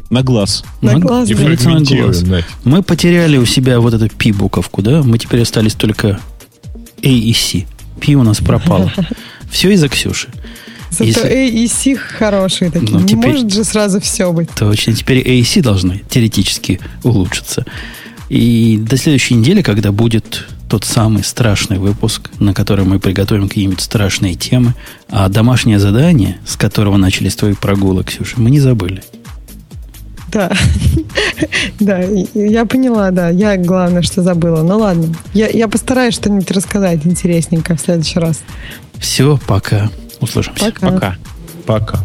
[0.09, 0.63] На глаз.
[0.81, 1.35] На Ну, глаз, да.
[1.35, 2.21] делится на глаз.
[2.23, 2.45] Надь.
[2.63, 5.03] Мы потеряли у себя вот эту P-буковку, да?
[5.03, 6.19] Мы теперь остались только
[7.03, 7.65] A и C.
[7.99, 8.91] P у нас пропало.
[9.51, 10.29] Все из-за Ксюши.
[10.91, 12.91] Зато Если- A и C хорошие такие.
[12.93, 14.49] Ну, Не теперь- может же сразу все быть.
[14.57, 14.93] Точно.
[14.93, 17.65] Теперь A и C должны теоретически улучшиться.
[18.29, 23.79] И до следующей недели, когда будет тот самый страшный выпуск, на котором мы приготовим какие-нибудь
[23.81, 24.73] страшные темы,
[25.09, 29.01] а домашнее задание, с которого начались твои прогулы, Ксюша, мы не забыли.
[30.31, 30.51] Да.
[31.79, 31.99] Да,
[32.33, 33.29] я поняла, да.
[33.29, 34.63] Я главное, что забыла.
[34.63, 35.13] Ну ладно.
[35.33, 38.41] Я, я постараюсь что-нибудь рассказать интересненько в следующий раз.
[38.97, 39.89] Все, пока.
[40.19, 40.65] Услышимся.
[40.65, 40.91] Пока.
[40.91, 41.15] Пока.
[41.65, 41.99] Пока.